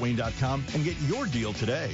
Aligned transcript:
FortWayne.com 0.00 0.64
and 0.74 0.84
get 0.84 0.98
your 1.02 1.26
deal 1.26 1.52
today. 1.52 1.90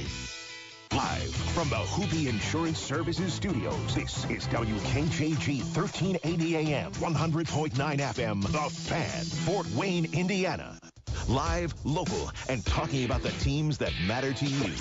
Live 0.93 1.35
from 1.53 1.69
the 1.69 1.75
Hoopy 1.75 2.27
Insurance 2.27 2.79
Services 2.79 3.33
Studios, 3.33 3.93
this 3.93 4.23
is 4.29 4.47
WKJG 4.47 5.61
1380 5.75 6.55
AM, 6.55 6.91
100.9 6.93 7.71
FM, 7.73 8.41
The 8.43 8.69
Fan, 8.69 9.25
Fort 9.25 9.67
Wayne, 9.75 10.05
Indiana. 10.13 10.79
Live, 11.27 11.73
local, 11.83 12.31
and 12.47 12.65
talking 12.65 13.03
about 13.03 13.21
the 13.21 13.31
teams 13.31 13.77
that 13.79 13.91
matter 14.07 14.31
to 14.33 14.45
you. 14.45 14.73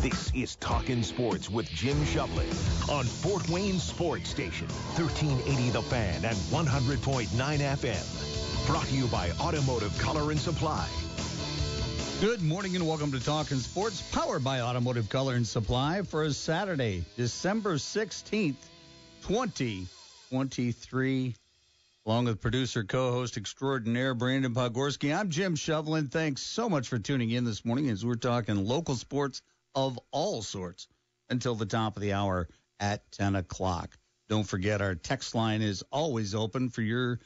This 0.00 0.30
is 0.34 0.56
Talkin' 0.56 1.02
Sports 1.02 1.48
with 1.48 1.70
Jim 1.70 1.96
Shovlin 2.04 2.90
on 2.90 3.06
Fort 3.06 3.48
Wayne 3.48 3.78
Sports 3.78 4.28
Station, 4.28 4.68
1380 4.68 5.70
The 5.70 5.82
Fan 5.82 6.24
and 6.26 6.36
100.9 6.36 7.28
FM. 7.28 8.31
Brought 8.66 8.86
to 8.86 8.94
you 8.94 9.06
by 9.08 9.30
Automotive 9.40 9.98
Color 9.98 10.30
and 10.30 10.38
Supply. 10.38 10.88
Good 12.20 12.42
morning 12.42 12.76
and 12.76 12.86
welcome 12.86 13.10
to 13.10 13.18
Talking 13.18 13.58
Sports, 13.58 14.02
powered 14.12 14.44
by 14.44 14.60
Automotive 14.60 15.08
Color 15.08 15.34
and 15.34 15.44
Supply 15.44 16.02
for 16.02 16.22
a 16.22 16.32
Saturday, 16.32 17.04
December 17.16 17.74
16th, 17.74 18.54
2023. 19.26 21.34
Along 22.06 22.26
with 22.26 22.40
producer, 22.40 22.84
co-host 22.84 23.36
extraordinaire 23.36 24.14
Brandon 24.14 24.54
Pogorski, 24.54 25.12
I'm 25.12 25.30
Jim 25.30 25.56
Shovlin. 25.56 26.08
Thanks 26.08 26.42
so 26.42 26.68
much 26.68 26.86
for 26.86 27.00
tuning 27.00 27.30
in 27.30 27.44
this 27.44 27.64
morning 27.64 27.90
as 27.90 28.06
we're 28.06 28.14
talking 28.14 28.64
local 28.64 28.94
sports 28.94 29.42
of 29.74 29.98
all 30.12 30.40
sorts 30.40 30.86
until 31.28 31.56
the 31.56 31.66
top 31.66 31.96
of 31.96 32.02
the 32.02 32.12
hour 32.12 32.48
at 32.78 33.10
10 33.10 33.34
o'clock. 33.34 33.98
Don't 34.28 34.44
forget 34.44 34.80
our 34.80 34.94
text 34.94 35.34
line 35.34 35.62
is 35.62 35.82
always 35.90 36.36
open 36.36 36.70
for 36.70 36.82
your 36.82 37.18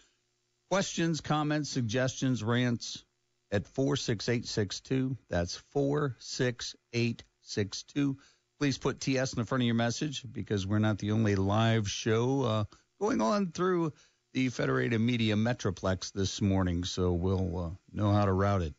questions, 0.70 1.20
comments, 1.20 1.70
suggestions, 1.70 2.43
rants, 2.43 3.05
at 3.51 3.66
46862. 3.66 5.16
That's 5.29 5.57
46862. 5.73 8.16
Please 8.59 8.79
put 8.79 9.01
TS 9.01 9.35
in 9.35 9.41
the 9.41 9.45
front 9.45 9.63
of 9.63 9.66
your 9.66 9.74
message 9.74 10.24
because 10.30 10.66
we're 10.66 10.79
not 10.79 10.99
the 10.99 11.10
only 11.13 11.37
live 11.37 11.91
show 11.91 12.43
uh, 12.43 12.65
going 13.01 13.21
on 13.21 13.52
through 13.52 13.93
the 14.32 14.49
Federated 14.49 15.01
Media 15.01 15.37
Metroplex 15.37 16.13
this 16.13 16.43
morning, 16.43 16.85
so 16.85 17.13
we'll 17.13 17.59
uh, 17.59 17.71
know 17.93 18.13
how 18.13 18.24
to 18.24 18.32
route 18.32 18.63
it. 18.63 18.74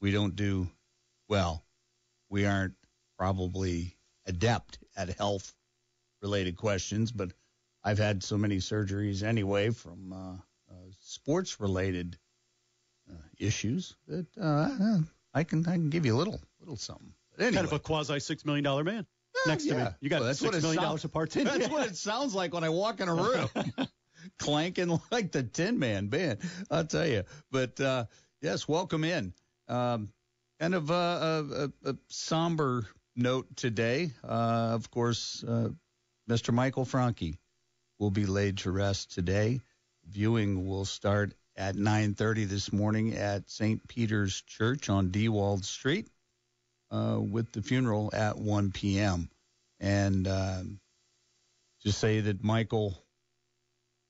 We 0.00 0.12
don't 0.12 0.36
do, 0.36 0.68
well, 1.28 1.64
we 2.30 2.46
aren't 2.46 2.74
probably 3.18 3.96
adept 4.26 4.78
at 4.96 5.16
health 5.16 5.52
related 6.22 6.56
questions, 6.56 7.12
but 7.12 7.32
I've 7.84 7.98
had 7.98 8.22
so 8.22 8.36
many 8.36 8.58
surgeries 8.58 9.22
anyway 9.22 9.70
from 9.70 10.12
uh, 10.12 10.36
sports 11.08 11.58
related 11.58 12.18
uh, 13.10 13.14
issues 13.38 13.96
that 14.06 14.26
uh, 14.40 14.98
I 15.32 15.44
can 15.44 15.66
I 15.66 15.72
can 15.72 15.88
give 15.88 16.04
you 16.04 16.14
a 16.14 16.18
little 16.18 16.40
little 16.60 16.76
something. 16.76 17.12
Anyway. 17.38 17.54
Kind 17.54 17.66
of 17.66 17.72
a 17.72 17.78
quasi 17.78 18.20
six 18.20 18.44
million 18.44 18.64
dollar 18.64 18.84
man 18.84 19.06
Yeah, 19.34 19.52
next 19.52 19.66
to 19.66 19.74
me. 19.74 19.84
You 20.00 20.10
got 20.10 20.20
Well, 20.20 20.26
that's 20.28 20.40
six 20.40 20.62
million 20.62 20.82
dollars 20.82 21.04
in. 21.04 21.44
That's 21.44 21.68
what 21.68 21.86
it 21.86 21.96
sounds 22.08 22.34
like 22.34 22.52
when 22.52 22.64
I 22.64 22.68
walk 22.68 23.00
in 23.00 23.08
a 23.08 23.14
room, 23.14 23.48
clanking 24.38 25.00
like 25.10 25.32
the 25.32 25.42
Tin 25.42 25.78
Man 25.78 26.08
band. 26.08 26.40
I'll 26.70 26.84
tell 26.84 27.06
you. 27.06 27.24
But 27.50 27.80
uh, 27.80 28.04
yes, 28.42 28.68
welcome 28.68 29.04
in. 29.04 29.32
Um, 29.66 30.12
kind 30.60 30.74
of 30.74 30.90
a, 30.90 31.70
a, 31.84 31.90
a 31.90 31.96
somber 32.08 32.86
note 33.16 33.56
today. 33.56 34.12
Uh, 34.22 34.72
of 34.72 34.90
course, 34.90 35.44
uh, 35.46 35.68
Mr. 36.28 36.52
Michael 36.52 36.84
Franke 36.84 37.38
will 37.98 38.10
be 38.10 38.26
laid 38.26 38.58
to 38.58 38.70
rest 38.70 39.12
today. 39.14 39.60
Viewing 40.10 40.66
will 40.66 40.84
start 40.84 41.34
at 41.56 41.74
9:30 41.74 42.44
this 42.48 42.72
morning 42.72 43.14
at 43.14 43.50
St. 43.50 43.86
Peter's 43.88 44.40
Church 44.42 44.88
on 44.88 45.10
Dewald 45.10 45.64
Street, 45.64 46.08
uh, 46.90 47.18
with 47.20 47.52
the 47.52 47.62
funeral 47.62 48.10
at 48.12 48.38
1 48.38 48.72
p.m. 48.72 49.28
And 49.80 50.26
um, 50.26 50.80
just 51.82 51.98
say 51.98 52.20
that 52.20 52.42
Michael 52.42 53.04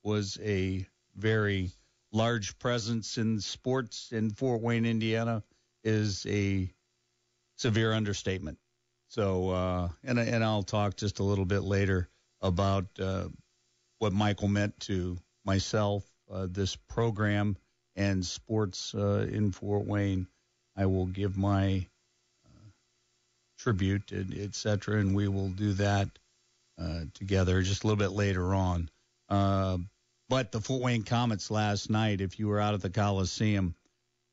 was 0.04 0.38
a 0.42 0.86
very 1.16 1.70
large 2.12 2.58
presence 2.58 3.18
in 3.18 3.40
sports 3.40 4.12
in 4.12 4.30
Fort 4.30 4.60
Wayne, 4.60 4.86
Indiana, 4.86 5.42
is 5.84 6.24
a 6.26 6.72
severe 7.56 7.92
understatement. 7.92 8.58
So, 9.08 9.50
uh, 9.50 9.88
and 10.04 10.18
and 10.18 10.44
I'll 10.44 10.62
talk 10.62 10.96
just 10.96 11.18
a 11.18 11.24
little 11.24 11.44
bit 11.44 11.62
later 11.62 12.08
about 12.40 12.86
uh, 13.00 13.28
what 13.98 14.12
Michael 14.12 14.48
meant 14.48 14.78
to 14.80 15.18
myself, 15.48 16.04
uh, 16.30 16.46
this 16.50 16.76
program, 16.76 17.56
and 17.96 18.24
sports 18.24 18.94
uh, 18.94 19.26
in 19.32 19.50
Fort 19.50 19.86
Wayne. 19.86 20.26
I 20.76 20.84
will 20.84 21.06
give 21.06 21.38
my 21.38 21.86
uh, 22.44 22.70
tribute, 23.58 24.12
and 24.12 24.36
et 24.38 24.54
cetera, 24.54 25.00
and 25.00 25.16
we 25.16 25.26
will 25.26 25.48
do 25.48 25.72
that 25.72 26.08
together 27.14 27.62
just 27.62 27.82
a 27.82 27.86
little 27.86 27.98
bit 27.98 28.12
later 28.12 28.54
on. 28.54 28.90
But 30.28 30.52
the 30.52 30.60
Fort 30.60 30.82
Wayne 30.82 31.02
Komets 31.02 31.50
last 31.50 31.88
night, 31.88 32.20
if 32.20 32.38
you 32.38 32.48
were 32.48 32.60
out 32.60 32.74
at 32.74 32.82
the 32.82 32.90
Coliseum, 32.90 33.74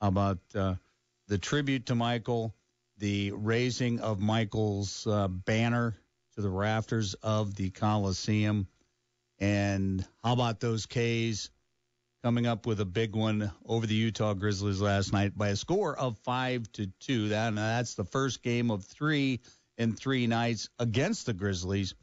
about 0.01 0.37
the 0.53 1.37
tribute 1.39 1.85
to 1.85 1.95
Michael, 1.95 2.53
the 2.97 3.31
raising 3.31 4.01
of 4.01 4.19
Michael's 4.19 5.07
uh, 5.07 5.29
banner 5.29 5.95
to 6.35 6.41
the 6.41 6.49
rafters 6.49 7.13
of 7.15 7.55
the 7.55 7.69
Coliseum, 7.69 8.67
and 9.39 10.05
how 10.23 10.33
about 10.33 10.59
those 10.59 10.85
K's 10.85 11.49
coming 12.23 12.47
up 12.47 12.65
with 12.65 12.79
a 12.79 12.85
big 12.85 13.15
one 13.15 13.51
over 13.65 13.85
the 13.85 13.93
Utah 13.93 14.33
Grizzlies 14.33 14.81
last 14.81 15.13
night 15.13 15.37
by 15.37 15.49
a 15.49 15.55
score 15.55 15.97
of 15.97 16.17
five 16.19 16.71
to 16.71 16.87
two. 16.99 17.29
That 17.29 17.53
that's 17.53 17.95
the 17.95 18.03
first 18.03 18.41
game 18.41 18.71
of 18.71 18.83
three 18.83 19.41
in 19.77 19.93
three 19.93 20.25
nights 20.25 20.69
against 20.79 21.25
the 21.25 21.33
Grizzlies 21.33 21.93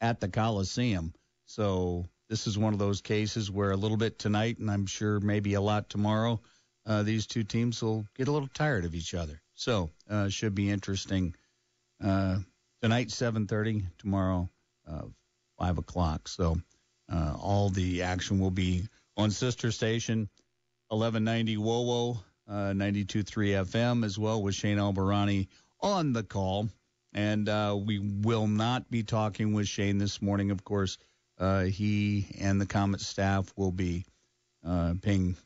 at 0.00 0.20
the 0.20 0.28
Coliseum. 0.28 1.14
So 1.46 2.06
this 2.28 2.46
is 2.46 2.58
one 2.58 2.72
of 2.72 2.78
those 2.78 3.00
cases 3.00 3.50
where 3.50 3.70
a 3.70 3.76
little 3.76 3.96
bit 3.96 4.18
tonight, 4.18 4.58
and 4.58 4.70
I'm 4.70 4.86
sure 4.86 5.18
maybe 5.20 5.54
a 5.54 5.60
lot 5.60 5.88
tomorrow, 5.88 6.40
uh, 6.86 7.02
these 7.02 7.26
two 7.26 7.44
teams 7.44 7.82
will 7.82 8.04
get 8.16 8.28
a 8.28 8.32
little 8.32 8.48
tired 8.52 8.84
of 8.84 8.94
each 8.94 9.14
other. 9.14 9.40
So 9.54 9.90
uh, 10.08 10.28
should 10.28 10.54
be 10.54 10.70
interesting. 10.70 11.34
Uh, 12.02 12.38
tonight 12.82 13.08
7:30, 13.08 13.86
tomorrow 13.98 14.50
uh, 14.86 15.02
five 15.58 15.78
o'clock. 15.78 16.28
So 16.28 16.58
uh, 17.10 17.34
all 17.40 17.68
the 17.68 18.02
action 18.02 18.38
will 18.38 18.50
be 18.50 18.84
on 19.16 19.30
sister 19.30 19.70
station 19.70 20.28
1190 20.88 21.56
WOWO, 21.56 22.22
uh, 22.48 22.72
92.3 22.72 23.64
FM 23.64 24.04
as 24.04 24.18
well 24.18 24.42
with 24.42 24.54
Shane 24.54 24.78
Albahrani 24.78 25.48
on 25.80 26.12
the 26.12 26.22
call. 26.22 26.68
And 27.12 27.48
uh, 27.48 27.76
we 27.80 27.98
will 27.98 28.46
not 28.46 28.90
be 28.90 29.02
talking 29.02 29.52
with 29.52 29.68
Shane 29.68 29.98
this 29.98 30.20
morning, 30.22 30.50
of 30.50 30.64
course. 30.64 30.98
Uh, 31.38 31.64
he 31.64 32.26
and 32.40 32.60
the 32.60 32.66
Komet 32.66 33.00
staff 33.00 33.52
will 33.56 33.72
be 33.72 34.04
uh, 34.64 34.94
paying 35.00 35.36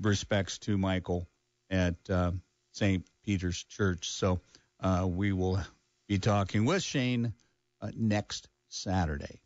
respects 0.00 0.58
to 0.58 0.76
Michael 0.76 1.26
at 1.70 1.94
uh, 2.10 2.32
St. 2.72 3.04
Peter's 3.24 3.62
Church. 3.64 4.10
So 4.10 4.40
uh, 4.80 5.06
we 5.08 5.32
will 5.32 5.60
be 6.08 6.18
talking 6.18 6.64
with 6.64 6.82
Shane 6.82 7.32
uh, 7.80 7.90
next 7.96 8.48
Saturday. 8.68 9.40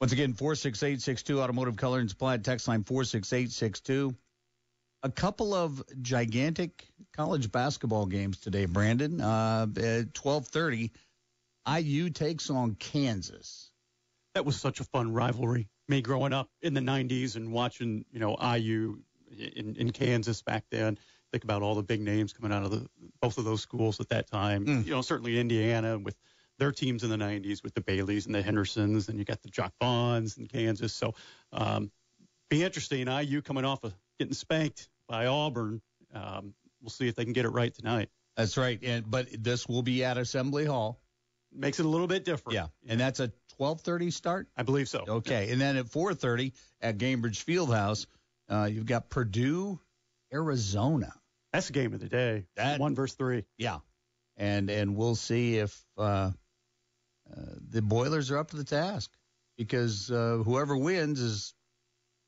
Once 0.00 0.12
again, 0.12 0.32
46862 0.32 1.40
Automotive 1.40 1.76
Color 1.76 1.98
and 1.98 2.08
Supply 2.08 2.36
text 2.36 2.68
line 2.68 2.84
46862. 2.84 4.14
A 5.02 5.10
couple 5.10 5.54
of 5.54 5.82
gigantic 6.02 6.86
college 7.12 7.50
basketball 7.50 8.06
games 8.06 8.38
today, 8.38 8.66
Brandon. 8.66 9.20
Uh, 9.20 9.66
at 9.76 10.16
1230, 10.16 10.92
IU 11.68 12.10
takes 12.10 12.48
on 12.48 12.76
Kansas. 12.76 13.70
That 14.34 14.44
was 14.44 14.60
such 14.60 14.78
a 14.78 14.84
fun 14.84 15.12
rivalry. 15.12 15.68
Me 15.88 16.00
growing 16.00 16.32
up 16.32 16.48
in 16.62 16.74
the 16.74 16.80
'90s 16.80 17.34
and 17.34 17.50
watching, 17.50 18.04
you 18.12 18.20
know, 18.20 18.36
IU 18.36 19.00
in, 19.56 19.74
in 19.76 19.90
Kansas 19.90 20.42
back 20.42 20.64
then. 20.70 20.98
Think 21.32 21.44
about 21.44 21.62
all 21.62 21.74
the 21.74 21.82
big 21.82 22.00
names 22.00 22.32
coming 22.32 22.52
out 22.52 22.64
of 22.64 22.70
the 22.70 22.86
both 23.20 23.38
of 23.38 23.44
those 23.44 23.62
schools 23.62 23.98
at 24.00 24.10
that 24.10 24.30
time. 24.30 24.64
Mm. 24.64 24.86
You 24.86 24.92
know, 24.92 25.02
certainly 25.02 25.40
Indiana 25.40 25.98
with 25.98 26.14
their 26.58 26.72
teams 26.72 27.04
in 27.04 27.10
the 27.10 27.16
90s 27.16 27.62
with 27.62 27.74
the 27.74 27.80
Baileys 27.80 28.26
and 28.26 28.34
the 28.34 28.42
Hendersons, 28.42 29.08
and 29.08 29.18
you 29.18 29.24
got 29.24 29.42
the 29.42 29.48
Jacque 29.48 29.74
Vaughns 29.80 30.38
in 30.38 30.46
Kansas. 30.46 30.92
So, 30.92 31.14
um, 31.52 31.90
be 32.50 32.64
interesting. 32.64 33.08
IU 33.08 33.42
coming 33.42 33.64
off 33.64 33.84
of 33.84 33.94
getting 34.18 34.34
spanked 34.34 34.88
by 35.08 35.26
Auburn. 35.26 35.80
Um, 36.12 36.54
we'll 36.80 36.90
see 36.90 37.08
if 37.08 37.14
they 37.14 37.24
can 37.24 37.32
get 37.32 37.44
it 37.44 37.50
right 37.50 37.72
tonight. 37.72 38.08
That's 38.36 38.56
right. 38.56 38.78
And 38.82 39.10
but 39.10 39.26
this 39.42 39.66
will 39.68 39.82
be 39.82 40.04
at 40.04 40.16
Assembly 40.16 40.64
Hall. 40.64 41.00
Makes 41.52 41.80
it 41.80 41.86
a 41.86 41.88
little 41.88 42.06
bit 42.06 42.24
different. 42.24 42.54
Yeah, 42.54 42.66
and 42.86 43.00
that's 43.00 43.20
a 43.20 43.32
12:30 43.58 44.12
start. 44.12 44.48
I 44.56 44.62
believe 44.62 44.88
so. 44.88 45.04
Okay, 45.08 45.50
and 45.50 45.60
then 45.60 45.76
at 45.76 45.86
4:30 45.86 46.52
at 46.80 46.98
Gainbridge 46.98 47.42
Fieldhouse, 47.44 48.06
uh, 48.48 48.68
you've 48.70 48.86
got 48.86 49.08
Purdue, 49.08 49.80
Arizona. 50.32 51.12
That's 51.52 51.68
the 51.68 51.72
game 51.72 51.94
of 51.94 52.00
the 52.00 52.08
day. 52.08 52.46
That- 52.56 52.78
one 52.78 52.94
versus 52.94 53.16
three. 53.16 53.44
Yeah, 53.56 53.78
and 54.36 54.70
and 54.70 54.94
we'll 54.94 55.16
see 55.16 55.56
if 55.56 55.84
uh, 55.96 56.32
uh, 57.32 57.40
the 57.70 57.82
Boilers 57.82 58.30
are 58.30 58.38
up 58.38 58.50
to 58.50 58.56
the 58.56 58.64
task 58.64 59.10
because 59.56 60.10
uh, 60.10 60.42
whoever 60.44 60.76
wins 60.76 61.20
is 61.20 61.54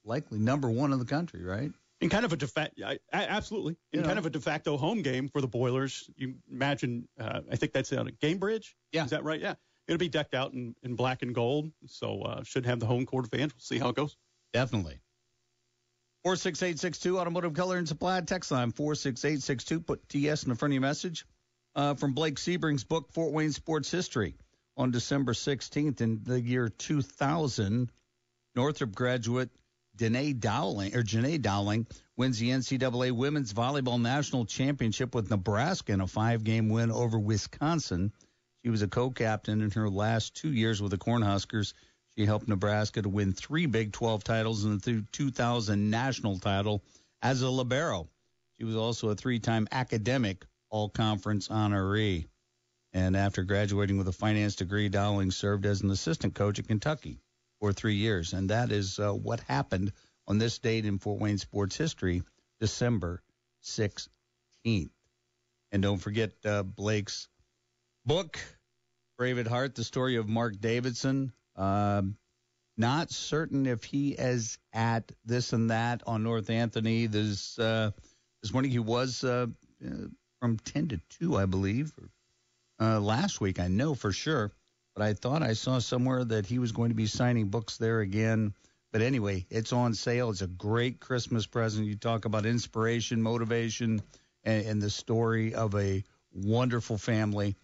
likely 0.04 0.38
number 0.38 0.70
one 0.70 0.92
in 0.92 0.98
the 0.98 1.04
country, 1.04 1.44
right? 1.44 1.72
in 2.00 2.08
kind 2.08 2.24
of 2.24 2.32
a 2.32 2.36
de 2.36 2.46
facto, 2.46 2.96
absolutely, 3.12 3.76
know. 3.92 4.02
kind 4.02 4.18
of 4.18 4.24
a 4.24 4.30
de 4.30 4.40
facto 4.40 4.76
home 4.76 5.02
game 5.02 5.28
for 5.28 5.40
the 5.40 5.46
Boilers. 5.46 6.08
You 6.16 6.34
imagine, 6.50 7.06
uh, 7.18 7.40
I 7.50 7.56
think 7.56 7.72
that's 7.72 7.92
on 7.92 8.08
a 8.08 8.12
game 8.12 8.38
bridge. 8.38 8.74
Yeah. 8.92 9.04
Is 9.04 9.10
that 9.10 9.22
right? 9.22 9.40
Yeah. 9.40 9.54
It'll 9.86 9.98
be 9.98 10.08
decked 10.08 10.34
out 10.34 10.52
in, 10.54 10.74
in 10.82 10.94
black 10.94 11.22
and 11.22 11.34
gold, 11.34 11.70
so 11.86 12.22
uh, 12.22 12.42
should 12.42 12.64
have 12.66 12.80
the 12.80 12.86
home 12.86 13.06
court 13.06 13.26
advantage. 13.26 13.54
We'll 13.54 13.60
see 13.60 13.78
how 13.78 13.90
it 13.90 13.96
goes. 13.96 14.16
Definitely. 14.52 15.00
46862 16.22 17.18
Automotive 17.18 17.54
Color 17.54 17.78
and 17.78 17.88
Supply 17.88 18.20
text 18.20 18.50
line 18.50 18.72
46862. 18.72 19.80
Put 19.80 20.08
TS 20.08 20.44
in 20.44 20.50
the 20.50 20.54
front 20.54 20.70
of 20.70 20.74
your 20.74 20.82
message. 20.82 21.26
Uh, 21.74 21.94
from 21.94 22.14
Blake 22.14 22.34
Sebring's 22.34 22.84
book, 22.84 23.12
Fort 23.12 23.32
Wayne 23.32 23.52
Sports 23.52 23.90
History. 23.90 24.36
On 24.76 24.90
December 24.90 25.32
16th 25.32 26.00
in 26.00 26.22
the 26.24 26.40
year 26.40 26.68
2000, 26.68 27.90
Northrop 28.54 28.94
graduate 28.94 29.50
Danae 29.96 30.32
Dowling 30.32 30.94
or 30.94 31.02
Janae 31.02 31.40
Dowling 31.40 31.86
wins 32.16 32.38
the 32.38 32.50
NCAA 32.50 33.12
Women's 33.12 33.52
Volleyball 33.52 34.00
National 34.00 34.46
Championship 34.46 35.14
with 35.14 35.28
Nebraska 35.30 35.92
in 35.92 36.00
a 36.00 36.06
five-game 36.06 36.68
win 36.68 36.90
over 36.90 37.18
Wisconsin. 37.18 38.12
She 38.62 38.70
was 38.70 38.82
a 38.82 38.88
co-captain 38.88 39.60
in 39.60 39.70
her 39.72 39.90
last 39.90 40.34
two 40.34 40.52
years 40.52 40.80
with 40.80 40.92
the 40.92 40.98
Cornhuskers. 40.98 41.74
She 42.16 42.24
helped 42.24 42.48
Nebraska 42.48 43.02
to 43.02 43.08
win 43.08 43.32
three 43.32 43.66
Big 43.66 43.92
12 43.92 44.24
titles 44.24 44.64
and 44.64 44.80
the 44.80 45.04
2000 45.12 45.90
national 45.90 46.38
title 46.38 46.82
as 47.22 47.42
a 47.42 47.50
libero. 47.50 48.08
She 48.58 48.64
was 48.64 48.76
also 48.76 49.08
a 49.10 49.14
three-time 49.14 49.68
academic 49.72 50.46
all-conference 50.70 51.48
honoree. 51.48 52.26
And 52.92 53.16
after 53.16 53.44
graduating 53.44 53.98
with 53.98 54.08
a 54.08 54.12
finance 54.12 54.56
degree, 54.56 54.88
Dowling 54.88 55.30
served 55.30 55.64
as 55.64 55.80
an 55.82 55.90
assistant 55.90 56.34
coach 56.34 56.58
at 56.58 56.66
Kentucky 56.66 57.20
for 57.60 57.72
three 57.72 57.94
years. 57.94 58.32
And 58.32 58.50
that 58.50 58.72
is 58.72 58.98
uh, 58.98 59.12
what 59.12 59.40
happened 59.40 59.92
on 60.26 60.38
this 60.38 60.58
date 60.58 60.86
in 60.86 60.98
Fort 60.98 61.20
Wayne 61.20 61.38
sports 61.38 61.76
history, 61.76 62.22
December 62.58 63.22
16th. 63.64 64.90
And 65.72 65.82
don't 65.82 65.98
forget 65.98 66.32
uh, 66.44 66.64
Blake's 66.64 67.28
book, 68.04 68.40
Brave 69.16 69.38
at 69.38 69.46
Heart, 69.46 69.76
the 69.76 69.84
story 69.84 70.16
of 70.16 70.28
Mark 70.28 70.60
Davidson. 70.60 71.32
Um, 71.54 72.16
not 72.76 73.10
certain 73.10 73.66
if 73.66 73.84
he 73.84 74.12
is 74.12 74.58
at 74.72 75.12
this 75.24 75.52
and 75.52 75.70
that 75.70 76.02
on 76.06 76.22
North 76.22 76.50
Anthony. 76.50 77.06
There's 77.06 77.58
uh, 77.58 77.90
this 78.42 78.52
morning 78.52 78.70
he 78.70 78.78
was 78.78 79.22
uh, 79.22 79.46
uh, 79.84 79.90
from 80.40 80.58
10 80.58 80.88
to 80.88 81.00
2, 81.20 81.36
I 81.36 81.46
believe. 81.46 81.92
Uh, 82.80 82.98
last 82.98 83.40
week, 83.40 83.60
I 83.60 83.68
know 83.68 83.94
for 83.94 84.12
sure. 84.12 84.52
But 84.94 85.04
I 85.04 85.14
thought 85.14 85.42
I 85.42 85.52
saw 85.52 85.78
somewhere 85.78 86.24
that 86.24 86.46
he 86.46 86.58
was 86.58 86.72
going 86.72 86.90
to 86.90 86.96
be 86.96 87.06
signing 87.06 87.48
books 87.48 87.76
there 87.76 88.00
again. 88.00 88.54
But 88.92 89.02
anyway, 89.02 89.46
it's 89.50 89.72
on 89.72 89.94
sale. 89.94 90.30
It's 90.30 90.42
a 90.42 90.48
great 90.48 90.98
Christmas 90.98 91.46
present. 91.46 91.86
You 91.86 91.94
talk 91.94 92.24
about 92.24 92.44
inspiration, 92.44 93.22
motivation, 93.22 94.02
and, 94.42 94.66
and 94.66 94.82
the 94.82 94.90
story 94.90 95.54
of 95.54 95.74
a 95.76 96.02
wonderful 96.32 96.98
family 96.98 97.56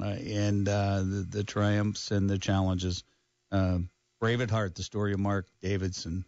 uh, 0.00 0.04
and 0.04 0.68
uh, 0.68 1.00
the, 1.00 1.26
the 1.28 1.44
triumphs 1.44 2.10
and 2.10 2.28
the 2.28 2.38
challenges. 2.38 3.04
Uh, 3.50 3.78
Brave 4.18 4.40
at 4.40 4.50
Heart, 4.50 4.76
the 4.76 4.82
story 4.82 5.12
of 5.12 5.18
Mark 5.18 5.46
Davidson. 5.60 6.24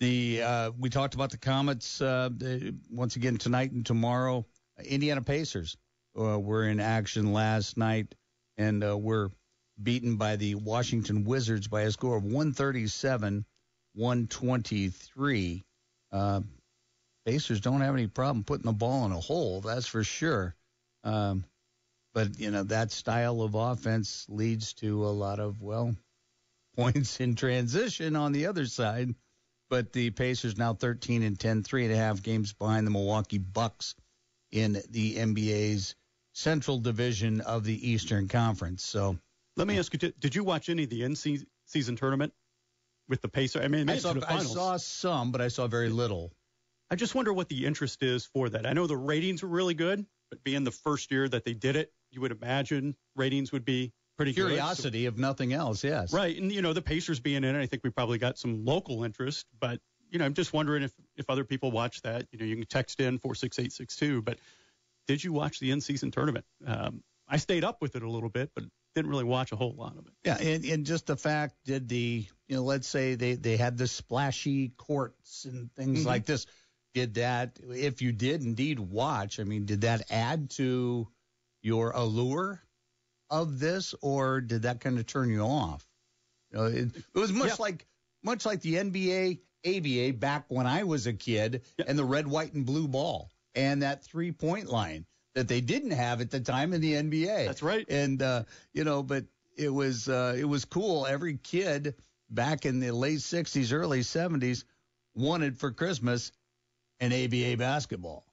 The 0.00 0.42
uh, 0.42 0.70
we 0.78 0.90
talked 0.90 1.14
about 1.14 1.30
the 1.30 1.38
Komets 1.38 2.00
uh, 2.02 2.72
once 2.90 3.16
again 3.16 3.36
tonight 3.36 3.72
and 3.72 3.84
tomorrow. 3.84 4.46
Indiana 4.84 5.22
Pacers 5.22 5.76
uh, 6.18 6.38
were 6.38 6.68
in 6.68 6.80
action 6.80 7.32
last 7.32 7.76
night 7.76 8.14
and 8.56 8.84
uh, 8.84 8.96
were 8.96 9.30
beaten 9.80 10.16
by 10.16 10.36
the 10.36 10.56
Washington 10.56 11.24
Wizards 11.24 11.68
by 11.68 11.82
a 11.82 11.90
score 11.90 12.16
of 12.16 12.24
137 12.24 13.44
123. 13.94 15.64
Uh, 16.12 16.40
Pacers 17.26 17.60
don't 17.60 17.80
have 17.80 17.94
any 17.94 18.06
problem 18.06 18.44
putting 18.44 18.66
the 18.66 18.72
ball 18.72 19.04
in 19.06 19.12
a 19.12 19.20
hole, 19.20 19.60
that's 19.60 19.86
for 19.86 20.04
sure. 20.04 20.54
Um, 21.04 21.44
but 22.14 22.38
you 22.38 22.50
know 22.50 22.62
that 22.64 22.90
style 22.90 23.42
of 23.42 23.54
offense 23.54 24.26
leads 24.28 24.72
to 24.74 25.04
a 25.06 25.10
lot 25.10 25.38
of 25.38 25.60
well 25.60 25.94
points 26.76 27.20
in 27.20 27.34
transition 27.34 28.16
on 28.16 28.32
the 28.32 28.46
other 28.46 28.66
side. 28.66 29.14
But 29.70 29.92
the 29.92 30.10
Pacers 30.10 30.56
now 30.56 30.72
13 30.72 31.22
and 31.22 31.38
10, 31.38 31.62
three 31.62 31.84
and 31.84 31.92
a 31.92 31.96
half 31.96 32.22
games 32.22 32.54
behind 32.54 32.86
the 32.86 32.90
Milwaukee 32.90 33.36
Bucks 33.36 33.94
in 34.50 34.82
the 34.90 35.16
NBA's 35.16 35.94
Central 36.32 36.78
Division 36.78 37.40
of 37.40 37.64
the 37.64 37.90
Eastern 37.90 38.28
Conference. 38.28 38.84
So 38.84 39.18
Let 39.56 39.66
me 39.66 39.78
ask 39.78 39.92
you: 39.92 40.12
Did, 40.18 40.34
you 40.34 40.44
watch 40.44 40.68
any 40.68 40.84
of 40.84 40.90
the 40.90 41.04
end 41.04 41.18
season 41.18 41.96
tournament 41.96 42.32
with 43.08 43.20
the 43.22 43.28
Pacers? 43.28 43.64
I 43.64 43.68
mean, 43.68 43.88
I 43.88 43.98
saw, 43.98 44.14
I 44.28 44.38
saw 44.42 44.76
some, 44.76 45.32
but 45.32 45.40
I 45.40 45.48
saw 45.48 45.66
very 45.66 45.88
little. 45.88 46.32
I 46.90 46.94
just 46.94 47.14
wonder 47.14 47.32
what 47.32 47.48
the 47.48 47.66
interest 47.66 48.02
is 48.02 48.24
for 48.24 48.48
that. 48.48 48.66
I 48.66 48.72
know 48.72 48.86
the 48.86 48.96
ratings 48.96 49.42
were 49.42 49.48
really 49.48 49.74
good, 49.74 50.06
but 50.30 50.42
being 50.44 50.64
the 50.64 50.70
first 50.70 51.10
year 51.10 51.28
that 51.28 51.44
they 51.44 51.52
did 51.52 51.76
it, 51.76 51.92
you 52.10 52.20
would 52.20 52.32
imagine 52.32 52.96
ratings 53.14 53.52
would 53.52 53.64
be 53.64 53.92
pretty 54.16 54.32
good. 54.32 54.42
So- 54.42 54.48
Curiosity, 54.48 55.06
if 55.06 55.16
nothing 55.16 55.52
else, 55.52 55.84
yes. 55.84 56.12
right? 56.12 56.36
And 56.36 56.50
you 56.50 56.62
know, 56.62 56.72
the 56.72 56.82
Pacers 56.82 57.20
being 57.20 57.44
in 57.44 57.56
it, 57.56 57.60
I 57.60 57.66
think 57.66 57.84
we 57.84 57.90
probably 57.90 58.18
got 58.18 58.38
some 58.38 58.64
local 58.64 59.04
interest. 59.04 59.46
But 59.60 59.80
you 60.10 60.18
know, 60.18 60.24
I'm 60.24 60.34
just 60.34 60.52
wondering 60.52 60.82
if 60.82 60.92
if 61.16 61.28
other 61.30 61.44
people 61.44 61.70
watch 61.70 62.02
that. 62.02 62.26
You 62.32 62.38
know, 62.38 62.44
you 62.44 62.56
can 62.56 62.66
text 62.66 63.00
in 63.00 63.18
four 63.18 63.34
six 63.34 63.58
eight 63.58 63.72
six 63.72 63.96
two. 63.96 64.22
But 64.22 64.38
did 65.06 65.22
you 65.22 65.32
watch 65.32 65.58
the 65.60 65.70
in 65.70 65.80
season 65.80 66.10
tournament? 66.10 66.44
Um, 66.66 67.02
I 67.26 67.36
stayed 67.36 67.64
up 67.64 67.80
with 67.82 67.96
it 67.96 68.02
a 68.02 68.10
little 68.10 68.28
bit, 68.30 68.50
but 68.54 68.64
didn't 68.94 69.10
really 69.10 69.24
watch 69.24 69.52
a 69.52 69.56
whole 69.56 69.74
lot 69.76 69.96
of 69.96 70.06
it. 70.06 70.12
Yeah, 70.24 70.38
and, 70.38 70.64
and 70.64 70.86
just 70.86 71.06
the 71.06 71.16
fact, 71.16 71.56
did 71.64 71.88
the 71.88 72.26
you 72.48 72.56
know, 72.56 72.62
let's 72.62 72.88
say 72.88 73.14
they 73.14 73.34
they 73.34 73.56
had 73.56 73.76
the 73.76 73.86
splashy 73.86 74.70
courts 74.76 75.44
and 75.44 75.72
things 75.74 76.02
Mhm. 76.02 76.06
like 76.06 76.24
this. 76.24 76.46
Did 76.94 77.14
that, 77.14 77.58
if 77.62 78.00
you 78.00 78.12
did 78.12 78.42
indeed 78.42 78.78
watch, 78.80 79.38
I 79.38 79.44
mean, 79.44 79.66
did 79.66 79.82
that 79.82 80.10
add 80.10 80.50
to 80.52 81.06
your 81.62 81.90
allure 81.90 82.62
of 83.30 83.58
this, 83.58 83.94
or 84.00 84.40
did 84.40 84.62
that 84.62 84.80
kind 84.80 84.98
of 84.98 85.06
turn 85.06 85.28
you 85.28 85.42
off? 85.42 85.86
You 86.50 86.58
know, 86.58 86.64
it, 86.64 86.96
it 86.96 87.18
was 87.18 87.30
much 87.30 87.48
Yeah. 87.48 87.56
like 87.58 87.86
much 88.22 88.46
like 88.46 88.62
the 88.62 88.76
NBA, 88.76 89.40
ABA 89.66 90.14
back 90.14 90.44
when 90.48 90.66
I 90.66 90.84
was 90.84 91.06
a 91.06 91.12
kid, 91.12 91.62
and 91.86 91.98
the 91.98 92.04
red, 92.04 92.26
white, 92.26 92.52
and 92.54 92.64
blue 92.64 92.88
ball, 92.88 93.30
and 93.54 93.82
that 93.82 94.04
three 94.04 94.32
point 94.32 94.68
line 94.68 95.06
that 95.34 95.48
they 95.48 95.60
didn't 95.60 95.92
have 95.92 96.20
at 96.20 96.30
the 96.30 96.40
time 96.40 96.72
in 96.72 96.80
the 96.80 96.94
NBA 96.94 97.46
That's 97.46 97.62
right. 97.62 97.86
and 97.88 98.20
uh, 98.22 98.44
you 98.72 98.84
know, 98.84 99.02
but 99.02 99.24
it 99.56 99.68
was 99.68 100.08
uh, 100.08 100.34
it 100.38 100.44
was 100.44 100.64
cool. 100.64 101.06
Every 101.06 101.36
kid 101.36 101.94
back 102.30 102.66
in 102.66 102.80
the 102.80 102.92
late 102.92 103.18
'60s, 103.18 103.72
early 103.72 104.00
'70s 104.00 104.64
wanted 105.14 105.58
for 105.58 105.70
Christmas 105.70 106.32
an 107.00 107.12
ABA 107.12 107.56
basketball, 107.56 108.24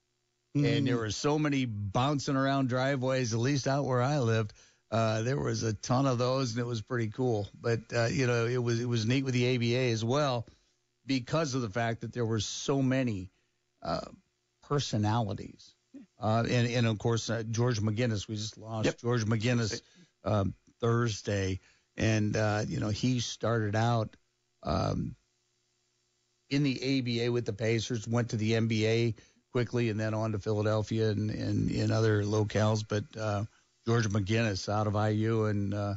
and 0.56 0.88
there 0.88 0.98
were 0.98 1.12
so 1.12 1.38
many 1.38 1.66
bouncing 1.66 2.36
around 2.36 2.70
driveways. 2.70 3.34
At 3.34 3.40
least 3.40 3.68
out 3.68 3.86
where 3.86 4.02
I 4.02 4.20
lived, 4.20 4.54
uh, 4.92 5.22
there 5.24 5.40
was 5.40 5.64
a 5.64 5.74
ton 5.74 6.06
of 6.06 6.18
those, 6.18 6.52
and 6.52 6.60
it 6.60 6.66
was 6.66 6.82
pretty 6.82 7.10
cool. 7.10 7.48
But 7.60 7.82
uh, 7.96 8.06
you 8.06 8.28
know, 8.28 8.46
it 8.46 8.62
was 8.62 8.80
it 8.80 8.88
was 8.88 9.06
neat 9.06 9.26
with 9.26 9.34
the 9.34 9.56
ABA 9.56 9.92
as 9.92 10.04
well 10.04 10.48
because 11.06 11.56
of 11.56 11.62
the 11.62 11.70
fact 11.70 12.02
that 12.02 12.14
there 12.14 12.26
were 12.26 12.40
so 12.40 12.82
many 12.82 13.32
uh, 13.82 14.02
personalities. 14.64 15.74
Uh, 16.20 16.44
and, 16.50 16.68
and 16.68 16.88
of 16.88 16.98
course, 16.98 17.30
uh, 17.30 17.44
George 17.50 17.80
McGinnis, 17.80 18.28
we 18.28 18.36
just 18.36 18.58
lost 18.58 18.86
Yep. 18.86 19.00
George 19.00 19.26
McGinnis 19.26 19.82
um, 20.24 20.54
Thursday. 20.82 21.60
And, 21.98 22.36
uh, 22.36 22.64
you 22.68 22.80
know, 22.80 22.90
he 22.90 23.20
started 23.20 23.76
out 23.76 24.16
um, 24.64 25.16
in 26.50 26.64
the 26.64 27.00
ABA 27.00 27.32
with 27.32 27.46
the 27.46 27.54
Pacers, 27.54 28.08
went 28.08 28.30
to 28.30 28.38
the 28.38 28.54
NBA 28.54 29.16
quickly, 29.52 29.90
and 29.90 30.00
then 30.00 30.14
on 30.14 30.34
to 30.34 30.40
Philadelphia 30.40 31.10
and, 31.10 31.30
and 31.30 31.72
in 31.72 31.92
other 31.92 32.24
locales. 32.24 32.84
But 32.88 33.04
uh, 33.18 33.46
George 33.88 34.10
McGinnis 34.10 34.68
out 34.68 34.88
of 34.88 34.96
IU, 34.96 35.46
and 35.46 35.74
uh, 35.74 35.94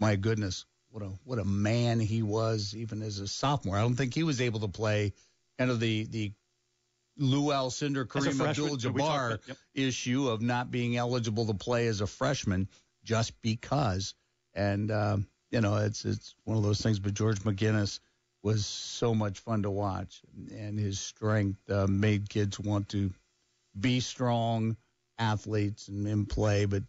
my 0.00 0.16
goodness, 0.16 0.64
what 0.92 1.02
a 1.02 1.10
what 1.24 1.38
a 1.38 1.44
man 1.44 1.98
he 1.98 2.22
was, 2.22 2.76
even 2.76 3.02
as 3.02 3.18
a 3.18 3.26
sophomore. 3.26 3.76
I 3.76 3.80
don't 3.80 3.96
think 3.96 4.14
he 4.14 4.22
was 4.22 4.40
able 4.40 4.60
to 4.60 4.68
play 4.68 5.12
kind 5.58 5.70
of 5.70 5.80
the 5.80 6.04
the 6.04 6.32
Lou 7.16 7.52
Alcindor, 7.52 8.06
Kareem 8.06 8.40
Abdul-Jabbar 8.40 8.92
we 8.94 9.00
talked 9.00 9.34
about- 9.34 9.48
yep. 9.48 9.56
issue 9.74 10.28
of 10.28 10.40
not 10.40 10.70
being 10.70 10.96
eligible 10.96 11.46
to 11.46 11.54
play 11.54 11.86
as 11.86 12.00
a 12.00 12.06
freshman 12.06 12.68
just 13.04 13.40
because. 13.42 14.14
And 14.54 14.90
um, 14.90 15.26
you 15.50 15.60
know, 15.60 15.76
it's 15.76 16.04
it's 16.04 16.34
one 16.44 16.56
of 16.56 16.62
those 16.62 16.80
things. 16.80 16.98
But 16.98 17.14
George 17.14 17.40
McGinnis 17.40 18.00
was 18.42 18.66
so 18.66 19.14
much 19.14 19.38
fun 19.40 19.62
to 19.62 19.70
watch, 19.70 20.20
and 20.50 20.78
his 20.78 21.00
strength 21.00 21.70
uh, 21.70 21.86
made 21.86 22.28
kids 22.28 22.58
want 22.58 22.88
to 22.90 23.12
be 23.78 24.00
strong 24.00 24.76
athletes 25.18 25.88
and, 25.88 26.06
and 26.06 26.28
play. 26.28 26.64
But 26.66 26.82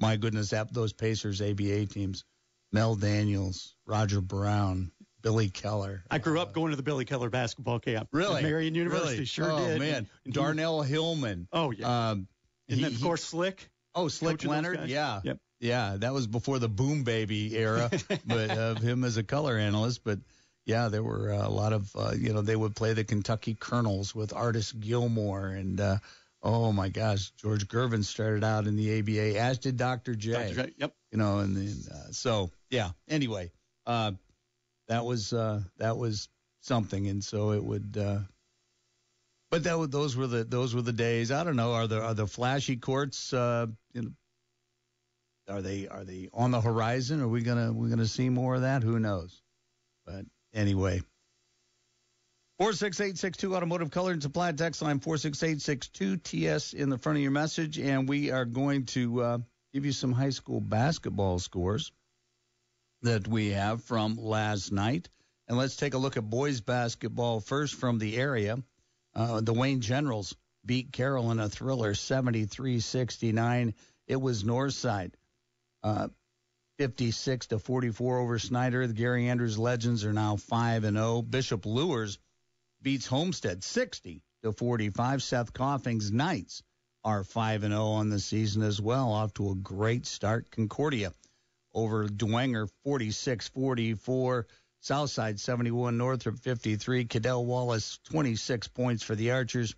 my 0.00 0.16
goodness, 0.16 0.50
that 0.50 0.72
those 0.72 0.92
Pacers 0.92 1.40
ABA 1.42 1.86
teams, 1.86 2.24
Mel 2.72 2.96
Daniels, 2.96 3.74
Roger 3.86 4.20
Brown, 4.20 4.90
Billy 5.22 5.48
Keller. 5.48 6.04
I 6.10 6.18
grew 6.18 6.40
up 6.40 6.52
going 6.52 6.70
to 6.70 6.76
the 6.76 6.82
Billy 6.82 7.04
Keller 7.04 7.30
basketball 7.30 7.78
camp. 7.78 8.08
Really? 8.12 8.42
Marian 8.42 8.74
University. 8.74 9.12
Really? 9.14 9.24
Sure 9.24 9.50
oh, 9.50 9.58
did. 9.58 9.76
Oh, 9.76 9.78
man. 9.78 10.08
Darnell 10.30 10.82
Hillman. 10.82 11.48
Oh, 11.52 11.70
yeah. 11.70 12.10
Um, 12.10 12.28
and 12.68 12.78
he- 12.78 12.84
then, 12.84 12.94
of 12.94 13.02
course, 13.02 13.24
Slick. 13.24 13.70
Oh, 13.94 14.08
Slick 14.08 14.44
Leonard. 14.44 14.88
Yeah. 14.88 15.20
Yep. 15.24 15.38
Yeah. 15.60 15.96
That 15.98 16.12
was 16.12 16.26
before 16.26 16.58
the 16.58 16.68
boom 16.68 17.04
baby 17.04 17.56
era, 17.56 17.90
but 18.26 18.50
of 18.50 18.78
him 18.78 19.04
as 19.04 19.16
a 19.16 19.24
color 19.24 19.56
analyst. 19.56 20.04
But 20.04 20.20
yeah, 20.66 20.88
there 20.88 21.02
were 21.02 21.32
uh, 21.32 21.46
a 21.46 21.50
lot 21.50 21.72
of 21.72 21.90
uh, 21.96 22.12
you 22.16 22.32
know 22.32 22.42
they 22.42 22.54
would 22.54 22.76
play 22.76 22.92
the 22.92 23.02
Kentucky 23.02 23.56
Colonels 23.58 24.14
with 24.14 24.32
Artis 24.34 24.70
Gilmore 24.70 25.48
and 25.48 25.80
uh, 25.80 25.96
oh 26.42 26.72
my 26.72 26.88
gosh, 26.88 27.30
George 27.32 27.66
Gervin 27.66 28.04
started 28.04 28.44
out 28.44 28.66
in 28.66 28.76
the 28.76 28.98
ABA, 28.98 29.40
as 29.40 29.58
did 29.58 29.76
Dr. 29.76 30.14
J. 30.14 30.32
Dr. 30.32 30.54
J. 30.66 30.72
Yep. 30.76 30.94
You 31.10 31.18
know, 31.18 31.38
and 31.38 31.56
then 31.56 31.74
uh, 31.90 32.12
so 32.12 32.50
yeah. 32.70 32.90
Anyway, 33.08 33.50
uh, 33.86 34.12
that 34.88 35.04
was 35.04 35.32
uh, 35.32 35.62
that 35.78 35.96
was 35.96 36.28
something, 36.60 37.08
and 37.08 37.22
so 37.22 37.52
it 37.52 37.62
would. 37.62 37.96
Uh, 37.98 38.20
but 39.50 39.64
that 39.64 39.90
those 39.90 40.16
were 40.16 40.26
the 40.26 40.44
those 40.44 40.74
were 40.74 40.82
the 40.82 40.92
days. 40.92 41.30
I 41.30 41.44
don't 41.44 41.56
know. 41.56 41.72
Are 41.72 41.86
the 41.86 42.02
are 42.02 42.14
the 42.14 42.26
flashy 42.26 42.76
courts? 42.76 43.32
Uh, 43.32 43.66
you 43.92 44.02
know, 44.02 44.10
are 45.48 45.62
they 45.62 45.88
are 45.88 46.04
they 46.04 46.28
on 46.32 46.50
the 46.50 46.60
horizon? 46.60 47.22
Are 47.22 47.28
we 47.28 47.42
gonna 47.42 47.72
we 47.72 47.88
gonna 47.88 48.06
see 48.06 48.28
more 48.28 48.56
of 48.56 48.62
that? 48.62 48.82
Who 48.82 48.98
knows? 48.98 49.42
But 50.04 50.26
anyway. 50.52 51.02
46862 52.58 53.54
Automotive 53.54 53.92
Color 53.92 54.12
and 54.12 54.22
Supply 54.22 54.50
text 54.50 54.82
line 54.82 54.98
46862 54.98 56.16
TS 56.16 56.72
in 56.72 56.88
the 56.88 56.98
front 56.98 57.16
of 57.16 57.22
your 57.22 57.30
message. 57.30 57.78
And 57.78 58.08
we 58.08 58.32
are 58.32 58.44
going 58.44 58.86
to 58.86 59.22
uh, 59.22 59.38
give 59.72 59.86
you 59.86 59.92
some 59.92 60.10
high 60.10 60.30
school 60.30 60.60
basketball 60.60 61.38
scores 61.38 61.92
that 63.02 63.28
we 63.28 63.50
have 63.50 63.82
from 63.82 64.16
last 64.16 64.72
night. 64.72 65.08
And 65.46 65.56
let's 65.56 65.76
take 65.76 65.94
a 65.94 65.98
look 65.98 66.16
at 66.16 66.28
boys 66.28 66.60
basketball 66.60 67.40
first 67.40 67.74
from 67.74 67.98
the 67.98 68.16
area. 68.16 68.58
Uh, 69.14 69.40
the 69.40 69.54
Wayne 69.54 69.80
Generals 69.80 70.34
beat 70.64 70.92
Carroll 70.92 71.30
in 71.30 71.40
a 71.40 71.48
thriller 71.48 71.94
73 71.94 72.80
69. 72.80 73.74
It 74.06 74.16
was 74.16 74.44
Northside. 74.44 75.14
Uh, 75.82 76.08
56 76.78 77.48
to 77.48 77.58
44 77.58 78.18
over 78.18 78.38
Snyder. 78.38 78.86
The 78.86 78.92
Gary 78.92 79.28
Andrews 79.28 79.58
Legends 79.58 80.04
are 80.04 80.12
now 80.12 80.36
5 80.36 80.84
and 80.84 80.96
0. 80.96 81.22
Bishop 81.22 81.66
Luers 81.66 82.18
beats 82.82 83.06
Homestead 83.06 83.64
60 83.64 84.22
to 84.42 84.52
45. 84.52 85.22
Seth 85.22 85.52
Coffing's 85.52 86.12
Knights 86.12 86.62
are 87.04 87.24
5 87.24 87.64
and 87.64 87.72
0 87.72 87.82
on 87.84 88.10
the 88.10 88.20
season 88.20 88.62
as 88.62 88.80
well, 88.80 89.10
off 89.12 89.34
to 89.34 89.50
a 89.50 89.56
great 89.56 90.06
start. 90.06 90.50
Concordia 90.50 91.12
over 91.78 92.08
Dwenger 92.08 92.68
46 92.84 93.48
44. 93.48 94.46
Southside 94.80 95.40
71, 95.40 95.96
Northrop 95.98 96.38
53. 96.38 97.04
Cadell 97.06 97.44
Wallace 97.44 97.98
26 98.04 98.68
points 98.68 99.02
for 99.02 99.14
the 99.14 99.32
Archers. 99.32 99.74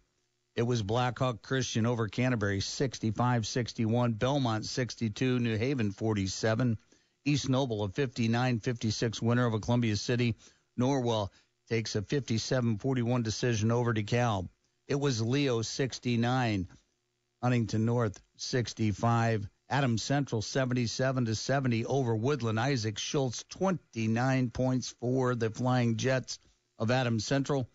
It 0.57 0.63
was 0.63 0.83
Blackhawk 0.83 1.43
Christian 1.43 1.87
over 1.87 2.09
Canterbury 2.09 2.61
65 2.61 3.47
61. 3.47 4.13
Belmont 4.15 4.67
62. 4.67 5.39
New 5.39 5.57
Haven 5.57 5.91
47. 5.91 6.79
East 7.25 7.49
Noble 7.49 7.85
a 7.85 7.89
59 7.89 8.61
56 8.61 9.23
winner 9.23 9.47
over 9.47 9.59
Columbia 9.59 9.97
City. 9.97 10.37
Norwell 10.79 11.31
takes 11.69 11.95
a 11.95 12.03
57 12.03 12.79
41 12.79 13.23
decision 13.23 13.71
over 13.71 13.95
DeKalb. 13.95 14.49
It 14.89 14.99
was 14.99 15.23
Leo 15.23 15.63
69. 15.63 16.69
Huntington 17.43 17.85
North 17.85 18.21
65. 18.37 19.49
Adams 19.71 20.03
Central 20.03 20.43
77 20.43 21.27
to 21.27 21.35
70 21.37 21.87
over 21.87 22.17
Woodland. 22.17 22.59
Isaac 22.59 22.99
Schultz 22.99 23.45
29 23.51 24.51
points 24.51 24.97
for 24.99 25.37
the 25.37 25.49
Flying 25.49 25.97
Jets 25.97 26.41
of 26.77 26.91
Adams 26.91 27.25
Central. 27.25 27.71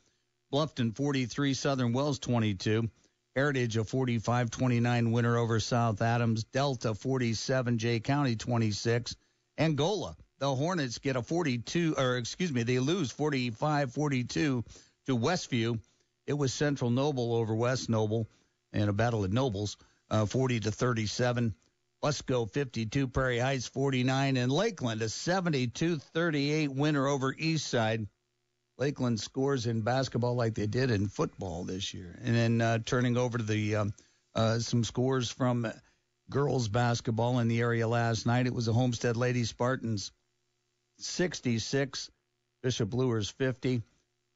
Bluffton 0.51 0.93
43, 0.93 1.53
Southern 1.53 1.93
Wells 1.93 2.19
22. 2.19 2.89
Heritage 3.33 3.77
a 3.77 3.83
45-29 3.83 5.13
winner 5.13 5.37
over 5.37 5.61
South 5.61 6.01
Adams. 6.01 6.43
Delta 6.43 6.93
47, 6.93 7.77
Jay 7.77 8.01
County 8.01 8.35
26. 8.35 9.15
Angola, 9.57 10.17
the 10.39 10.53
Hornets 10.53 10.97
get 10.97 11.15
a 11.15 11.21
42, 11.21 11.95
or 11.97 12.17
excuse 12.17 12.51
me, 12.51 12.63
they 12.63 12.79
lose 12.79 13.13
45-42 13.13 14.27
to 14.27 14.65
Westview. 15.07 15.79
It 16.27 16.33
was 16.33 16.53
Central 16.53 16.89
Noble 16.89 17.35
over 17.35 17.55
West 17.55 17.89
Noble 17.89 18.29
in 18.73 18.89
a 18.89 18.93
battle 18.93 19.23
at 19.23 19.31
Nobles, 19.31 19.77
uh, 20.09 20.25
40 20.25 20.59
to 20.61 20.71
37. 20.71 21.55
Busco 22.03 22.49
52, 22.49 23.07
Prairie 23.07 23.39
Heights 23.39 23.67
49, 23.67 24.37
and 24.37 24.51
Lakeland 24.51 25.01
a 25.01 25.05
72-38 25.05 26.69
winner 26.69 27.07
over 27.07 27.33
Eastside. 27.33 28.07
Lakeland 28.77 29.19
scores 29.19 29.65
in 29.65 29.81
basketball 29.81 30.35
like 30.35 30.53
they 30.53 30.67
did 30.67 30.91
in 30.91 31.07
football 31.07 31.63
this 31.63 31.93
year. 31.93 32.19
And 32.23 32.35
then 32.35 32.61
uh, 32.61 32.79
turning 32.85 33.17
over 33.17 33.37
to 33.37 33.43
the 33.43 33.75
um, 33.77 33.93
uh, 34.35 34.59
some 34.59 34.83
scores 34.83 35.31
from 35.31 35.71
girls 36.29 36.67
basketball 36.67 37.39
in 37.39 37.47
the 37.47 37.61
area 37.61 37.87
last 37.87 38.25
night. 38.25 38.47
It 38.47 38.53
was 38.53 38.65
the 38.65 38.73
Homestead 38.73 39.15
Lady 39.15 39.45
Spartans 39.45 40.11
66, 40.97 42.11
Bishop 42.61 42.93
Luers 42.93 43.29
50, 43.29 43.81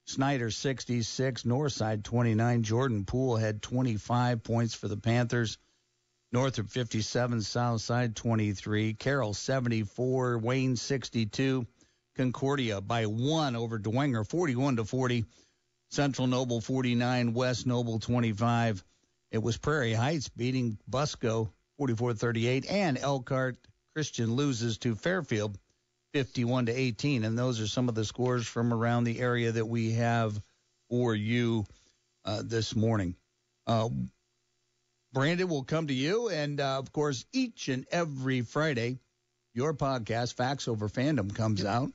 Snyder 0.05 0.51
66, 0.51 1.43
Northside 1.43 2.03
29. 2.03 2.63
Jordan 2.63 3.05
Poole 3.05 3.37
had 3.37 3.61
25 3.61 4.43
points 4.43 4.73
for 4.73 4.87
the 4.87 4.97
Panthers. 4.97 5.57
Northrop 6.31 6.69
57, 6.69 7.41
Southside 7.41 8.15
23, 8.15 8.93
Carroll 8.93 9.33
74, 9.33 10.37
Wayne 10.37 10.75
62. 10.75 11.65
Concordia 12.15 12.81
by 12.81 13.05
one 13.05 13.55
over 13.55 13.79
Dwenger, 13.79 14.27
41 14.27 14.75
to 14.75 14.85
40. 14.85 15.25
Central 15.89 16.27
Noble 16.27 16.61
49, 16.61 17.33
West 17.33 17.65
Noble 17.65 17.99
25. 17.99 18.83
It 19.31 19.39
was 19.39 19.57
Prairie 19.57 19.93
Heights 19.93 20.29
beating 20.29 20.77
Busco 20.89 21.49
44-38, 21.79 22.65
and 22.69 22.97
Elkhart 22.97 23.57
Christian 23.95 24.35
loses 24.35 24.77
to 24.79 24.95
Fairfield 24.95 25.57
51 26.13 26.67
to 26.67 26.71
18. 26.71 27.23
And 27.23 27.37
those 27.37 27.59
are 27.59 27.67
some 27.67 27.89
of 27.89 27.95
the 27.95 28.05
scores 28.05 28.45
from 28.45 28.73
around 28.73 29.05
the 29.05 29.19
area 29.19 29.51
that 29.51 29.65
we 29.65 29.93
have 29.93 30.39
for 30.89 31.15
you 31.15 31.65
uh, 32.25 32.43
this 32.43 32.75
morning. 32.75 33.15
Uh, 33.65 33.89
Brandon 35.13 35.47
will 35.47 35.63
come 35.63 35.87
to 35.87 35.93
you, 35.93 36.29
and 36.29 36.59
uh, 36.59 36.77
of 36.77 36.91
course, 36.91 37.25
each 37.33 37.67
and 37.67 37.85
every 37.91 38.41
Friday, 38.41 38.99
your 39.53 39.73
podcast, 39.73 40.35
Facts 40.35 40.67
Over 40.67 40.87
Fandom, 40.87 41.33
comes 41.33 41.65
out. 41.65 41.91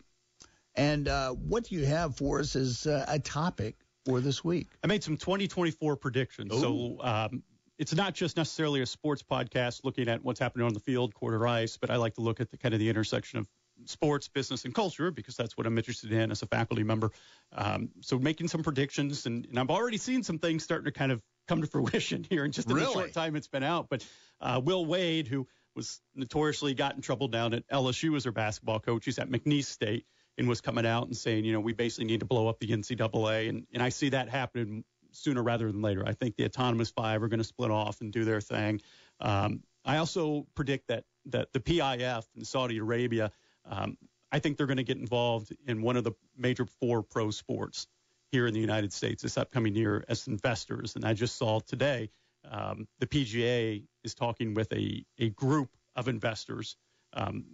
And 0.75 1.06
uh, 1.06 1.30
what 1.30 1.64
do 1.64 1.76
you 1.76 1.85
have 1.87 2.16
for 2.16 2.40
us 2.40 2.56
is 2.56 2.87
uh, 2.87 3.04
a 3.06 3.21
topic 3.21 3.76
for 4.04 4.21
this 4.21 4.42
week. 4.42 4.68
I 4.83 4.88
made 4.88 5.04
some 5.04 5.16
2024 5.16 5.97
predictions. 5.97 6.52
Ooh. 6.52 6.61
So 6.61 6.97
um, 7.00 7.42
it's 7.78 7.94
not 7.94 8.14
just 8.14 8.37
necessarily 8.37 8.80
a 8.83 8.87
sports 8.87 9.23
podcast 9.23 9.83
looking 9.85 10.09
at 10.09 10.25
what's 10.25 10.40
happening 10.40 10.66
on 10.66 10.75
the 10.75 10.80
field, 10.80 11.14
quarter 11.14 11.47
ice, 11.47 11.76
but 11.76 11.90
I 11.90 11.97
like 11.97 12.14
to 12.14 12.21
look 12.21 12.40
at 12.40 12.50
the 12.50 12.56
kind 12.56 12.75
of 12.75 12.80
the 12.80 12.88
intersection 12.88 13.38
of 13.38 13.49
sports, 13.87 14.28
business, 14.28 14.64
and 14.64 14.75
culture 14.75 15.11
because 15.11 15.37
that's 15.37 15.56
what 15.56 15.66
I'm 15.66 15.76
interested 15.76 16.12
in 16.12 16.30
as 16.30 16.42
a 16.42 16.47
faculty 16.47 16.83
member. 16.85 17.11
Um, 17.52 17.90
so 18.00 18.18
making 18.18 18.49
some 18.49 18.62
predictions, 18.62 19.26
and, 19.26 19.47
and, 19.47 19.59
I've 19.59 19.71
already 19.71 19.97
seen 19.97 20.23
some 20.23 20.38
things 20.38 20.62
starting 20.62 20.85
to 20.85 20.92
kind 20.92 21.11
of 21.12 21.23
come 21.46 21.60
to 21.60 21.66
fruition 21.66 22.24
here 22.30 22.44
in 22.44 22.52
just 22.52 22.68
really? 22.68 22.86
the 22.86 22.92
short 22.92 23.12
time 23.12 23.36
it's 23.36 23.48
been 23.48 23.62
out. 23.62 23.88
But 23.88 24.06
uh, 24.40 24.60
Will 24.62 24.84
Wade, 24.84 25.28
who 25.28 25.46
was 25.74 26.00
notoriously 26.14 26.74
got 26.74 26.94
in 26.94 27.00
trouble 27.00 27.28
down 27.28 27.54
at 27.54 27.68
LSU 27.68 28.16
as 28.16 28.24
their 28.24 28.32
basketball 28.32 28.80
coach, 28.80 29.04
he's 29.04 29.18
at 29.18 29.28
McNeese 29.28 29.64
State 29.64 30.06
and 30.38 30.48
was 30.48 30.60
coming 30.60 30.86
out 30.86 31.06
and 31.06 31.16
saying, 31.16 31.44
you 31.44 31.52
know, 31.52 31.60
we 31.60 31.72
basically 31.72 32.06
need 32.06 32.20
to 32.20 32.26
blow 32.26 32.48
up 32.48 32.58
the 32.58 32.68
NCAA. 32.68 33.48
And, 33.48 33.66
and 33.72 33.82
I 33.82 33.88
see 33.88 34.08
that 34.10 34.28
happening 34.28 34.84
sooner 35.12 35.42
rather 35.42 35.70
than 35.70 35.80
later. 35.80 36.04
I 36.06 36.12
think 36.12 36.36
the 36.36 36.44
autonomous 36.44 36.90
five 36.90 37.22
are 37.22 37.28
going 37.28 37.38
to 37.38 37.44
split 37.44 37.70
off 37.70 38.00
and 38.00 38.12
do 38.12 38.24
their 38.24 38.40
thing. 38.40 38.80
Um, 39.20 39.62
I 39.84 39.98
also 39.98 40.46
predict 40.54 40.88
that, 40.88 41.04
that 41.26 41.52
the 41.52 41.60
PIF 41.60 42.24
in 42.36 42.44
Saudi 42.44 42.78
Arabia, 42.78 43.30
um, 43.64 43.96
I 44.32 44.40
think 44.40 44.56
they're 44.56 44.66
going 44.66 44.78
to 44.78 44.84
get 44.84 44.98
involved 44.98 45.54
in 45.66 45.82
one 45.82 45.96
of 45.96 46.04
the 46.04 46.12
major 46.36 46.66
four 46.80 47.02
pro 47.02 47.30
sports 47.30 47.86
here 48.34 48.48
in 48.48 48.52
the 48.52 48.58
United 48.58 48.92
States 48.92 49.22
this 49.22 49.38
upcoming 49.38 49.76
year 49.76 50.04
as 50.08 50.26
investors. 50.26 50.96
And 50.96 51.04
I 51.04 51.14
just 51.14 51.36
saw 51.36 51.60
today 51.60 52.10
um, 52.50 52.88
the 52.98 53.06
PGA 53.06 53.84
is 54.02 54.12
talking 54.12 54.54
with 54.54 54.72
a, 54.72 55.04
a 55.20 55.30
group 55.30 55.68
of 55.94 56.08
investors 56.08 56.76
um, 57.12 57.44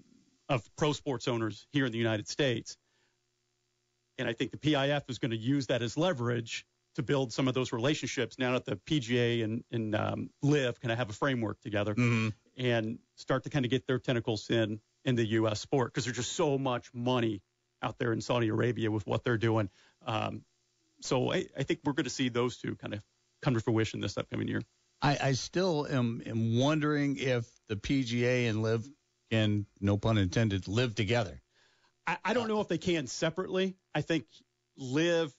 of 0.48 0.64
pro 0.78 0.94
sports 0.94 1.28
owners 1.28 1.66
here 1.70 1.84
in 1.84 1.92
the 1.92 1.98
United 1.98 2.26
States. 2.26 2.78
And 4.16 4.26
I 4.26 4.32
think 4.32 4.52
the 4.52 4.56
PIF 4.56 5.02
is 5.10 5.18
going 5.18 5.32
to 5.32 5.36
use 5.36 5.66
that 5.66 5.82
as 5.82 5.98
leverage 5.98 6.64
to 6.94 7.02
build 7.02 7.30
some 7.30 7.46
of 7.46 7.52
those 7.52 7.74
relationships 7.74 8.38
now 8.38 8.52
that 8.52 8.64
the 8.64 8.76
PGA 8.76 9.44
and, 9.44 9.62
and 9.70 9.94
um, 9.94 10.30
LIV 10.40 10.80
kind 10.80 10.92
of 10.92 10.96
have 10.96 11.10
a 11.10 11.12
framework 11.12 11.60
together 11.60 11.94
mm-hmm. 11.94 12.28
and 12.56 12.98
start 13.16 13.44
to 13.44 13.50
kind 13.50 13.66
of 13.66 13.70
get 13.70 13.86
their 13.86 13.98
tentacles 13.98 14.48
in 14.48 14.80
in 15.04 15.14
the 15.14 15.26
U.S. 15.26 15.60
sport 15.60 15.92
because 15.92 16.06
there's 16.06 16.16
just 16.16 16.32
so 16.32 16.56
much 16.56 16.88
money 16.94 17.42
out 17.82 17.98
there 17.98 18.14
in 18.14 18.22
Saudi 18.22 18.48
Arabia 18.48 18.90
with 18.90 19.06
what 19.06 19.24
they're 19.24 19.36
doing. 19.36 19.68
Um, 20.06 20.42
so 21.00 21.32
I, 21.32 21.46
I, 21.56 21.62
think 21.62 21.80
we're 21.84 21.92
going 21.92 22.04
to 22.04 22.10
see 22.10 22.28
those 22.28 22.58
two 22.58 22.76
kind 22.76 22.94
of 22.94 23.02
come 23.42 23.54
to 23.54 23.60
fruition 23.60 24.00
this 24.00 24.16
upcoming 24.16 24.48
year. 24.48 24.62
I, 25.02 25.18
I 25.22 25.32
still 25.32 25.86
am, 25.90 26.22
am 26.26 26.58
wondering 26.58 27.16
if 27.16 27.46
the 27.68 27.76
PGA 27.76 28.48
and 28.48 28.62
LIV 28.62 28.88
can, 29.30 29.66
no 29.80 29.96
pun 29.96 30.18
intended, 30.18 30.68
live 30.68 30.94
together. 30.94 31.40
I, 32.06 32.18
I 32.24 32.34
don't 32.34 32.48
know 32.48 32.60
if 32.60 32.68
they 32.68 32.78
can 32.78 33.06
separately. 33.06 33.76
I 33.94 34.02
think 34.02 34.26
LIV, 34.76 35.32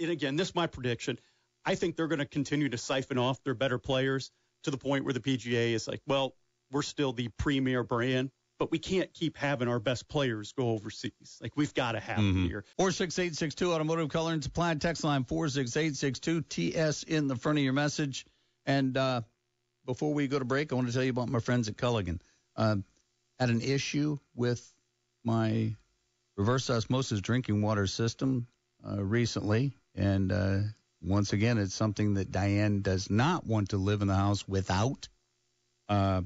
and 0.00 0.10
again, 0.10 0.36
this 0.36 0.48
is 0.48 0.54
my 0.54 0.66
prediction. 0.66 1.18
I 1.64 1.74
think 1.74 1.96
they're 1.96 2.08
going 2.08 2.18
to 2.18 2.26
continue 2.26 2.68
to 2.68 2.78
siphon 2.78 3.18
off 3.18 3.42
their 3.42 3.54
better 3.54 3.78
players 3.78 4.30
to 4.64 4.70
the 4.70 4.76
point 4.78 5.04
where 5.04 5.14
the 5.14 5.20
PGA 5.20 5.72
is 5.72 5.88
like, 5.88 6.00
well, 6.06 6.34
we're 6.70 6.82
still 6.82 7.12
the 7.12 7.28
premier 7.38 7.82
brand 7.82 8.30
but 8.58 8.70
we 8.70 8.78
can't 8.78 9.12
keep 9.12 9.36
having 9.36 9.68
our 9.68 9.80
best 9.80 10.08
players 10.08 10.52
go 10.52 10.70
overseas. 10.70 11.38
Like 11.40 11.56
we've 11.56 11.74
got 11.74 11.92
to 11.92 12.00
have 12.00 12.18
mm-hmm. 12.18 12.40
them 12.40 12.48
here. 12.48 12.64
Four 12.76 12.92
six 12.92 13.18
eight 13.18 13.34
six 13.34 13.54
two 13.54 13.72
automotive 13.72 14.08
color 14.08 14.32
and 14.32 14.42
supply 14.42 14.74
text 14.74 15.04
line 15.04 15.24
four 15.24 15.48
six 15.48 15.76
eight 15.76 15.96
six 15.96 16.18
two 16.18 16.42
TS 16.42 17.02
in 17.02 17.28
the 17.28 17.36
front 17.36 17.58
of 17.58 17.64
your 17.64 17.72
message. 17.72 18.26
And 18.66 18.96
uh, 18.96 19.22
before 19.84 20.14
we 20.14 20.28
go 20.28 20.38
to 20.38 20.44
break, 20.44 20.72
I 20.72 20.76
want 20.76 20.88
to 20.88 20.94
tell 20.94 21.04
you 21.04 21.10
about 21.10 21.28
my 21.28 21.40
friends 21.40 21.68
at 21.68 21.76
Culligan. 21.76 22.20
Uh, 22.56 22.76
had 23.38 23.50
an 23.50 23.60
issue 23.60 24.18
with 24.34 24.64
my 25.24 25.74
reverse 26.36 26.70
osmosis 26.70 27.20
drinking 27.20 27.62
water 27.62 27.86
system 27.86 28.46
uh, 28.86 29.02
recently, 29.02 29.72
and 29.94 30.30
uh, 30.30 30.58
once 31.02 31.32
again, 31.32 31.58
it's 31.58 31.74
something 31.74 32.14
that 32.14 32.30
Diane 32.30 32.80
does 32.80 33.10
not 33.10 33.46
want 33.46 33.70
to 33.70 33.76
live 33.76 34.02
in 34.02 34.08
the 34.08 34.14
house 34.14 34.46
without. 34.46 35.08
Uh, 35.88 36.22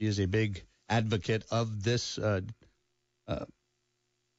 she 0.00 0.06
is 0.06 0.18
a 0.18 0.26
big 0.26 0.64
advocate 0.88 1.44
of 1.50 1.82
this 1.82 2.18
uh, 2.18 2.40
uh, 3.28 3.44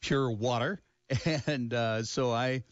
pure 0.02 0.32
water, 0.32 0.82
and 1.48 1.74
uh, 1.74 2.04
so 2.04 2.32
I 2.32 2.64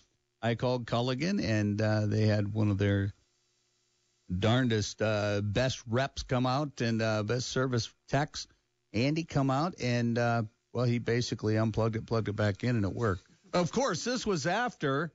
I 0.41 0.55
called 0.55 0.85
Culligan, 0.85 1.43
and 1.43 1.81
uh, 1.81 2.05
they 2.05 2.27
had 2.27 2.53
one 2.53 2.69
of 2.69 2.77
their 2.77 3.13
darndest 4.39 5.01
uh, 5.01 5.41
best 5.41 5.81
reps 5.87 6.23
come 6.23 6.45
out 6.45 6.81
and 6.81 7.01
uh, 7.01 7.23
best 7.23 7.49
service 7.49 7.91
techs, 8.07 8.47
Andy, 8.93 9.23
come 9.23 9.51
out, 9.51 9.75
and 9.81 10.17
well, 10.17 10.85
he 10.85 10.99
basically 10.99 11.57
unplugged 11.57 11.95
it, 11.95 12.05
plugged 12.05 12.27
it 12.27 12.35
back 12.35 12.63
in, 12.63 12.75
and 12.75 12.85
it 12.85 12.93
worked. 12.93 13.23
Of 13.53 13.71
course, 13.71 14.03
this 14.03 14.25
was 14.25 14.45
after. 14.45 15.13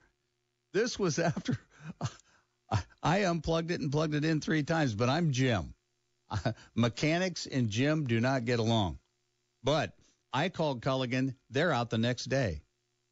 This 0.72 0.98
was 0.98 1.18
after. 1.18 1.58
I 3.02 3.24
unplugged 3.24 3.70
it 3.70 3.80
and 3.80 3.92
plugged 3.92 4.14
it 4.14 4.24
in 4.24 4.40
three 4.40 4.62
times, 4.62 4.94
but 4.94 5.08
I'm 5.08 5.32
Jim. 5.32 5.74
mechanics 6.74 7.46
and 7.46 7.70
Jim 7.70 8.06
do 8.06 8.20
not 8.20 8.44
get 8.44 8.58
along. 8.58 8.98
But 9.62 9.94
I 10.32 10.48
called 10.48 10.82
Culligan. 10.82 11.34
They're 11.50 11.72
out 11.72 11.90
the 11.90 11.98
next 11.98 12.24
day. 12.24 12.62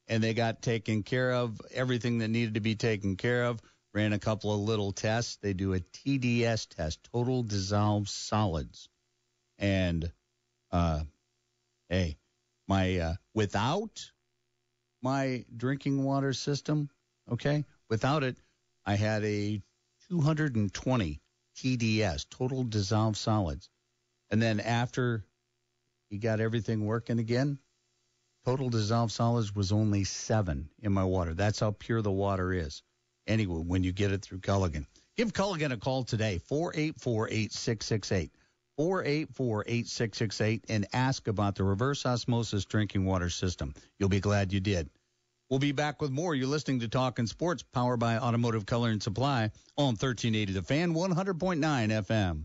And 0.06 0.22
they 0.22 0.32
got 0.32 0.62
taken 0.62 1.02
care 1.02 1.32
of, 1.32 1.60
everything 1.72 2.18
that 2.18 2.28
needed 2.28 2.54
to 2.54 2.60
be 2.60 2.76
taken 2.76 3.16
care 3.16 3.44
of. 3.44 3.60
Ran 3.92 4.12
a 4.12 4.18
couple 4.18 4.54
of 4.54 4.60
little 4.60 4.92
tests. 4.92 5.36
They 5.42 5.52
do 5.52 5.74
a 5.74 5.80
TDS 5.80 6.68
test, 6.68 7.08
total 7.12 7.42
dissolved 7.42 8.08
solids. 8.08 8.88
And, 9.58 10.10
uh, 10.70 11.00
hey, 11.88 12.16
my, 12.66 12.98
uh, 12.98 13.14
without 13.34 14.10
my 15.02 15.44
drinking 15.54 16.04
water 16.04 16.32
system, 16.32 16.88
okay, 17.30 17.64
without 17.88 18.24
it, 18.24 18.36
I 18.86 18.94
had 18.94 19.24
a 19.24 19.60
220 20.10 21.20
TDS, 21.58 22.26
total 22.30 22.62
dissolved 22.62 23.16
solids. 23.16 23.68
And 24.30 24.40
then 24.40 24.60
after 24.60 25.24
he 26.08 26.18
got 26.18 26.40
everything 26.40 26.86
working 26.86 27.18
again, 27.18 27.58
total 28.44 28.70
dissolved 28.70 29.12
solids 29.12 29.54
was 29.54 29.72
only 29.72 30.04
seven 30.04 30.68
in 30.80 30.92
my 30.92 31.04
water. 31.04 31.34
That's 31.34 31.58
how 31.58 31.72
pure 31.72 32.00
the 32.00 32.12
water 32.12 32.52
is. 32.52 32.82
Anyway, 33.26 33.60
when 33.66 33.82
you 33.82 33.92
get 33.92 34.12
it 34.12 34.22
through 34.22 34.38
Culligan, 34.38 34.86
give 35.16 35.32
Culligan 35.32 35.72
a 35.72 35.76
call 35.76 36.04
today, 36.04 36.38
484 36.46 37.28
8668. 37.28 38.30
484 38.76 39.64
8668 39.66 40.64
and 40.68 40.86
ask 40.92 41.26
about 41.26 41.56
the 41.56 41.64
reverse 41.64 42.06
osmosis 42.06 42.64
drinking 42.64 43.04
water 43.04 43.28
system. 43.28 43.74
You'll 43.98 44.08
be 44.08 44.20
glad 44.20 44.52
you 44.52 44.60
did. 44.60 44.88
We'll 45.50 45.58
be 45.58 45.72
back 45.72 46.02
with 46.02 46.10
more. 46.10 46.34
You're 46.34 46.46
listening 46.46 46.80
to 46.80 46.88
Talking 46.88 47.26
Sports, 47.26 47.62
powered 47.62 48.00
by 48.00 48.18
Automotive 48.18 48.66
Color 48.66 48.90
and 48.90 49.02
Supply 49.02 49.50
on 49.78 49.94
1380 49.94 50.52
The 50.52 50.62
Fan, 50.62 50.92
100.9 50.92 51.58
FM. 51.58 52.44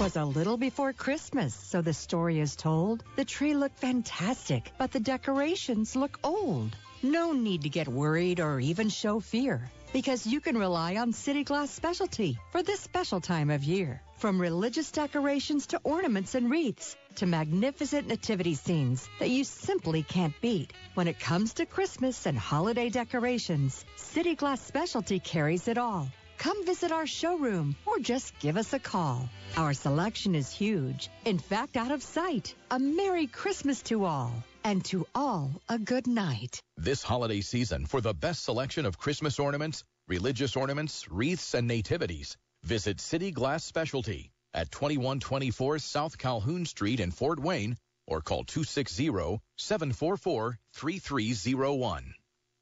Was 0.00 0.16
a 0.16 0.24
little 0.24 0.56
before 0.56 0.94
Christmas, 0.94 1.54
so 1.54 1.82
the 1.82 1.92
story 1.92 2.40
is 2.40 2.56
told. 2.56 3.04
The 3.16 3.24
tree 3.24 3.54
looked 3.54 3.78
fantastic, 3.78 4.72
but 4.78 4.92
the 4.92 4.98
decorations 4.98 5.94
look 5.94 6.18
old. 6.24 6.74
No 7.02 7.32
need 7.32 7.62
to 7.62 7.68
get 7.68 7.86
worried 7.86 8.40
or 8.40 8.58
even 8.60 8.88
show 8.88 9.20
fear 9.20 9.70
because 9.92 10.26
you 10.26 10.40
can 10.40 10.56
rely 10.56 10.96
on 10.96 11.12
City 11.12 11.44
Glass 11.44 11.70
Specialty 11.70 12.38
for 12.50 12.62
this 12.62 12.80
special 12.80 13.20
time 13.20 13.50
of 13.50 13.62
year. 13.62 14.00
From 14.16 14.40
religious 14.40 14.90
decorations 14.90 15.66
to 15.68 15.80
ornaments 15.84 16.34
and 16.34 16.50
wreaths 16.50 16.96
to 17.16 17.26
magnificent 17.26 18.08
nativity 18.08 18.54
scenes 18.54 19.08
that 19.18 19.30
you 19.30 19.44
simply 19.44 20.02
can't 20.02 20.34
beat. 20.40 20.72
When 20.94 21.08
it 21.08 21.20
comes 21.20 21.54
to 21.54 21.66
Christmas 21.66 22.26
and 22.26 22.38
holiday 22.38 22.88
decorations, 22.88 23.84
City 23.96 24.34
Glass 24.34 24.60
Specialty 24.60 25.18
carries 25.18 25.68
it 25.68 25.78
all. 25.78 26.08
Come 26.38 26.64
visit 26.64 26.90
our 26.90 27.06
showroom 27.06 27.76
or 27.84 27.98
just 27.98 28.38
give 28.38 28.56
us 28.56 28.72
a 28.72 28.78
call. 28.78 29.28
Our 29.56 29.74
selection 29.74 30.34
is 30.34 30.50
huge. 30.50 31.10
In 31.24 31.38
fact, 31.38 31.76
out 31.76 31.90
of 31.90 32.02
sight. 32.02 32.54
A 32.70 32.78
Merry 32.78 33.26
Christmas 33.26 33.82
to 33.82 34.04
all. 34.04 34.32
And 34.64 34.84
to 34.86 35.06
all, 35.14 35.50
a 35.68 35.78
good 35.78 36.06
night. 36.06 36.60
This 36.76 37.02
holiday 37.02 37.42
season, 37.42 37.86
for 37.86 38.00
the 38.00 38.14
best 38.14 38.44
selection 38.44 38.86
of 38.86 38.98
Christmas 38.98 39.38
ornaments, 39.38 39.84
religious 40.08 40.56
ornaments, 40.56 41.06
wreaths, 41.10 41.54
and 41.54 41.68
nativities, 41.68 42.36
visit 42.62 43.00
City 43.00 43.30
Glass 43.30 43.64
Specialty 43.64 44.30
at 44.54 44.70
2124 44.70 45.78
South 45.78 46.18
Calhoun 46.18 46.66
Street 46.66 47.00
in 47.00 47.10
Fort 47.10 47.40
Wayne 47.40 47.76
or 48.06 48.20
call 48.20 48.44
260 48.44 49.40
744 49.56 50.58
3301. 50.74 52.14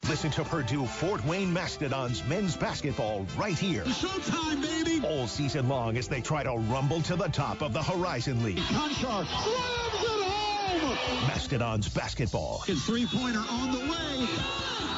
Listen 0.09 0.31
to 0.31 0.45
Purdue 0.45 0.87
Fort 0.87 1.25
Wayne 1.25 1.53
Mastodons 1.53 2.25
men's 2.25 2.57
basketball 2.57 3.27
right 3.37 3.59
here. 3.59 3.85
Showtime, 3.85 4.63
baby! 4.63 5.07
All 5.07 5.27
season 5.27 5.69
long 5.69 5.97
as 5.97 6.09
they 6.09 6.21
try 6.21 6.45
to 6.45 6.53
rumble 6.53 7.03
to 7.03 7.17
the 7.17 7.29
top 7.29 7.63
of 7.63 7.73
the 7.73 7.83
Horizon 7.83 8.43
League. 8.45 8.59
Konchar 8.59 9.27
slams 9.27 10.05
it 10.05 10.29
home! 10.29 11.29
Mastodons 11.29 11.89
basketball. 11.89 12.61
His 12.61 12.83
three-pointer 12.85 13.45
on 13.51 13.73
the 13.73 13.81
way. 13.81 14.98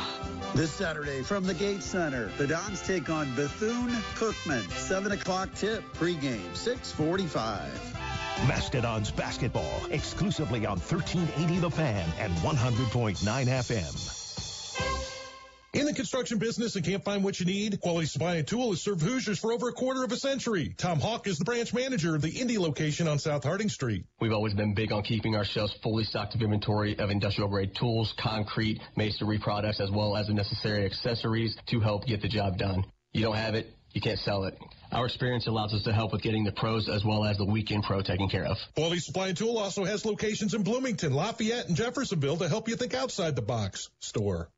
This 0.55 0.73
Saturday 0.73 1.23
from 1.23 1.45
the 1.45 1.55
Gates 1.55 1.87
Center, 1.87 2.29
the 2.37 2.47
Dons 2.47 2.83
take 2.83 3.09
on 3.09 3.33
Bethune-Cookman. 3.37 4.69
7 4.73 5.13
o'clock 5.13 5.49
tip, 5.55 5.85
pregame, 5.95 6.55
645. 6.57 7.63
Mastodons 8.49 9.13
basketball, 9.13 9.81
exclusively 9.91 10.67
on 10.67 10.79
1380 10.79 11.61
The 11.61 11.71
Fan 11.71 12.09
and 12.19 12.33
100.9 12.39 13.17
FM. 13.47 14.20
In 15.73 15.87
the 15.87 15.95
construction 15.95 16.39
business 16.39 16.75
and 16.75 16.85
can't 16.85 17.05
find 17.05 17.23
what 17.23 17.39
you 17.39 17.47
need? 17.47 17.81
Quality 17.81 18.09
Supply 18.09 18.35
and 18.37 18.47
Tool 18.47 18.71
has 18.71 18.83
served 18.83 19.03
Hoosiers 19.03 19.39
for 19.39 19.53
over 19.53 19.69
a 19.69 19.73
quarter 19.73 20.03
of 20.03 20.11
a 20.11 20.17
century. 20.17 20.75
Tom 20.77 20.99
Hawk 20.99 21.29
is 21.29 21.39
the 21.39 21.45
branch 21.45 21.73
manager 21.73 22.17
of 22.17 22.23
the 22.23 22.29
Indy 22.29 22.59
location 22.59 23.07
on 23.07 23.21
South 23.21 23.45
Harding 23.45 23.69
Street. 23.69 24.05
We've 24.21 24.33
always 24.33 24.53
been 24.53 24.75
big 24.75 24.91
on 24.91 25.05
keeping 25.05 25.37
our 25.37 25.45
shelves 25.45 25.73
fully 25.81 26.03
stocked 26.03 26.35
of 26.35 26.43
inventory 26.43 26.99
of 26.99 27.11
industrial 27.11 27.49
grade 27.49 27.77
tools, 27.77 28.13
concrete, 28.19 28.81
masonry 28.97 29.39
products, 29.39 29.79
as 29.79 29.93
well 29.93 30.17
as 30.17 30.27
the 30.27 30.35
necessary 30.35 30.85
accessories 30.87 31.57
to 31.67 31.79
help 31.79 32.05
get 32.05 32.21
the 32.21 32.29
job 32.29 32.59
done. 32.59 32.85
You 33.13 33.23
don't 33.23 33.37
have 33.37 33.55
it, 33.55 33.73
you 33.93 34.01
can't 34.01 34.19
sell 34.19 34.47
it. 34.47 34.59
Our 34.91 35.07
experience 35.07 35.47
allows 35.47 35.73
us 35.73 35.85
to 35.85 35.93
help 35.93 36.11
with 36.11 36.23
getting 36.23 36.43
the 36.43 36.51
pros 36.51 36.89
as 36.89 37.05
well 37.05 37.25
as 37.25 37.37
the 37.37 37.45
weekend 37.45 37.85
pro 37.85 38.03
taken 38.03 38.29
care 38.29 38.45
of. 38.45 38.57
Quality 38.75 38.99
Supply 38.99 39.29
and 39.29 39.37
Tool 39.37 39.57
also 39.57 39.85
has 39.85 40.05
locations 40.05 40.53
in 40.53 40.65
Bloomington, 40.65 41.13
Lafayette, 41.13 41.69
and 41.69 41.77
Jeffersonville 41.77 42.39
to 42.39 42.49
help 42.49 42.69
you 42.69 42.75
think 42.75 42.93
outside 42.93 43.37
the 43.37 43.43
box. 43.43 43.89
Store. 44.01 44.51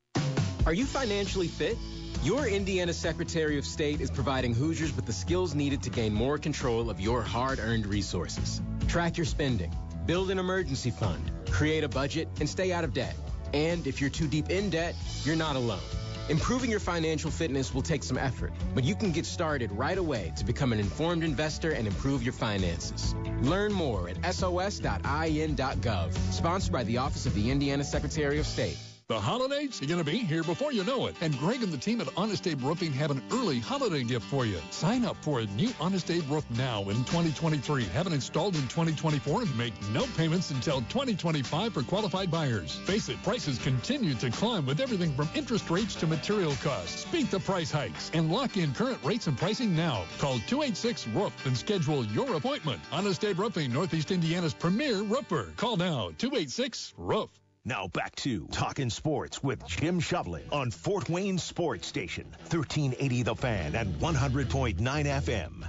Are 0.65 0.73
you 0.73 0.87
financially 0.87 1.49
fit? 1.49 1.77
Your 2.23 2.47
Indiana 2.47 2.93
Secretary 2.93 3.59
of 3.59 3.67
State 3.67 4.01
is 4.01 4.13
providing 4.13 4.55
Hoosiers 4.55 4.95
with 4.95 5.07
the 5.07 5.13
skills 5.13 5.57
needed 5.57 5.83
to 5.83 5.91
gain 5.91 6.15
more 6.15 6.39
control 6.39 6.89
of 6.89 7.01
your 7.01 7.21
hard 7.21 7.59
earned 7.59 7.85
resources. 7.85 8.63
Track 8.87 9.17
your 9.17 9.27
spending, 9.27 9.75
build 10.07 10.31
an 10.31 10.39
emergency 10.39 10.93
fund, 10.93 11.33
create 11.51 11.83
a 11.83 11.89
budget, 11.89 12.29
and 12.39 12.49
stay 12.49 12.73
out 12.73 12.85
of 12.85 12.95
debt. 12.95 13.17
And 13.53 13.89
if 13.89 14.01
you're 14.01 14.09
too 14.09 14.29
deep 14.29 14.51
in 14.51 14.71
debt, 14.71 14.95
you're 15.25 15.35
not 15.35 15.57
alone. 15.57 15.81
Improving 16.29 16.71
your 16.71 16.79
financial 16.79 17.33
fitness 17.33 17.75
will 17.75 17.83
take 17.83 18.05
some 18.05 18.17
effort, 18.17 18.53
but 18.73 18.85
you 18.85 18.95
can 18.95 19.11
get 19.11 19.27
started 19.27 19.73
right 19.73 19.99
away 19.99 20.33
to 20.37 20.45
become 20.45 20.73
an 20.73 20.79
informed 20.79 21.25
investor 21.25 21.73
and 21.73 21.89
improve 21.89 22.23
your 22.23 22.33
finances. 22.33 23.17
Learn 23.41 23.73
more 23.73 24.09
at 24.09 24.33
sos.in.gov, 24.33 26.17
sponsored 26.33 26.73
by 26.73 26.85
the 26.85 26.99
Office 26.99 27.27
of 27.27 27.35
the 27.35 27.51
Indiana 27.51 27.83
Secretary 27.83 28.39
of 28.39 28.47
State. 28.47 28.79
The 29.13 29.21
holidays 29.21 29.83
are 29.83 29.85
going 29.85 30.03
to 30.03 30.11
be 30.11 30.17
here 30.21 30.43
before 30.43 30.73
you 30.73 30.85
know 30.85 31.07
it. 31.07 31.15
And 31.21 31.39
Greg 31.39 31.63
and 31.63 31.71
the 31.71 31.77
team 31.77 32.01
at 32.01 32.09
Honest 32.17 32.47
Abe 32.47 32.63
Roofing 32.63 32.93
have 32.93 33.11
an 33.11 33.23
early 33.31 33.61
holiday 33.61 34.05
gift 34.05 34.25
for 34.25 34.47
you. 34.47 34.59
Sign 34.71 35.05
up 35.05 35.19
for 35.21 35.41
a 35.41 35.47
new 35.49 35.69
Honest 35.79 36.11
Abe 36.11 36.31
roof 36.31 36.47
now 36.53 36.81
in 36.85 36.97
2023. 37.05 37.85
Have 37.85 38.07
it 38.07 38.15
installed 38.15 38.55
in 38.55 38.63
2024 38.63 39.43
and 39.43 39.59
make 39.59 39.75
no 39.91 40.07
payments 40.17 40.51
until 40.51 40.79
2025 40.89 41.75
for 41.75 41.83
qualified 41.83 42.31
buyers. 42.31 42.77
Face 42.87 43.11
it, 43.11 43.23
prices 43.23 43.59
continue 43.59 44.15
to 44.15 44.31
climb 44.31 44.65
with 44.65 44.81
everything 44.81 45.13
from 45.13 45.29
interest 45.35 45.69
rates 45.69 45.95
to 45.97 46.07
material 46.07 46.55
costs. 46.63 47.05
Beat 47.13 47.31
the 47.31 47.41
price 47.41 47.71
hikes 47.71 48.11
and 48.15 48.33
lock 48.33 48.57
in 48.57 48.73
current 48.73 49.05
rates 49.05 49.27
and 49.27 49.37
pricing 49.37 49.77
now. 49.77 50.07
Call 50.21 50.39
286 50.47 51.09
Roof 51.09 51.35
and 51.45 51.55
schedule 51.55 52.03
your 52.07 52.35
appointment. 52.37 52.81
Honest 52.91 53.23
Abe 53.27 53.41
Roofing, 53.41 53.75
Northeast 53.75 54.11
Indiana's 54.11 54.55
premier 54.55 55.03
roofer. 55.03 55.53
Call 55.59 55.77
now 55.77 56.13
286 56.17 56.95
Roof. 56.97 57.42
Now 57.65 57.87
back 57.87 58.17
to 58.17 58.49
Talking 58.49 58.91
Sports 58.91 59.41
with 59.41 59.65
Jim 59.69 60.01
Shovlin 60.01 60.43
on 60.51 60.73
Fort 60.73 61.09
Wayne 61.09 61.39
Sports 61.39 61.87
Station, 61.87 62.25
1380 62.51 63.23
The 63.23 63.37
Fan 63.37 63.77
and 63.77 63.95
100.9 64.01 64.79
FM. 64.81 65.65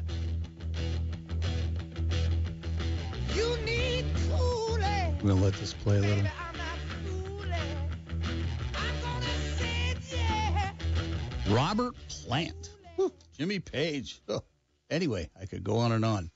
You 3.36 3.58
need 3.64 4.06
I'm 4.28 5.20
going 5.20 5.38
to 5.38 5.44
let 5.44 5.54
this 5.54 5.74
play 5.74 5.98
a 5.98 6.02
little. 6.02 6.24
Robert 11.50 11.94
Plant. 12.10 12.72
Whew, 12.96 13.14
Jimmy 13.38 13.60
Page. 13.60 14.20
Oh, 14.28 14.42
anyway, 14.90 15.30
I 15.40 15.46
could 15.46 15.64
go 15.64 15.78
on 15.78 15.92
and 15.92 16.04
on. 16.04 16.32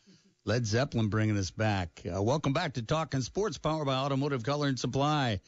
Led 0.48 0.66
Zeppelin 0.66 1.10
bringing 1.10 1.38
us 1.38 1.52
back. 1.52 2.02
Uh, 2.10 2.24
welcome 2.24 2.54
back 2.54 2.76
to 2.76 2.82
Talking 2.82 3.20
Sports, 3.20 3.58
powered 3.58 3.86
by 3.86 3.96
Automotive 3.96 4.44
Color 4.44 4.70
and 4.70 4.80
Supply. 4.80 5.42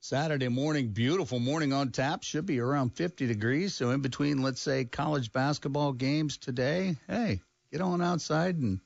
Saturday 0.00 0.48
morning, 0.48 0.88
beautiful 0.88 1.38
morning 1.38 1.72
on 1.72 1.92
tap. 1.92 2.24
Should 2.24 2.44
be 2.44 2.58
around 2.58 2.96
50 2.96 3.28
degrees. 3.28 3.76
So 3.76 3.92
in 3.92 4.00
between, 4.00 4.42
let's 4.42 4.60
say 4.60 4.84
college 4.84 5.32
basketball 5.32 5.92
games 5.92 6.36
today, 6.36 6.96
hey, 7.06 7.42
get 7.70 7.80
on 7.80 8.02
outside 8.02 8.56
and 8.56 8.80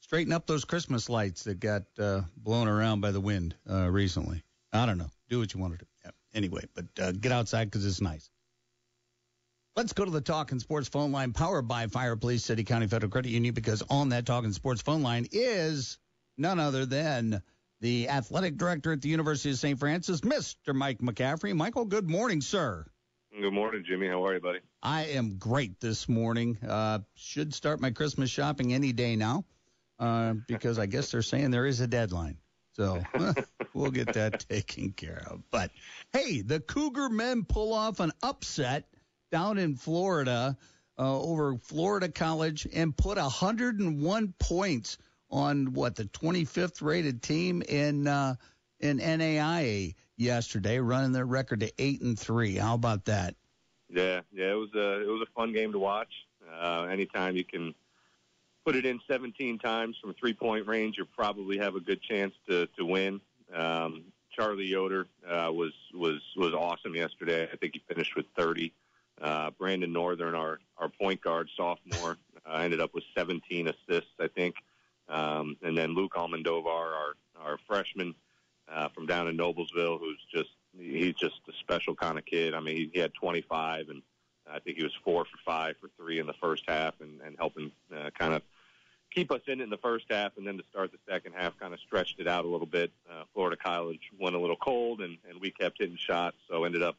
straighten 0.00 0.34
up 0.34 0.46
those 0.46 0.66
Christmas 0.66 1.08
lights 1.08 1.44
that 1.44 1.60
got 1.60 1.84
uh, 1.98 2.20
blown 2.36 2.68
around 2.68 3.00
by 3.00 3.10
the 3.10 3.22
wind 3.22 3.54
uh, 3.70 3.88
recently. 3.88 4.42
I 4.70 4.84
don't 4.84 4.98
know. 4.98 5.10
Do 5.30 5.38
what 5.38 5.54
you 5.54 5.60
want 5.60 5.78
to 5.78 5.78
do. 5.78 5.86
Yeah. 6.04 6.10
Anyway, 6.34 6.64
but 6.74 6.84
uh, 7.00 7.12
get 7.12 7.32
outside 7.32 7.70
because 7.70 7.86
it's 7.86 8.02
nice. 8.02 8.28
Let's 9.78 9.92
go 9.92 10.04
to 10.04 10.10
the 10.10 10.20
Talking 10.20 10.58
Sports 10.58 10.88
phone 10.88 11.12
line 11.12 11.32
powered 11.32 11.68
by 11.68 11.86
Fire 11.86 12.16
Police 12.16 12.44
City 12.44 12.64
County 12.64 12.88
Federal 12.88 13.12
Credit 13.12 13.30
Union 13.30 13.54
because 13.54 13.80
on 13.88 14.08
that 14.08 14.26
Talking 14.26 14.50
Sports 14.50 14.82
phone 14.82 15.04
line 15.04 15.28
is 15.30 15.98
none 16.36 16.58
other 16.58 16.84
than 16.84 17.40
the 17.80 18.08
athletic 18.08 18.56
director 18.56 18.90
at 18.90 19.02
the 19.02 19.08
University 19.08 19.50
of 19.50 19.56
St. 19.56 19.78
Francis, 19.78 20.22
Mr. 20.22 20.74
Mike 20.74 20.98
McCaffrey. 20.98 21.54
Michael, 21.54 21.84
good 21.84 22.10
morning, 22.10 22.40
sir. 22.40 22.86
Good 23.40 23.52
morning, 23.52 23.84
Jimmy. 23.86 24.08
How 24.08 24.26
are 24.26 24.34
you, 24.34 24.40
buddy? 24.40 24.58
I 24.82 25.02
am 25.10 25.38
great 25.38 25.78
this 25.78 26.08
morning. 26.08 26.58
Uh, 26.68 26.98
should 27.14 27.54
start 27.54 27.80
my 27.80 27.92
Christmas 27.92 28.30
shopping 28.30 28.74
any 28.74 28.92
day 28.92 29.14
now 29.14 29.44
uh, 30.00 30.34
because 30.48 30.80
I 30.80 30.86
guess 30.86 31.12
they're 31.12 31.22
saying 31.22 31.52
there 31.52 31.66
is 31.66 31.80
a 31.80 31.86
deadline. 31.86 32.38
So 32.72 33.00
we'll 33.74 33.92
get 33.92 34.14
that 34.14 34.44
taken 34.48 34.90
care 34.90 35.22
of. 35.30 35.40
But 35.52 35.70
hey, 36.12 36.40
the 36.40 36.58
Cougar 36.58 37.10
men 37.10 37.44
pull 37.44 37.72
off 37.72 38.00
an 38.00 38.10
upset 38.24 38.88
down 39.30 39.58
in 39.58 39.76
Florida 39.76 40.56
uh, 40.98 41.20
over 41.20 41.56
Florida 41.56 42.08
College 42.08 42.66
and 42.72 42.96
put 42.96 43.18
101 43.18 44.34
points 44.38 44.98
on 45.30 45.72
what 45.74 45.94
the 45.94 46.04
25th 46.04 46.82
rated 46.82 47.22
team 47.22 47.62
in 47.62 48.06
uh, 48.06 48.34
in 48.80 48.98
NAIA 48.98 49.94
yesterday, 50.16 50.78
running 50.78 51.12
their 51.12 51.26
record 51.26 51.60
to 51.60 51.72
eight 51.78 52.00
and 52.00 52.18
three. 52.18 52.56
How 52.56 52.74
about 52.74 53.04
that? 53.06 53.34
Yeah, 53.90 54.20
yeah, 54.32 54.52
it 54.52 54.58
was 54.58 54.70
a 54.74 55.02
it 55.02 55.08
was 55.08 55.26
a 55.28 55.32
fun 55.32 55.52
game 55.52 55.72
to 55.72 55.78
watch. 55.78 56.12
Uh, 56.60 56.86
anytime 56.90 57.36
you 57.36 57.44
can 57.44 57.74
put 58.64 58.76
it 58.76 58.86
in 58.86 59.00
17 59.08 59.58
times 59.58 59.96
from 60.00 60.14
three 60.14 60.34
point 60.34 60.66
range, 60.66 60.98
you 60.98 61.04
probably 61.04 61.58
have 61.58 61.74
a 61.74 61.80
good 61.80 62.02
chance 62.02 62.34
to 62.48 62.66
to 62.78 62.84
win. 62.84 63.20
Um, 63.54 64.04
Charlie 64.30 64.66
Yoder 64.66 65.06
uh, 65.26 65.50
was 65.52 65.72
was 65.94 66.20
was 66.36 66.54
awesome 66.54 66.94
yesterday. 66.94 67.48
I 67.50 67.56
think 67.56 67.74
he 67.74 67.82
finished 67.88 68.14
with 68.16 68.26
30. 68.36 68.72
Uh, 69.20 69.50
Brandon 69.58 69.92
Northern, 69.92 70.34
our 70.34 70.60
our 70.76 70.88
point 70.88 71.20
guard 71.20 71.48
sophomore, 71.56 72.16
uh, 72.46 72.58
ended 72.58 72.80
up 72.80 72.94
with 72.94 73.04
17 73.16 73.68
assists. 73.68 74.12
I 74.20 74.28
think. 74.28 74.54
Um, 75.08 75.56
and 75.62 75.76
then 75.76 75.94
Luke 75.94 76.12
Almendovar, 76.14 76.66
our 76.66 77.14
our 77.40 77.58
freshman 77.66 78.14
uh, 78.70 78.88
from 78.88 79.06
down 79.06 79.28
in 79.28 79.36
Noblesville, 79.36 79.98
who's 79.98 80.20
just 80.32 80.50
he's 80.78 81.14
just 81.14 81.40
a 81.48 81.52
special 81.60 81.94
kind 81.94 82.18
of 82.18 82.26
kid. 82.26 82.54
I 82.54 82.60
mean, 82.60 82.76
he, 82.76 82.90
he 82.92 83.00
had 83.00 83.14
25, 83.14 83.88
and 83.88 84.02
I 84.50 84.58
think 84.58 84.76
he 84.76 84.82
was 84.82 84.96
four 85.04 85.24
for 85.24 85.38
five 85.44 85.76
for 85.80 85.88
three 85.96 86.18
in 86.18 86.26
the 86.26 86.34
first 86.34 86.64
half, 86.68 86.94
and, 87.00 87.20
and 87.22 87.36
helping 87.38 87.72
uh, 87.94 88.10
kind 88.18 88.34
of 88.34 88.42
keep 89.12 89.32
us 89.32 89.40
in 89.46 89.60
it 89.60 89.64
in 89.64 89.70
the 89.70 89.78
first 89.78 90.06
half, 90.10 90.32
and 90.36 90.46
then 90.46 90.58
to 90.58 90.64
start 90.70 90.92
the 90.92 90.98
second 91.10 91.32
half, 91.34 91.58
kind 91.58 91.72
of 91.72 91.80
stretched 91.80 92.20
it 92.20 92.28
out 92.28 92.44
a 92.44 92.48
little 92.48 92.66
bit. 92.66 92.92
Uh, 93.10 93.24
Florida 93.32 93.56
College 93.56 94.10
went 94.18 94.36
a 94.36 94.38
little 94.38 94.56
cold, 94.56 95.00
and, 95.00 95.16
and 95.28 95.40
we 95.40 95.50
kept 95.50 95.78
hitting 95.78 95.96
shots, 95.96 96.36
so 96.48 96.64
ended 96.64 96.82
up 96.82 96.96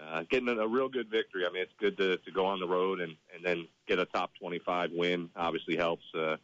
uh, 0.00 0.24
getting 0.30 0.48
a, 0.48 0.66
real 0.66 0.88
good 0.88 1.10
victory. 1.10 1.44
I 1.46 1.52
mean, 1.52 1.62
it's 1.62 1.72
good 1.78 1.96
to, 1.98 2.16
to 2.16 2.30
go 2.30 2.46
on 2.46 2.60
the 2.60 2.66
road 2.66 3.00
and, 3.00 3.14
and 3.34 3.44
then 3.44 3.68
get 3.86 3.98
a 3.98 4.06
top 4.06 4.32
25 4.40 4.90
win. 4.92 5.28
Obviously 5.36 5.76
helps. 5.76 6.04
Uh, 6.14 6.36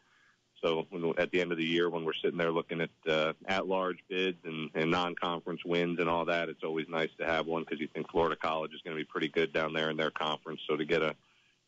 so 0.62 0.86
when, 0.90 1.14
at 1.18 1.30
the 1.30 1.40
end 1.40 1.52
of 1.52 1.58
the 1.58 1.64
year, 1.64 1.88
when 1.88 2.04
we're 2.04 2.12
sitting 2.22 2.38
there 2.38 2.50
looking 2.50 2.80
at 2.80 2.90
uh, 3.08 3.32
at-large 3.46 3.98
bids 4.08 4.38
and, 4.44 4.70
and 4.74 4.90
non-conference 4.90 5.64
wins 5.64 6.00
and 6.00 6.08
all 6.08 6.24
that, 6.26 6.48
it's 6.48 6.64
always 6.64 6.86
nice 6.88 7.10
to 7.18 7.26
have 7.26 7.46
one 7.46 7.62
because 7.62 7.80
you 7.80 7.88
think 7.88 8.10
Florida 8.10 8.36
College 8.36 8.72
is 8.74 8.80
going 8.82 8.96
to 8.96 9.00
be 9.00 9.06
pretty 9.06 9.28
good 9.28 9.52
down 9.52 9.72
there 9.72 9.90
in 9.90 9.96
their 9.96 10.10
conference. 10.10 10.60
So 10.68 10.76
to 10.76 10.84
get 10.84 11.02
a 11.02 11.14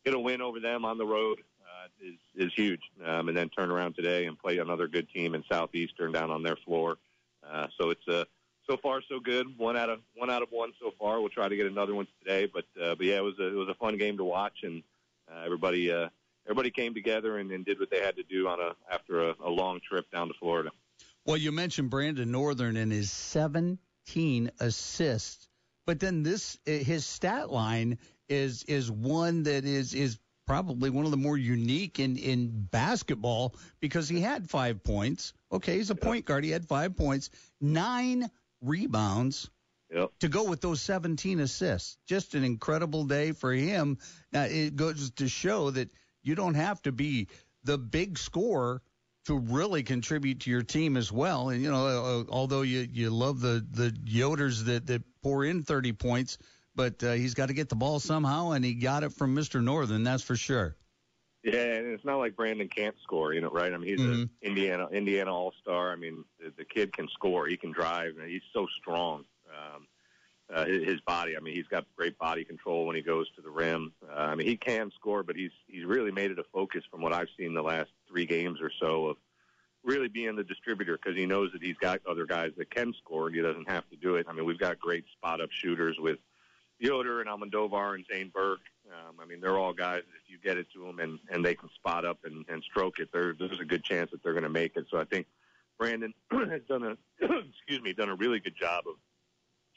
get 0.03 0.13
a 0.13 0.19
win 0.19 0.41
over 0.41 0.59
them 0.59 0.83
on 0.83 0.97
the 0.97 1.05
road 1.05 1.39
uh, 1.61 1.87
is 2.05 2.47
is 2.47 2.53
huge. 2.53 2.81
Um, 3.05 3.29
and 3.29 3.37
then 3.37 3.49
turn 3.49 3.71
around 3.71 3.95
today 3.95 4.25
and 4.25 4.37
play 4.37 4.57
another 4.57 4.87
good 4.87 5.07
team 5.09 5.35
in 5.35 5.43
Southeastern 5.49 6.11
down 6.11 6.29
on 6.29 6.43
their 6.43 6.57
floor. 6.57 6.97
Uh, 7.49 7.67
so 7.79 7.89
it's 7.89 8.07
a 8.07 8.25
so 8.71 8.77
far 8.77 9.01
so 9.09 9.19
good. 9.19 9.57
One 9.57 9.75
out 9.75 9.89
of 9.89 9.99
one 10.15 10.29
out 10.29 10.41
of 10.41 10.49
one 10.51 10.71
so 10.79 10.91
far. 10.97 11.19
We'll 11.19 11.29
try 11.29 11.49
to 11.49 11.55
get 11.55 11.65
another 11.65 11.93
one 11.93 12.07
today. 12.23 12.49
But 12.51 12.65
uh, 12.81 12.95
but 12.95 13.05
yeah, 13.05 13.17
it 13.17 13.23
was 13.23 13.37
a 13.39 13.47
it 13.47 13.55
was 13.55 13.67
a 13.69 13.73
fun 13.75 13.97
game 13.97 14.17
to 14.17 14.23
watch 14.23 14.59
and 14.63 14.83
uh, 15.31 15.41
everybody. 15.45 15.91
Uh, 15.91 16.09
everybody 16.47 16.71
came 16.71 16.93
together 16.93 17.37
and, 17.37 17.51
and 17.51 17.65
did 17.65 17.79
what 17.79 17.91
they 17.91 17.99
had 17.99 18.15
to 18.15 18.23
do 18.23 18.47
on 18.47 18.59
a 18.59 18.73
after 18.93 19.29
a, 19.29 19.35
a 19.43 19.49
long 19.49 19.79
trip 19.87 20.09
down 20.11 20.27
to 20.27 20.33
Florida. 20.39 20.71
Well, 21.25 21.37
you 21.37 21.51
mentioned 21.51 21.89
Brandon 21.89 22.31
Northern 22.31 22.77
and 22.77 22.91
his 22.91 23.11
17 23.11 24.51
assists, 24.59 25.49
but 25.85 25.99
then 25.99 26.23
this 26.23 26.57
his 26.65 27.05
stat 27.05 27.51
line 27.51 27.97
is 28.29 28.63
is 28.63 28.89
one 28.89 29.43
that 29.43 29.65
is 29.65 29.93
is 29.93 30.17
probably 30.47 30.89
one 30.89 31.05
of 31.05 31.11
the 31.11 31.17
more 31.17 31.37
unique 31.37 31.99
in 31.99 32.17
in 32.17 32.67
basketball 32.71 33.53
because 33.81 34.07
he 34.07 34.21
had 34.21 34.49
five 34.49 34.81
points. 34.83 35.33
Okay, 35.51 35.75
he's 35.75 35.89
a 35.89 35.95
point 35.95 36.25
guard. 36.25 36.45
He 36.45 36.51
had 36.51 36.65
five 36.65 36.95
points, 36.95 37.29
nine 37.59 38.29
rebounds. 38.61 39.49
Yep. 39.93 40.11
To 40.21 40.29
go 40.29 40.47
with 40.49 40.61
those 40.61 40.81
17 40.81 41.41
assists, 41.41 41.97
just 42.07 42.33
an 42.33 42.45
incredible 42.45 43.03
day 43.03 43.33
for 43.33 43.51
him. 43.51 43.97
Now 44.31 44.43
it 44.43 44.77
goes 44.77 45.11
to 45.11 45.27
show 45.27 45.69
that 45.71 45.91
you 46.23 46.35
don't 46.35 46.53
have 46.53 46.81
to 46.83 46.93
be 46.93 47.27
the 47.65 47.77
big 47.77 48.17
scorer 48.17 48.81
to 49.25 49.37
really 49.37 49.83
contribute 49.83 50.41
to 50.41 50.49
your 50.49 50.63
team 50.63 50.97
as 50.97 51.11
well. 51.11 51.49
And 51.49 51.61
you 51.61 51.69
know, 51.71 51.87
uh, 51.87 52.31
although 52.31 52.61
you 52.61 52.87
you 52.91 53.09
love 53.09 53.41
the 53.41 53.65
the 53.69 53.89
Yoders 53.89 54.65
that 54.65 54.87
that 54.87 55.03
pour 55.21 55.43
in 55.43 55.63
30 55.63 55.93
points, 55.93 56.37
but 56.73 57.03
uh, 57.03 57.11
he's 57.11 57.33
got 57.33 57.47
to 57.47 57.53
get 57.53 57.69
the 57.69 57.75
ball 57.75 57.99
somehow, 57.99 58.51
and 58.51 58.63
he 58.63 58.75
got 58.75 59.03
it 59.03 59.13
from 59.13 59.35
Mr. 59.35 59.63
Northern, 59.63 60.03
that's 60.03 60.23
for 60.23 60.35
sure. 60.35 60.75
Yeah, 61.43 61.53
and 61.53 61.87
it's 61.87 62.05
not 62.05 62.17
like 62.17 62.35
Brandon 62.35 62.67
can't 62.69 62.95
score, 63.01 63.33
you 63.33 63.41
know, 63.41 63.49
right? 63.49 63.73
I 63.73 63.77
mean, 63.77 63.89
he's 63.89 63.99
Mhm. 63.99 64.13
an 64.23 64.29
Indiana 64.43 64.87
Indiana 64.89 65.33
All 65.33 65.53
Star. 65.61 65.91
I 65.91 65.95
mean, 65.95 66.23
the, 66.39 66.51
the 66.55 66.65
kid 66.65 66.93
can 66.93 67.07
score. 67.09 67.47
He 67.47 67.57
can 67.57 67.71
drive. 67.71 68.17
and 68.19 68.29
He's 68.29 68.43
so 68.53 68.67
strong. 68.79 69.25
Um, 69.49 69.87
uh, 70.53 70.65
his, 70.65 70.83
his 70.83 71.01
body. 71.01 71.37
I 71.37 71.39
mean, 71.39 71.55
he's 71.55 71.67
got 71.67 71.85
great 71.95 72.17
body 72.17 72.43
control 72.43 72.85
when 72.85 72.95
he 72.95 73.01
goes 73.01 73.31
to 73.35 73.41
the 73.41 73.49
rim. 73.49 73.93
Uh, 74.07 74.13
I 74.13 74.35
mean, 74.35 74.47
he 74.47 74.57
can 74.57 74.91
score, 74.91 75.23
but 75.23 75.35
he's 75.35 75.51
he's 75.67 75.85
really 75.85 76.11
made 76.11 76.29
it 76.29 76.39
a 76.39 76.43
focus 76.43 76.83
from 76.91 77.01
what 77.01 77.13
I've 77.13 77.29
seen 77.37 77.53
the 77.53 77.61
last 77.63 77.89
three 78.07 78.25
games 78.25 78.59
or 78.61 78.69
so 78.79 79.07
of 79.07 79.17
really 79.83 80.09
being 80.09 80.35
the 80.35 80.43
distributor 80.43 80.95
because 80.97 81.17
he 81.17 81.25
knows 81.25 81.51
that 81.53 81.63
he's 81.63 81.77
got 81.77 82.01
other 82.05 82.25
guys 82.27 82.51
that 82.57 82.69
can 82.69 82.93
score 82.93 83.27
and 83.27 83.35
he 83.35 83.41
doesn't 83.41 83.67
have 83.69 83.89
to 83.89 83.95
do 83.95 84.15
it. 84.15 84.27
I 84.29 84.33
mean, 84.33 84.45
we've 84.45 84.59
got 84.59 84.77
great 84.79 85.05
spot 85.13 85.41
up 85.41 85.49
shooters 85.51 85.97
with 85.99 86.19
Yoder 86.79 87.21
and 87.21 87.29
Almodovar 87.29 87.95
and 87.95 88.05
Zane 88.11 88.29
Burke. 88.29 88.59
Um, 88.91 89.15
I 89.21 89.25
mean, 89.25 89.39
they're 89.39 89.57
all 89.57 89.73
guys 89.73 90.01
if 90.21 90.29
you 90.29 90.37
get 90.43 90.57
it 90.57 90.67
to 90.73 90.85
them 90.85 90.99
and, 90.99 91.19
and 91.29 91.45
they 91.45 91.55
can 91.55 91.69
spot 91.75 92.05
up 92.05 92.19
and, 92.25 92.45
and 92.49 92.63
stroke 92.63 92.99
it, 92.99 93.09
there, 93.13 93.33
there's 93.37 93.59
a 93.59 93.65
good 93.65 93.83
chance 93.83 94.11
that 94.11 94.21
they're 94.23 94.33
going 94.33 94.43
to 94.43 94.49
make 94.49 94.75
it. 94.75 94.85
So 94.91 94.97
I 94.97 95.05
think 95.05 95.27
Brandon 95.77 96.13
has 96.31 96.61
done 96.67 96.83
a, 96.83 96.97
excuse 97.21 97.81
me, 97.81 97.93
done 97.93 98.09
a 98.09 98.15
really 98.15 98.39
good 98.39 98.55
job 98.59 98.83
of 98.87 98.95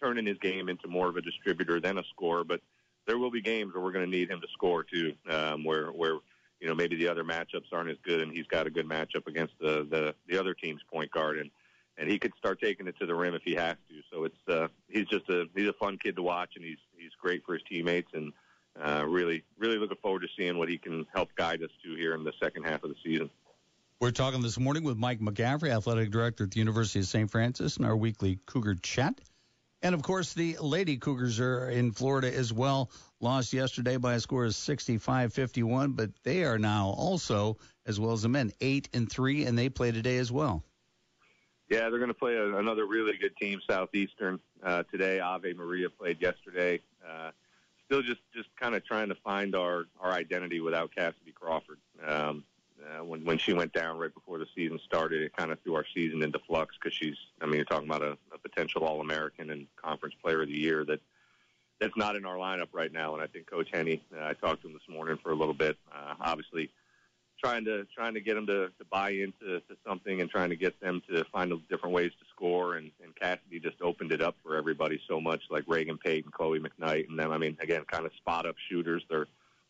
turning 0.03 0.27
his 0.27 0.39
game 0.39 0.69
into 0.69 0.89
more 0.89 1.09
of 1.09 1.17
a 1.17 1.23
distributor 1.23 1.81
than 1.81 1.99
a 1.99 2.03
scorer. 2.11 2.45
But 2.45 2.61
there 3.07 3.19
will 3.19 3.31
be 3.31 3.41
games 3.41 3.75
where 3.75 3.83
we're 3.83 3.93
going 3.93 4.05
to 4.05 4.11
need 4.11 4.31
him 4.31 4.41
to 4.41 4.47
score 4.53 4.85
too, 4.85 5.15
um, 5.31 5.65
where 5.65 5.89
where 5.89 6.19
you 6.61 6.69
know 6.69 6.75
maybe 6.75 6.97
the 6.97 7.09
other 7.09 7.25
matchups 7.25 7.73
aren't 7.73 7.91
as 7.91 7.97
good, 8.05 8.21
and 8.21 8.33
he's 8.33 8.47
got 8.47 8.67
a 8.67 8.71
good 8.71 8.89
matchup 8.89 9.27
against 9.27 9.55
the 9.61 9.87
the, 9.91 10.15
the 10.29 10.39
other 10.39 10.55
team's 10.55 10.83
point 10.93 11.11
guard, 11.11 11.39
and 11.39 11.51
and 11.97 12.11
he 12.11 12.19
could 12.19 12.33
start 12.39 12.61
taking 12.61 12.87
it 12.87 12.99
to 12.99 13.07
the 13.07 13.15
rim 13.15 13.35
if 13.35 13.43
he 13.45 13.55
has 13.55 13.77
to. 13.89 13.95
So 14.13 14.25
it's 14.25 14.49
uh, 14.49 14.69
he's 14.89 15.07
just 15.07 15.29
a 15.29 15.45
he's 15.55 15.69
a 15.69 15.75
fun 15.75 15.99
kid 15.99 16.17
to 16.17 16.23
watch, 16.23 16.51
and 16.57 16.65
he's 16.65 16.79
he's 16.97 17.13
great 17.21 17.45
for 17.45 17.55
his 17.55 17.63
teammates, 17.69 18.11
and 18.15 18.33
uh, 18.83 19.05
really 19.07 19.45
really 19.59 19.79
looking 19.79 19.99
forward 20.03 20.23
to 20.23 20.29
seeing 20.37 20.59
what 20.59 20.69
he 20.69 20.79
can 20.79 21.07
help 21.15 21.35
guide 21.37 21.63
us 21.63 21.71
to 21.83 21.95
here 21.95 22.15
in 22.15 22.25
the 22.25 22.33
second 22.43 22.65
half 22.65 22.83
of 22.85 22.91
the 22.91 22.97
season. 23.05 23.31
We're 24.01 24.11
talking 24.11 24.43
this 24.43 24.59
morning 24.59 24.83
with 24.83 24.97
Mike 24.97 25.21
McCaffrey, 25.21 25.71
athletic 25.71 26.11
director 26.11 26.45
at 26.45 26.51
the 26.51 26.59
University 26.59 26.99
of 26.99 27.07
St. 27.07 27.31
Francis, 27.31 27.77
in 27.77 27.85
our 27.85 27.97
weekly 27.97 28.39
Cougar 28.47 28.77
chat. 28.77 29.21
And 29.83 29.95
of 29.95 30.03
course, 30.03 30.33
the 30.33 30.57
Lady 30.61 30.97
Cougars 30.97 31.41
are 31.41 31.69
in 31.69 31.93
Florida 31.93 32.35
as 32.35 32.53
well. 32.53 32.91
Lost 33.21 33.53
yesterday 33.53 33.99
by 33.99 34.15
a 34.15 34.21
score 34.21 34.47
of 34.47 34.53
65-51, 34.53 35.95
but 35.95 36.11
they 36.23 36.45
are 36.45 36.59
now 36.59 36.89
also, 36.89 37.59
as 37.87 38.01
well 38.01 38.13
as 38.13 38.23
the 38.23 38.29
men, 38.29 38.51
eight 38.61 38.89
and 38.93 39.11
three, 39.11 39.45
and 39.45 39.57
they 39.57 39.69
play 39.69 39.93
today 39.93 40.17
as 40.17 40.33
well. 40.33 40.65
Yeah, 41.69 41.89
they're 41.89 41.99
going 41.99 42.09
to 42.09 42.15
play 42.15 42.35
a, 42.35 42.57
another 42.57 42.87
really 42.87 43.17
good 43.17 43.37
team, 43.37 43.61
Southeastern, 43.69 44.41
uh, 44.63 44.83
today. 44.91 45.21
Ave 45.21 45.53
Maria 45.53 45.89
played 45.89 46.21
yesterday. 46.21 46.81
Uh, 47.07 47.31
still 47.87 48.03
just, 48.03 48.21
just 48.35 48.49
kind 48.61 48.75
of 48.75 48.85
trying 48.85 49.09
to 49.09 49.15
find 49.17 49.55
our, 49.55 49.85
our 50.01 50.13
identity 50.13 50.61
without 50.61 50.95
Cassidy 50.95 51.33
Crawford. 51.35 51.79
Um, 52.07 52.45
uh, 52.83 53.05
when, 53.05 53.25
when 53.25 53.39
she 53.39 53.53
went 53.53 53.73
down 53.73 53.99
right 53.99 54.13
before 54.13 54.39
the 54.39 54.47
season 54.55 54.79
started, 54.85 55.23
it 55.23 55.37
kind 55.37 55.51
of 55.51 55.61
threw 55.61 55.75
our 55.75 55.87
season 55.95 56.23
into 56.23 56.39
flux 56.41 56.77
because 56.77 56.97
she's, 56.97 57.17
I 57.41 57.47
mean, 57.47 57.57
you're 57.57 57.65
talking 57.65 57.89
about 57.89 58.03
a, 58.03 58.19
a 58.33 58.39
potential 58.39 58.85
All-American 58.85 59.51
and 59.51 59.67
Conference 59.77 60.15
Player 60.23 60.43
of 60.43 60.49
the 60.49 60.59
Year 60.59 60.85
that 60.85 61.01
that's 61.81 61.97
not 61.97 62.17
in 62.17 62.25
our 62.25 62.37
lineup 62.37 62.69
right 62.73 62.93
now. 62.93 63.15
And 63.15 63.23
I 63.23 63.27
think 63.27 63.47
Coach 63.47 63.69
Henney, 63.73 64.03
uh, 64.17 64.25
I 64.25 64.35
talked 64.35 64.63
to 64.63 64.69
him 64.69 64.75
this 64.75 64.89
morning 64.89 65.19
for 65.23 65.31
a 65.31 65.35
little 65.35 65.55
bit. 65.55 65.77
Uh, 65.93 66.15
obviously, 66.21 66.71
trying 67.43 67.65
to 67.65 67.87
trying 67.95 68.15
to 68.15 68.21
get 68.21 68.35
them 68.35 68.47
to, 68.47 68.69
to 68.79 68.85
buy 68.91 69.11
into 69.11 69.61
to 69.61 69.77
something 69.87 70.21
and 70.21 70.31
trying 70.31 70.51
to 70.51 70.57
get 70.57 70.79
them 70.81 71.03
to 71.09 71.25
find 71.33 71.53
different 71.69 71.95
ways 71.95 72.13
to 72.19 72.27
score. 72.35 72.77
And, 72.77 72.91
and 73.03 73.15
Cassidy 73.17 73.61
just 73.61 73.81
opened 73.83 74.13
it 74.13 74.23
up 74.23 74.37
for 74.43 74.57
everybody 74.57 75.01
so 75.09 75.21
much, 75.21 75.43
like 75.51 75.65
Reagan 75.67 75.99
and 76.05 76.33
Chloe 76.33 76.61
McKnight. 76.61 77.09
And 77.09 77.19
then, 77.19 77.33
I 77.33 77.39
mean, 77.39 77.57
again, 77.61 77.85
kind 77.91 78.07
of 78.07 78.13
spot 78.17 78.47
up 78.47 78.57
shooters. 78.69 79.05
They're 79.09 79.27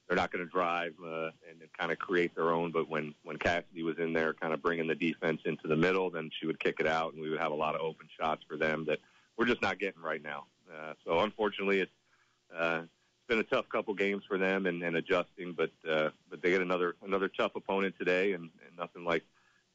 they're 0.09 0.17
not 0.17 0.31
going 0.31 0.45
to 0.45 0.51
drive 0.51 0.93
uh, 1.03 1.31
and, 1.49 1.63
kind 1.79 1.91
of 1.91 1.99
create 1.99 2.35
their 2.35 2.51
own. 2.53 2.71
But 2.71 2.89
when 2.89 3.15
when 3.25 3.37
Cassidy 3.37 3.83
was 3.83 3.99
in 3.99 4.13
there, 4.13 4.35
kind 4.35 4.53
of 4.53 4.63
bringing 4.63 4.87
the 4.87 4.95
defense 4.95 5.41
into 5.45 5.67
the 5.67 5.77
middle, 5.77 6.11
then 6.11 6.31
she 6.39 6.47
would 6.47 6.61
kick 6.61 6.77
it 6.79 6.87
out, 6.87 7.15
and 7.15 7.23
we 7.23 7.31
would 7.31 7.41
have 7.41 7.53
a 7.53 7.57
lot 7.57 7.75
of 7.75 7.81
open 7.81 8.09
shots 8.21 8.43
for 8.49 8.57
them 8.57 8.85
that 8.87 8.99
we're 9.37 9.47
just 9.47 9.63
not 9.63 9.81
getting 9.81 10.03
right 10.03 10.23
now. 10.23 10.45
Uh, 10.73 10.93
so 11.05 11.21
unfortunately, 11.21 11.81
it's 11.81 11.93
uh, 12.57 12.83
been 13.29 13.39
a 13.39 13.45
tough 13.45 13.69
couple 13.69 13.95
games 13.95 14.23
for 14.29 14.39
them 14.39 14.67
and, 14.67 14.83
and 14.83 14.97
adjusting, 14.97 15.53
but 15.53 15.71
uh, 15.91 16.11
but 16.31 16.43
they 16.43 16.51
get 16.51 16.61
another 16.61 16.95
another 17.05 17.29
tough 17.29 17.53
opponent 17.57 17.95
today, 17.99 18.33
and, 18.33 18.51
and 18.67 18.77
nothing 18.79 19.05
like 19.05 19.23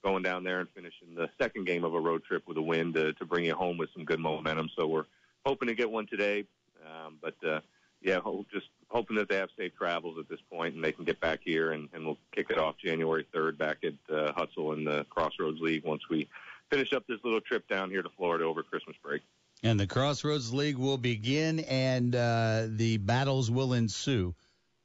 going 0.04 0.24
down 0.24 0.44
there 0.44 0.60
and 0.60 0.70
finishing 0.76 1.16
the 1.16 1.30
second 1.42 1.66
game 1.66 1.84
of 1.84 1.94
a 1.94 2.00
road 2.00 2.24
trip 2.24 2.44
with 2.48 2.58
a 2.58 2.62
win 2.62 2.94
to, 2.94 3.14
to 3.14 3.26
bring 3.26 3.46
you 3.46 3.56
home 3.56 3.78
with 3.78 3.90
some 3.94 4.06
good 4.06 4.20
momentum. 4.20 4.70
So 4.78 4.88
we're 4.88 5.06
hoping 5.46 5.68
to 5.68 5.76
get 5.76 5.92
one 5.92 6.08
today, 6.08 6.46
um, 6.86 7.18
but 7.22 7.36
uh, 7.46 7.60
yeah, 8.02 8.20
ho- 8.20 8.46
just 8.52 8.68
hoping 8.90 9.18
that 9.18 9.28
they 9.28 9.36
have 9.36 9.50
safe 9.58 9.74
travels 9.78 10.18
at 10.18 10.30
this 10.30 10.40
point 10.50 10.76
and 10.76 10.84
they 10.84 10.92
can 10.92 11.06
get 11.06 11.20
back 11.20 11.40
here, 11.44 11.72
and, 11.72 11.90
and 11.94 12.06
we'll 12.06 12.18
kick 12.34 12.48
it 12.50 12.58
off 12.58 12.76
January 12.78 13.26
3rd 13.34 13.58
back 13.58 13.78
at 13.84 13.94
uh, 14.14 14.32
Hutzell 14.34 14.74
in 14.78 14.86
the 14.86 15.06
Crossroads 15.10 15.60
League 15.60 15.84
once 15.84 16.04
we 16.10 16.28
finish 16.70 16.94
up 16.94 17.06
this 17.08 17.20
little 17.24 17.42
trip 17.42 17.68
down 17.68 17.90
here 17.90 18.02
to 18.02 18.10
Florida 18.18 18.46
over 18.46 18.64
Christmas 18.64 18.96
break. 19.04 19.22
And 19.64 19.80
the 19.80 19.88
Crossroads 19.88 20.54
League 20.54 20.78
will 20.78 20.98
begin, 20.98 21.60
and 21.62 22.16
uh, 22.16 22.68
the 22.70 22.98
battles 22.98 23.52
will 23.52 23.74
ensue. 23.74 24.34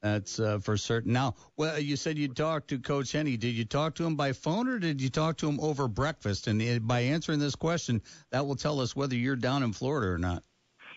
That's 0.01 0.39
uh, 0.39 0.59
for 0.59 0.77
certain. 0.77 1.13
Now, 1.13 1.33
well, 1.57 1.79
you 1.79 1.95
said 1.95 2.17
you 2.17 2.27
talked 2.27 2.67
to 2.67 2.77
Coach 2.77 3.11
Henney. 3.11 3.37
Did 3.37 3.55
you 3.55 3.65
talk 3.65 3.95
to 3.95 4.05
him 4.05 4.15
by 4.15 4.33
phone 4.33 4.67
or 4.67 4.77
did 4.77 5.01
you 5.01 5.09
talk 5.09 5.37
to 5.37 5.49
him 5.49 5.59
over 5.59 5.87
breakfast? 5.87 6.45
And 6.45 6.61
uh, 6.61 6.77
by 6.79 6.99
answering 7.01 7.39
this 7.39 7.55
question, 7.55 8.03
that 8.29 8.45
will 8.45 8.55
tell 8.55 8.79
us 8.81 8.95
whether 8.95 9.15
you're 9.15 9.35
down 9.35 9.63
in 9.63 9.73
Florida 9.73 10.11
or 10.11 10.19
not. 10.19 10.43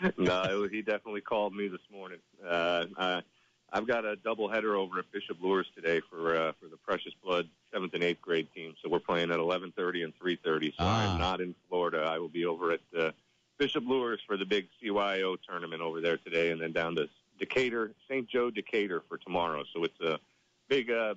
no, 0.19 0.61
was, 0.61 0.71
he 0.71 0.83
definitely 0.83 1.23
called 1.23 1.55
me 1.55 1.69
this 1.69 1.81
morning. 1.91 2.19
Uh, 2.47 2.85
I, 2.99 3.23
I've 3.73 3.87
got 3.87 4.05
a 4.05 4.17
double 4.17 4.51
header 4.51 4.77
over 4.77 4.99
at 4.99 5.11
Bishop 5.11 5.39
Luers 5.41 5.67
today 5.75 6.03
for 6.11 6.37
uh, 6.37 6.53
for 6.61 6.69
the 6.69 6.77
Precious 6.77 7.13
Blood 7.25 7.49
seventh 7.73 7.95
and 7.95 8.05
eighth 8.05 8.21
grade 8.21 8.49
team. 8.55 8.75
So 8.83 8.91
we're 8.91 8.99
playing 8.99 9.31
at 9.31 9.39
11:30 9.39 10.05
and 10.05 10.13
3:30. 10.19 10.67
So 10.71 10.75
Ah. 10.81 11.15
I'm 11.15 11.19
not 11.19 11.41
in 11.41 11.55
Florida. 11.69 12.01
I 12.01 12.19
will 12.19 12.29
be 12.29 12.45
over 12.45 12.73
at 12.73 12.81
uh, 12.99 13.11
Bishop 13.59 13.85
Luers 13.87 14.21
for 14.27 14.37
the 14.37 14.45
big 14.45 14.69
CYO 14.83 15.37
tournament 15.47 15.83
over 15.83 16.01
there 16.01 16.17
today, 16.17 16.51
and 16.51 16.61
then 16.61 16.73
down 16.73 16.95
to 16.97 17.09
Decatur, 17.39 17.93
St. 18.09 18.29
Joe 18.29 18.51
Decatur 18.51 19.03
for 19.09 19.19
tomorrow. 19.19 19.65
So 19.75 19.85
it's 19.85 20.01
a 20.01 20.19
big 20.69 20.91
uh, 20.91 21.15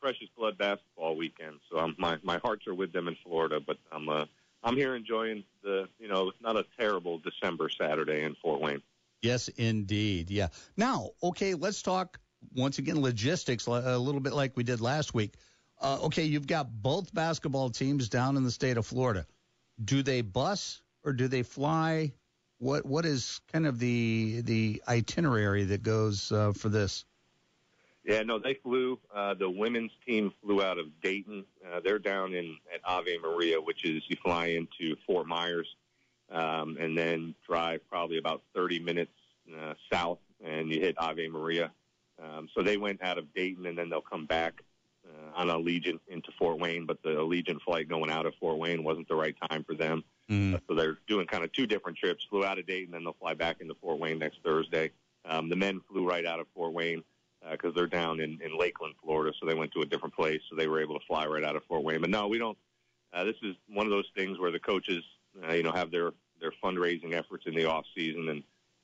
Precious 0.00 0.28
Blood 0.36 0.58
basketball 0.58 1.16
weekend. 1.16 1.56
So 1.70 1.78
I'm, 1.78 1.94
my 1.98 2.18
my 2.22 2.38
hearts 2.38 2.66
are 2.66 2.74
with 2.74 2.92
them 2.92 3.08
in 3.08 3.16
Florida, 3.24 3.60
but 3.60 3.78
I'm 3.92 4.08
uh, 4.08 4.26
I'm 4.62 4.76
here 4.76 4.94
enjoying 4.94 5.44
the 5.62 5.88
you 5.98 6.08
know 6.08 6.28
it's 6.28 6.42
not 6.42 6.56
a 6.56 6.64
terrible 6.78 7.18
December 7.18 7.68
Saturday 7.68 8.22
in 8.22 8.34
Fort 8.42 8.60
Wayne. 8.60 8.82
Yes, 9.22 9.48
indeed. 9.48 10.30
Yeah. 10.30 10.48
Now, 10.76 11.10
okay, 11.22 11.54
let's 11.54 11.80
talk 11.80 12.20
once 12.54 12.78
again 12.78 13.00
logistics 13.00 13.66
a 13.66 13.96
little 13.98 14.20
bit 14.20 14.34
like 14.34 14.54
we 14.56 14.64
did 14.64 14.82
last 14.82 15.14
week. 15.14 15.34
Uh, 15.80 15.98
okay, 16.02 16.24
you've 16.24 16.46
got 16.46 16.82
both 16.82 17.12
basketball 17.14 17.70
teams 17.70 18.08
down 18.10 18.36
in 18.36 18.44
the 18.44 18.50
state 18.50 18.76
of 18.76 18.86
Florida. 18.86 19.26
Do 19.82 20.02
they 20.02 20.20
bus 20.20 20.82
or 21.04 21.12
do 21.12 21.28
they 21.28 21.42
fly? 21.42 22.12
What 22.58 22.86
what 22.86 23.04
is 23.04 23.40
kind 23.52 23.66
of 23.66 23.78
the 23.78 24.40
the 24.42 24.82
itinerary 24.88 25.64
that 25.64 25.82
goes 25.82 26.32
uh, 26.32 26.52
for 26.52 26.68
this? 26.68 27.04
Yeah, 28.04 28.22
no, 28.22 28.38
they 28.38 28.54
flew. 28.54 28.98
Uh, 29.14 29.34
the 29.34 29.48
women's 29.48 29.92
team 30.06 30.32
flew 30.42 30.62
out 30.62 30.78
of 30.78 30.86
Dayton. 31.02 31.44
Uh, 31.66 31.80
they're 31.82 31.98
down 31.98 32.34
in 32.34 32.56
at 32.72 32.80
Ave 32.84 33.16
Maria, 33.18 33.60
which 33.60 33.84
is 33.84 34.02
you 34.08 34.16
fly 34.22 34.46
into 34.48 34.94
Fort 35.06 35.26
Myers, 35.26 35.66
um, 36.30 36.76
and 36.78 36.96
then 36.96 37.34
drive 37.48 37.80
probably 37.88 38.18
about 38.18 38.42
30 38.54 38.80
minutes 38.80 39.12
uh, 39.58 39.72
south, 39.90 40.18
and 40.44 40.70
you 40.70 40.80
hit 40.80 40.96
Ave 40.98 41.28
Maria. 41.28 41.70
Um, 42.22 42.48
so 42.54 42.62
they 42.62 42.76
went 42.76 43.02
out 43.02 43.16
of 43.16 43.32
Dayton, 43.34 43.64
and 43.66 43.76
then 43.76 43.88
they'll 43.88 44.02
come 44.02 44.26
back 44.26 44.62
uh, 45.06 45.40
on 45.40 45.48
Allegiant 45.48 46.00
into 46.08 46.30
Fort 46.38 46.58
Wayne. 46.58 46.84
But 46.84 47.02
the 47.02 47.10
Allegiant 47.10 47.62
flight 47.62 47.88
going 47.88 48.10
out 48.10 48.26
of 48.26 48.34
Fort 48.38 48.58
Wayne 48.58 48.84
wasn't 48.84 49.08
the 49.08 49.16
right 49.16 49.34
time 49.50 49.64
for 49.64 49.74
them. 49.74 50.04
Mm. 50.30 50.60
So 50.66 50.74
they're 50.74 50.98
doing 51.06 51.26
kind 51.26 51.44
of 51.44 51.52
two 51.52 51.66
different 51.66 51.98
trips. 51.98 52.24
Flew 52.24 52.44
out 52.44 52.58
of 52.58 52.66
Dayton, 52.66 52.92
then 52.92 53.04
they'll 53.04 53.16
fly 53.20 53.34
back 53.34 53.60
into 53.60 53.74
Fort 53.74 53.98
Wayne 53.98 54.18
next 54.18 54.38
Thursday. 54.42 54.90
Um, 55.26 55.48
the 55.48 55.56
men 55.56 55.80
flew 55.88 56.08
right 56.08 56.24
out 56.24 56.40
of 56.40 56.46
Fort 56.54 56.72
Wayne 56.72 57.02
because 57.50 57.74
they're 57.74 57.86
down 57.86 58.20
in, 58.20 58.38
in 58.42 58.56
Lakeland, 58.58 58.94
Florida. 59.02 59.34
So 59.38 59.46
they 59.46 59.54
went 59.54 59.72
to 59.72 59.82
a 59.82 59.86
different 59.86 60.14
place, 60.14 60.40
so 60.48 60.56
they 60.56 60.66
were 60.66 60.80
able 60.80 60.98
to 60.98 61.06
fly 61.06 61.26
right 61.26 61.44
out 61.44 61.56
of 61.56 61.64
Fort 61.64 61.82
Wayne. 61.82 62.00
But 62.00 62.10
no, 62.10 62.26
we 62.26 62.38
don't. 62.38 62.56
Uh, 63.12 63.24
this 63.24 63.36
is 63.42 63.54
one 63.68 63.86
of 63.86 63.92
those 63.92 64.10
things 64.16 64.38
where 64.38 64.50
the 64.50 64.58
coaches, 64.58 65.04
uh, 65.46 65.52
you 65.52 65.62
know, 65.62 65.72
have 65.72 65.90
their 65.90 66.12
their 66.40 66.52
fundraising 66.62 67.12
efforts 67.14 67.46
in 67.46 67.54
the 67.54 67.64
off 67.64 67.84
season, 67.94 68.28
and 68.28 68.42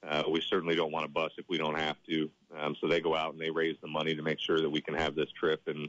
uh, 0.09 0.23
we 0.31 0.41
certainly 0.41 0.77
don't 0.77 0.93
want 0.93 1.05
to 1.05 1.11
bus 1.11 1.33
if 1.37 1.45
we 1.49 1.59
don't 1.59 1.79
have 1.79 1.97
to. 2.09 2.31
Um, 2.59 2.77
so 2.81 2.87
they 2.87 3.01
go 3.01 3.15
out 3.15 3.33
and 3.33 3.41
they 3.41 3.51
raise 3.51 3.77
the 3.83 3.89
money 3.89 4.15
to 4.15 4.23
make 4.23 4.39
sure 4.39 4.61
that 4.61 4.71
we 4.71 4.81
can 4.81 4.95
have 4.95 5.15
this 5.15 5.31
trip. 5.33 5.63
And 5.67 5.89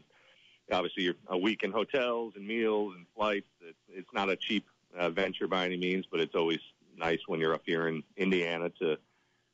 obviously, 0.71 1.03
you're 1.03 1.15
a 1.27 1.37
week 1.37 1.63
in 1.63 1.71
hotels 1.71 2.33
and 2.35 2.47
meals 2.47 2.93
and 2.95 3.05
flights. 3.15 3.47
It's, 3.61 3.77
it's 3.89 4.13
not 4.13 4.29
a 4.29 4.35
cheap 4.35 4.65
uh, 4.97 5.09
venture 5.09 5.47
by 5.47 5.65
any 5.65 5.77
means, 5.77 6.05
but 6.09 6.19
it's 6.19 6.35
always 6.35 6.59
nice 6.97 7.19
when 7.27 7.39
you're 7.39 7.53
up 7.53 7.63
here 7.65 7.87
in 7.87 8.03
Indiana 8.17 8.69
to 8.81 8.97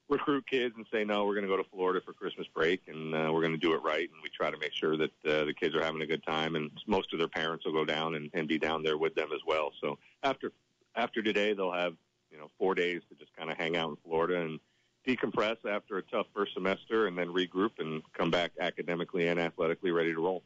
recruit 0.10 0.46
kids 0.50 0.74
and 0.78 0.86
say, 0.92 1.04
no, 1.04 1.26
we're 1.26 1.34
going 1.34 1.46
to 1.46 1.50
go 1.50 1.58
to 1.58 1.70
Florida 1.70 2.00
for 2.04 2.14
Christmas 2.14 2.48
break 2.54 2.82
and 2.88 3.14
uh, 3.14 3.30
we're 3.32 3.42
going 3.42 3.52
to 3.52 3.58
do 3.58 3.74
it 3.74 3.82
right. 3.84 4.10
And 4.10 4.22
we 4.24 4.30
try 4.30 4.50
to 4.50 4.58
make 4.58 4.74
sure 4.74 4.98
that 4.98 5.12
uh, 5.26 5.46
the 5.46 5.54
kids 5.54 5.76
are 5.76 5.84
having 5.84 6.02
a 6.02 6.08
good 6.08 6.24
time. 6.26 6.56
And 6.56 6.72
most 6.88 7.12
of 7.14 7.20
their 7.20 7.28
parents 7.28 7.66
will 7.66 7.74
go 7.74 7.86
down 7.86 8.16
and, 8.16 8.30
and 8.34 8.48
be 8.48 8.58
down 8.58 8.84
there 8.84 8.98
with 8.98 9.16
them 9.16 9.30
as 9.34 9.42
well. 9.46 9.72
So 9.82 9.98
after 10.24 10.52
after 10.96 11.22
today, 11.22 11.54
they'll 11.54 11.72
have 11.72 11.94
you 12.32 12.38
know 12.38 12.50
four 12.58 12.76
days 12.76 13.02
to 13.10 13.16
just 13.16 13.36
kind 13.36 13.52
of 13.52 13.58
hang 13.58 13.78
out 13.78 13.90
in 13.90 13.98
Florida 14.04 14.42
and 14.42 14.60
decompress 15.08 15.58
after 15.70 15.98
a 15.98 16.02
tough 16.04 16.26
first 16.34 16.54
semester, 16.54 17.08
and 17.08 17.18
then 17.18 17.28
regroup 17.28 17.72
and 17.80 18.02
come 18.14 18.30
back 18.30 18.52
academically 18.60 19.28
and 19.28 19.40
athletically 19.40 19.92
ready 19.92 20.14
to 20.14 20.20
roll. 20.20 20.44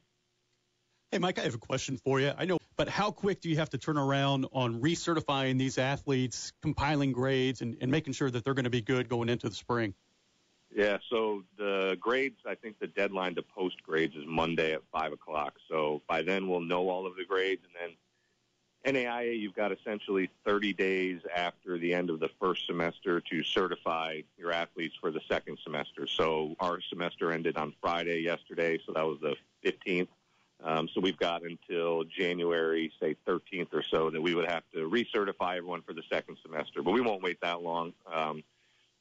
Hey, 1.12 1.18
Mike, 1.18 1.40
I 1.40 1.44
have 1.44 1.56
a 1.56 1.58
question 1.58 1.98
for 1.98 2.20
you. 2.20 2.32
I 2.38 2.46
know, 2.46 2.58
but 2.82 2.90
how 2.90 3.12
quick 3.12 3.42
do 3.42 3.48
you 3.48 3.58
have 3.58 3.70
to 3.70 3.78
turn 3.78 3.96
around 3.96 4.48
on 4.54 4.82
recertifying 4.82 5.60
these 5.60 5.78
athletes, 5.78 6.52
compiling 6.64 7.12
grades, 7.12 7.62
and, 7.62 7.78
and 7.80 7.92
making 7.92 8.12
sure 8.12 8.32
that 8.32 8.44
they're 8.44 8.56
going 8.56 8.64
to 8.64 8.72
be 8.72 8.82
good 8.82 9.08
going 9.08 9.30
into 9.30 9.48
the 9.48 9.54
spring? 9.54 9.94
Yeah, 10.76 10.98
so 11.12 11.44
the 11.60 11.96
grades, 12.00 12.40
I 12.44 12.56
think 12.56 12.80
the 12.80 12.88
deadline 12.88 13.36
to 13.36 13.44
post 13.44 13.84
grades 13.84 14.16
is 14.16 14.24
Monday 14.26 14.74
at 14.74 14.82
5 14.92 15.14
o'clock. 15.14 15.58
So 15.70 16.02
by 16.10 16.24
then 16.24 16.48
we'll 16.48 16.62
know 16.62 16.90
all 16.90 17.06
of 17.06 17.16
the 17.16 17.24
grades. 17.24 17.62
And 17.66 17.94
then 18.84 18.96
NAIA, 18.96 19.40
you've 19.40 19.54
got 19.54 19.72
essentially 19.72 20.32
30 20.44 20.74
days 20.74 21.22
after 21.36 21.78
the 21.78 21.94
end 21.94 22.10
of 22.10 22.20
the 22.20 22.30
first 22.42 22.66
semester 22.66 23.22
to 23.22 23.44
certify 23.44 24.22
your 24.40 24.52
athletes 24.52 24.96
for 25.00 25.12
the 25.12 25.22
second 25.30 25.60
semester. 25.64 26.08
So 26.08 26.56
our 26.60 26.80
semester 26.90 27.32
ended 27.32 27.58
on 27.58 27.76
Friday 27.80 28.22
yesterday, 28.22 28.80
so 28.84 28.94
that 28.94 29.06
was 29.06 29.20
the 29.22 29.36
15th. 29.64 30.08
Um, 30.64 30.88
so 30.94 31.02
we've 31.02 31.18
got 31.18 31.44
until 31.44 32.04
January, 32.04 32.92
say 33.00 33.16
13th 33.28 33.74
or 33.74 33.84
so, 33.84 34.10
that 34.12 34.22
we 34.22 34.36
would 34.36 34.50
have 34.50 34.64
to 34.74 34.90
recertify 34.90 35.58
everyone 35.58 35.82
for 35.82 35.94
the 35.94 36.04
second 36.12 36.38
semester. 36.46 36.84
But 36.84 36.92
we 36.92 37.02
won't 37.02 37.24
wait 37.24 37.40
that 37.42 37.62
long. 37.62 37.94
Um, 38.12 38.44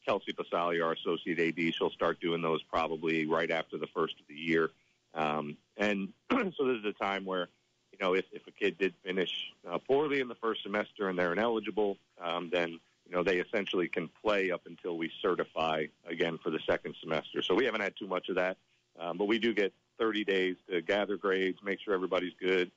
Kelsey 0.07 0.33
Pasali, 0.33 0.83
our 0.83 0.93
associate 0.93 1.39
AD, 1.39 1.75
she'll 1.75 1.91
start 1.91 2.21
doing 2.21 2.41
those 2.41 2.63
probably 2.63 3.27
right 3.27 3.51
after 3.51 3.77
the 3.77 3.87
first 3.89 4.15
of 4.21 4.27
the 4.29 4.35
year. 4.35 4.71
Um, 5.15 5.57
and 5.77 6.09
so 6.31 6.39
this 6.39 6.79
is 6.79 6.85
a 6.87 6.93
time 6.93 7.25
where, 7.25 7.49
you 7.93 7.99
know, 8.01 8.15
if, 8.15 8.25
if 8.33 8.47
a 8.47 8.53
kid 8.53 8.79
did 8.79 8.95
finish 9.05 9.31
uh, 9.71 9.79
poorly 9.79 10.21
in 10.21 10.29
the 10.29 10.35
first 10.37 10.63
semester 10.63 11.09
and 11.09 11.19
they're 11.19 11.33
ineligible, 11.33 11.99
um, 12.23 12.49
then, 12.51 12.71
you 13.07 13.13
know, 13.13 13.23
they 13.23 13.39
essentially 13.39 13.89
can 13.89 14.09
play 14.23 14.51
up 14.51 14.63
until 14.67 14.97
we 14.97 15.11
certify 15.21 15.85
again 16.07 16.39
for 16.43 16.51
the 16.51 16.61
second 16.67 16.95
semester. 17.03 17.43
So 17.43 17.55
we 17.55 17.67
haven't 17.67 17.83
had 17.83 17.95
too 17.99 18.07
much 18.07 18.29
of 18.29 18.37
that. 18.37 18.57
Um, 18.99 19.19
but 19.19 19.27
we 19.27 19.39
do 19.39 19.55
get 19.55 19.73
30 20.01 20.25
days 20.25 20.57
to 20.69 20.81
gather 20.81 21.17
grades, 21.17 21.59
make 21.63 21.79
sure 21.81 21.95
everybody's 21.95 22.33
good, 22.41 22.71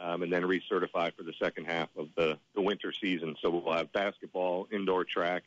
um, 0.00 0.22
and 0.22 0.32
then 0.32 0.44
recertify 0.44 1.12
for 1.14 1.24
the 1.24 1.34
second 1.42 1.66
half 1.66 1.88
of 1.96 2.08
the, 2.16 2.38
the 2.54 2.62
winter 2.62 2.92
season. 2.92 3.36
So 3.42 3.50
we'll 3.50 3.74
have 3.74 3.92
basketball, 3.92 4.68
indoor 4.70 5.04
track, 5.04 5.42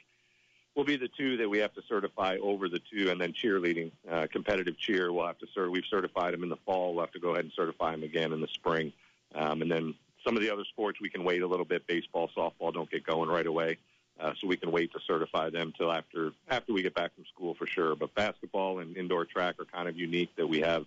will 0.76 0.84
be 0.84 0.98
the 0.98 1.08
two 1.08 1.38
that 1.38 1.50
we 1.50 1.60
have 1.60 1.74
to 1.74 1.82
certify 1.88 2.38
over 2.42 2.70
the 2.70 2.80
two, 2.80 3.10
and 3.10 3.20
then 3.20 3.34
cheerleading, 3.34 3.92
uh, 4.10 4.28
competitive 4.32 4.78
cheer. 4.78 5.12
We'll 5.12 5.28
have 5.28 5.40
to 5.40 5.48
cert. 5.58 5.72
We've 5.72 5.86
certified 5.90 6.34
them 6.34 6.44
in 6.44 6.50
the 6.50 6.58
fall. 6.66 6.94
We'll 6.94 7.04
have 7.04 7.14
to 7.14 7.20
go 7.20 7.32
ahead 7.32 7.46
and 7.46 7.54
certify 7.54 7.92
them 7.92 8.04
again 8.04 8.34
in 8.34 8.42
the 8.42 8.48
spring, 8.48 8.94
um, 9.34 9.62
and 9.62 9.72
then 9.72 9.96
some 10.24 10.36
of 10.36 10.42
the 10.42 10.52
other 10.52 10.64
sports 10.66 11.00
we 11.02 11.10
can 11.10 11.24
wait 11.24 11.42
a 11.42 11.48
little 11.48 11.66
bit. 11.66 11.88
Baseball, 11.88 12.30
softball 12.36 12.74
don't 12.74 12.90
get 12.90 13.06
going 13.06 13.30
right 13.30 13.48
away, 13.48 13.78
uh, 14.20 14.34
so 14.40 14.48
we 14.48 14.56
can 14.56 14.72
wait 14.72 14.94
to 14.94 15.00
certify 15.06 15.50
them 15.50 15.74
till 15.78 15.92
after 15.92 16.32
after 16.50 16.74
we 16.74 16.82
get 16.82 16.94
back 16.94 17.14
from 17.16 17.26
school 17.26 17.54
for 17.56 17.68
sure. 17.68 17.96
But 17.96 18.14
basketball 18.16 18.80
and 18.80 18.96
indoor 18.96 19.26
track 19.26 19.56
are 19.60 19.66
kind 19.66 19.90
of 19.90 19.98
unique 19.98 20.36
that 20.38 20.48
we 20.48 20.62
have 20.62 20.86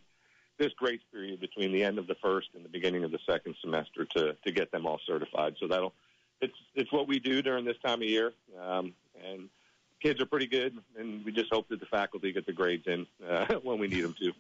this 0.59 0.73
grace 0.77 1.01
period 1.13 1.41
between 1.41 1.73
the 1.73 1.83
end 1.83 1.99
of 1.99 2.07
the 2.07 2.15
first 2.23 2.49
and 2.55 2.65
the 2.65 2.69
beginning 2.69 3.05
of 3.05 3.11
the 3.11 3.19
second 3.29 3.57
semester 3.61 4.05
to 4.17 4.37
to 4.45 4.53
get 4.53 4.71
them 4.71 4.87
all 4.87 5.01
certified. 5.07 5.55
So 5.61 5.69
that'll 5.69 5.95
it's 6.41 6.57
it's 6.75 6.93
what 6.93 7.09
we 7.09 7.19
do 7.19 7.43
during 7.43 7.65
this 7.65 7.79
time 7.85 8.03
of 8.03 8.09
year, 8.09 8.33
um, 8.61 8.93
and 9.25 9.49
kids 10.01 10.21
are 10.21 10.27
pretty 10.27 10.47
good, 10.47 10.77
and 10.99 11.25
we 11.25 11.33
just 11.33 11.53
hope 11.53 11.69
that 11.69 11.81
the 11.81 11.87
faculty 11.87 12.33
get 12.33 12.47
the 12.47 12.53
grades 12.53 12.87
in 12.87 13.07
uh, 13.29 13.55
when 13.63 13.79
we 13.79 13.89
need 13.89 14.03
them 14.03 14.15
to. 14.21 14.33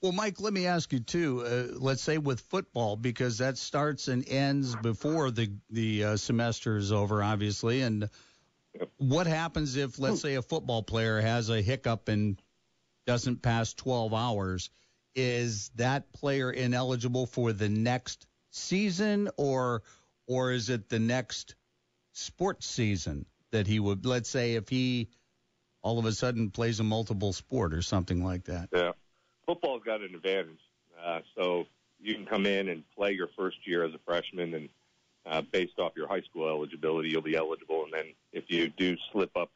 Well, 0.00 0.12
Mike, 0.12 0.40
let 0.40 0.52
me 0.52 0.66
ask 0.66 0.92
you 0.92 0.98
too. 0.98 1.44
Uh, 1.46 1.78
let's 1.78 2.02
say 2.02 2.18
with 2.18 2.40
football, 2.40 2.96
because 2.96 3.38
that 3.38 3.56
starts 3.56 4.08
and 4.08 4.28
ends 4.28 4.74
before 4.74 5.30
the 5.30 5.52
the 5.70 6.04
uh, 6.04 6.16
semester 6.16 6.76
is 6.76 6.90
over, 6.90 7.22
obviously. 7.22 7.82
And 7.82 8.08
what 8.98 9.26
happens 9.26 9.76
if, 9.76 9.98
let's 9.98 10.20
say, 10.20 10.34
a 10.34 10.42
football 10.42 10.82
player 10.82 11.20
has 11.20 11.50
a 11.50 11.62
hiccup 11.62 12.08
and 12.08 12.40
doesn't 13.06 13.42
pass 13.42 13.74
12 13.74 14.12
hours? 14.12 14.70
Is 15.14 15.70
that 15.76 16.12
player 16.12 16.50
ineligible 16.50 17.26
for 17.26 17.52
the 17.52 17.68
next 17.68 18.26
season, 18.50 19.28
or 19.36 19.82
or 20.26 20.52
is 20.52 20.70
it 20.70 20.88
the 20.88 20.98
next 20.98 21.54
sports 22.12 22.66
season 22.66 23.26
that 23.50 23.66
he 23.66 23.78
would? 23.80 24.06
Let's 24.06 24.30
say 24.30 24.54
if 24.54 24.68
he 24.68 25.08
all 25.82 25.98
of 25.98 26.04
a 26.04 26.12
sudden 26.12 26.50
plays 26.50 26.80
a 26.80 26.84
multiple 26.84 27.32
sport 27.32 27.74
or 27.74 27.82
something 27.82 28.24
like 28.24 28.44
that. 28.44 28.68
Yeah, 28.72 28.92
football's 29.46 29.82
got 29.84 30.00
an 30.00 30.14
advantage. 30.14 30.60
Uh, 31.04 31.20
so 31.34 31.66
you 32.00 32.14
can 32.14 32.24
come 32.24 32.46
in 32.46 32.68
and 32.68 32.84
play 32.96 33.12
your 33.12 33.28
first 33.36 33.66
year 33.66 33.84
as 33.84 33.92
a 33.92 33.98
freshman, 34.06 34.54
and 34.54 34.68
uh, 35.26 35.42
based 35.52 35.78
off 35.78 35.92
your 35.96 36.08
high 36.08 36.20
school 36.22 36.48
eligibility, 36.48 37.08
you'll 37.10 37.22
be 37.22 37.36
eligible. 37.36 37.84
And 37.84 37.92
then 37.92 38.06
if 38.32 38.44
you 38.48 38.68
do 38.68 38.96
slip 39.10 39.36
up, 39.36 39.50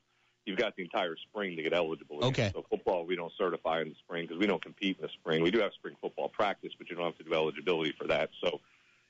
you've 0.47 0.59
got 0.59 0.75
the 0.77 0.83
entire 0.83 1.17
spring 1.17 1.57
to 1.57 1.63
get 1.63 1.75
eligible. 1.75 2.25
Okay. 2.25 2.51
So 2.55 2.65
football, 2.71 3.05
we 3.05 3.17
don't 3.17 3.33
certify 3.37 3.83
in 3.83 3.91
the 3.91 3.95
spring 3.97 4.25
because 4.25 4.39
we 4.39 4.47
don't 4.47 4.63
compete 4.63 4.97
in 4.99 5.03
the 5.03 5.09
spring. 5.09 5.43
We 5.43 5.51
do 5.51 5.59
have 5.59 5.73
spring 5.75 5.97
football 6.01 6.29
practice, 6.29 6.73
but 6.79 6.89
you 6.89 6.97
don't 6.97 7.05
have 7.05 7.19
to 7.19 7.25
do 7.25 7.35
eligibility 7.35 7.93
for 7.99 8.07
that. 8.07 8.31
So 8.43 8.61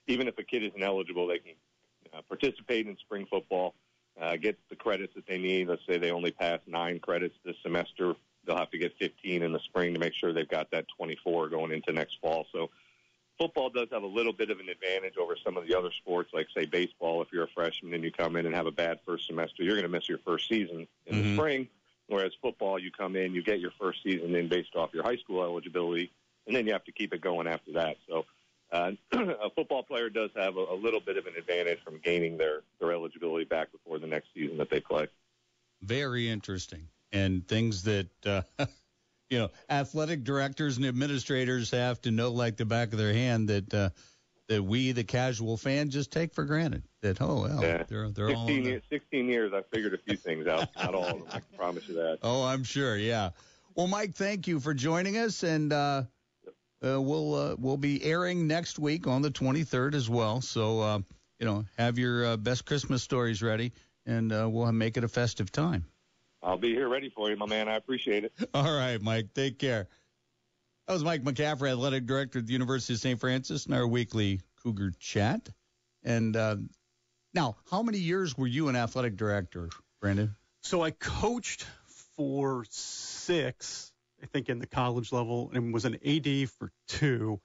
even 0.06 0.26
if 0.26 0.38
a 0.38 0.42
kid 0.42 0.62
isn't 0.64 0.82
eligible, 0.82 1.26
they 1.26 1.38
can 1.38 1.54
uh, 2.14 2.22
participate 2.28 2.86
in 2.86 2.96
spring 2.96 3.26
football, 3.30 3.74
uh, 4.20 4.36
get 4.36 4.58
the 4.70 4.76
credits 4.76 5.14
that 5.14 5.26
they 5.26 5.38
need. 5.38 5.68
Let's 5.68 5.82
say 5.86 5.98
they 5.98 6.10
only 6.10 6.30
pass 6.30 6.60
nine 6.66 6.98
credits 6.98 7.36
this 7.44 7.56
semester. 7.62 8.14
They'll 8.46 8.56
have 8.56 8.70
to 8.70 8.78
get 8.78 8.94
15 8.98 9.42
in 9.42 9.52
the 9.52 9.60
spring 9.60 9.92
to 9.92 10.00
make 10.00 10.14
sure 10.14 10.32
they've 10.32 10.48
got 10.48 10.70
that 10.70 10.86
24 10.96 11.48
going 11.50 11.72
into 11.72 11.92
next 11.92 12.18
fall. 12.22 12.46
So 12.52 12.70
football 13.38 13.70
does 13.70 13.88
have 13.92 14.02
a 14.02 14.06
little 14.06 14.32
bit 14.32 14.50
of 14.50 14.60
an 14.60 14.68
advantage 14.68 15.16
over 15.16 15.36
some 15.44 15.56
of 15.56 15.66
the 15.66 15.74
other 15.76 15.90
sports, 16.00 16.30
like 16.32 16.46
say 16.54 16.64
baseball. 16.66 17.22
If 17.22 17.28
you're 17.32 17.44
a 17.44 17.48
freshman 17.54 17.94
and 17.94 18.02
you 18.04 18.10
come 18.12 18.36
in 18.36 18.46
and 18.46 18.54
have 18.54 18.66
a 18.66 18.70
bad 18.72 18.98
first 19.06 19.26
semester, 19.26 19.62
you're 19.62 19.74
going 19.74 19.84
to 19.84 19.88
miss 19.88 20.08
your 20.08 20.18
first 20.18 20.48
season 20.48 20.86
in 21.06 21.14
Mm-hmm. 21.16 21.22
the 21.22 21.34
spring. 21.36 21.68
Whereas 22.08 22.32
football, 22.40 22.78
you 22.78 22.90
come 22.92 23.16
in, 23.16 23.34
you 23.34 23.42
get 23.42 23.58
your 23.58 23.72
first 23.80 24.02
season 24.04 24.34
in 24.36 24.48
based 24.48 24.76
off 24.76 24.90
your 24.94 25.02
high 25.02 25.16
school 25.16 25.42
eligibility, 25.42 26.12
and 26.46 26.54
then 26.54 26.64
you 26.66 26.72
have 26.72 26.84
to 26.84 26.92
keep 26.92 27.12
it 27.12 27.20
going 27.20 27.48
after 27.48 27.72
that. 27.72 27.96
So 28.08 28.24
uh, 28.70 28.92
a 29.12 29.50
football 29.50 29.82
player 29.82 30.08
does 30.08 30.30
have 30.36 30.56
a, 30.56 30.60
a 30.70 30.74
little 30.76 31.00
bit 31.00 31.16
of 31.16 31.26
an 31.26 31.34
advantage 31.36 31.80
from 31.84 31.98
gaining 32.04 32.38
their 32.38 32.60
their 32.80 32.92
eligibility 32.92 33.44
back 33.44 33.72
before 33.72 33.98
the 33.98 34.06
next 34.06 34.28
season 34.34 34.56
that 34.58 34.70
they 34.70 34.78
play. 34.80 35.08
Very 35.82 36.28
interesting, 36.28 36.88
and 37.12 37.46
things 37.48 37.82
that 37.82 38.08
uh, 38.24 38.42
you 39.30 39.38
know, 39.38 39.50
athletic 39.68 40.24
directors 40.24 40.76
and 40.76 40.86
administrators 40.86 41.70
have 41.70 42.00
to 42.02 42.10
know 42.10 42.30
like 42.30 42.56
the 42.56 42.64
back 42.64 42.92
of 42.92 42.98
their 42.98 43.12
hand 43.12 43.48
that 43.48 43.74
uh, 43.74 43.90
that 44.48 44.62
we, 44.62 44.92
the 44.92 45.04
casual 45.04 45.56
fan, 45.56 45.90
just 45.90 46.12
take 46.12 46.32
for 46.32 46.44
granted. 46.44 46.84
That 47.02 47.20
oh 47.20 47.42
well, 47.42 47.62
Yeah. 47.62 47.82
they're 47.88 48.10
they're 48.10 48.28
all. 48.28 48.46
16, 48.46 48.58
in 48.58 48.64
years, 48.64 48.82
16 48.90 49.28
years, 49.28 49.52
I 49.52 49.62
figured 49.74 49.94
a 49.94 49.98
few 49.98 50.16
things 50.16 50.46
out. 50.46 50.68
Not 50.76 50.94
all 50.94 51.04
of 51.04 51.18
them, 51.18 51.26
I 51.28 51.40
can 51.40 51.56
promise 51.56 51.88
you 51.88 51.94
that. 51.94 52.18
Oh, 52.22 52.44
I'm 52.44 52.62
sure. 52.64 52.96
Yeah. 52.96 53.30
Well, 53.74 53.88
Mike, 53.88 54.14
thank 54.14 54.46
you 54.46 54.60
for 54.60 54.72
joining 54.72 55.18
us, 55.18 55.42
and 55.42 55.72
uh, 55.72 56.04
uh, 56.84 57.00
we'll 57.00 57.34
uh, 57.34 57.56
we'll 57.58 57.76
be 57.76 58.02
airing 58.04 58.46
next 58.46 58.78
week 58.78 59.06
on 59.06 59.22
the 59.22 59.30
23rd 59.30 59.94
as 59.94 60.08
well. 60.08 60.40
So 60.40 60.80
uh, 60.80 60.98
you 61.40 61.46
know, 61.46 61.64
have 61.76 61.98
your 61.98 62.24
uh, 62.24 62.36
best 62.36 62.64
Christmas 62.64 63.02
stories 63.02 63.42
ready, 63.42 63.72
and 64.06 64.32
uh, 64.32 64.48
we'll 64.48 64.70
make 64.72 64.96
it 64.96 65.04
a 65.04 65.08
festive 65.08 65.50
time. 65.50 65.84
I'll 66.46 66.56
be 66.56 66.72
here 66.72 66.88
ready 66.88 67.08
for 67.08 67.28
you, 67.28 67.36
my 67.36 67.46
man. 67.46 67.68
I 67.68 67.74
appreciate 67.74 68.22
it. 68.22 68.32
All 68.54 68.72
right, 68.72 69.02
Mike. 69.02 69.34
Take 69.34 69.58
care. 69.58 69.88
That 70.86 70.92
was 70.92 71.02
Mike 71.02 71.24
McCaffrey, 71.24 71.72
athletic 71.72 72.06
director 72.06 72.38
at 72.38 72.46
the 72.46 72.52
University 72.52 72.94
of 72.94 73.00
St. 73.00 73.18
Francis, 73.18 73.66
in 73.66 73.72
our 73.72 73.86
weekly 73.86 74.40
Cougar 74.62 74.92
chat. 75.00 75.48
And 76.04 76.36
uh, 76.36 76.56
now, 77.34 77.56
how 77.68 77.82
many 77.82 77.98
years 77.98 78.38
were 78.38 78.46
you 78.46 78.68
an 78.68 78.76
athletic 78.76 79.16
director, 79.16 79.70
Brandon? 80.00 80.36
So 80.62 80.82
I 80.82 80.92
coached 80.92 81.66
for 82.16 82.64
six, 82.70 83.92
I 84.22 84.26
think, 84.26 84.48
in 84.48 84.60
the 84.60 84.68
college 84.68 85.10
level, 85.10 85.50
and 85.52 85.74
was 85.74 85.84
an 85.84 85.98
AD 86.06 86.48
for 86.50 86.70
two. 86.86 87.40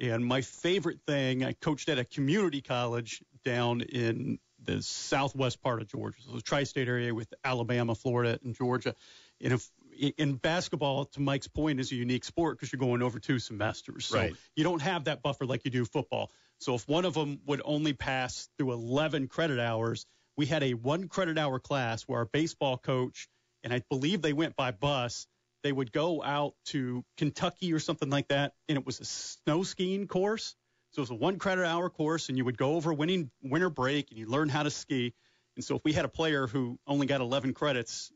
And 0.00 0.26
my 0.26 0.40
favorite 0.40 0.98
thing, 1.06 1.44
I 1.44 1.52
coached 1.52 1.88
at 1.88 2.00
a 2.00 2.04
community 2.04 2.62
college 2.62 3.22
down 3.44 3.82
in 3.82 4.40
the 4.62 4.82
southwest 4.82 5.62
part 5.62 5.80
of 5.80 5.88
Georgia, 5.88 6.20
so 6.22 6.32
the 6.32 6.42
tri-state 6.42 6.88
area 6.88 7.14
with 7.14 7.32
Alabama, 7.44 7.94
Florida, 7.94 8.38
and 8.44 8.54
Georgia. 8.54 8.94
And 9.40 9.52
if 9.52 9.70
in 10.18 10.34
basketball, 10.36 11.06
to 11.06 11.20
Mike's 11.20 11.48
point, 11.48 11.80
is 11.80 11.92
a 11.92 11.94
unique 11.94 12.24
sport 12.24 12.56
because 12.56 12.72
you're 12.72 12.80
going 12.80 13.02
over 13.02 13.18
two 13.18 13.38
semesters. 13.38 14.06
So 14.06 14.18
Right. 14.18 14.36
you 14.56 14.64
don't 14.64 14.82
have 14.82 15.04
that 15.04 15.22
buffer 15.22 15.46
like 15.46 15.64
you 15.64 15.70
do 15.70 15.84
football. 15.84 16.30
So 16.58 16.74
if 16.74 16.88
one 16.88 17.04
of 17.04 17.14
them 17.14 17.40
would 17.46 17.62
only 17.64 17.92
pass 17.92 18.48
through 18.56 18.72
11 18.72 19.28
credit 19.28 19.58
hours, 19.58 20.06
we 20.36 20.46
had 20.46 20.62
a 20.62 20.74
one 20.74 21.08
credit 21.08 21.38
hour 21.38 21.58
class 21.58 22.02
where 22.02 22.20
our 22.20 22.26
baseball 22.26 22.78
coach, 22.78 23.28
and 23.62 23.72
I 23.72 23.82
believe 23.90 24.22
they 24.22 24.32
went 24.32 24.56
by 24.56 24.70
bus, 24.70 25.26
they 25.62 25.72
would 25.72 25.92
go 25.92 26.22
out 26.22 26.54
to 26.66 27.04
Kentucky 27.18 27.72
or 27.72 27.78
something 27.78 28.08
like 28.08 28.28
that, 28.28 28.54
and 28.68 28.78
it 28.78 28.86
was 28.86 29.00
a 29.00 29.04
snow 29.04 29.62
skiing 29.62 30.06
course. 30.06 30.56
So 30.90 31.00
it 31.00 31.04
was 31.04 31.10
a 31.10 31.14
one 31.14 31.38
credit 31.38 31.64
hour 31.64 31.88
course, 31.88 32.28
and 32.28 32.38
you 32.38 32.44
would 32.44 32.58
go 32.58 32.74
over 32.74 32.92
winning 32.92 33.30
winter 33.42 33.70
break 33.70 34.10
and 34.10 34.18
you 34.18 34.26
learn 34.26 34.48
how 34.48 34.64
to 34.64 34.70
ski. 34.70 35.14
And 35.56 35.64
so 35.64 35.76
if 35.76 35.82
we 35.84 35.92
had 35.92 36.04
a 36.04 36.08
player 36.08 36.46
who 36.46 36.78
only 36.86 37.06
got 37.06 37.20
11 37.20 37.54
credits, 37.54 38.12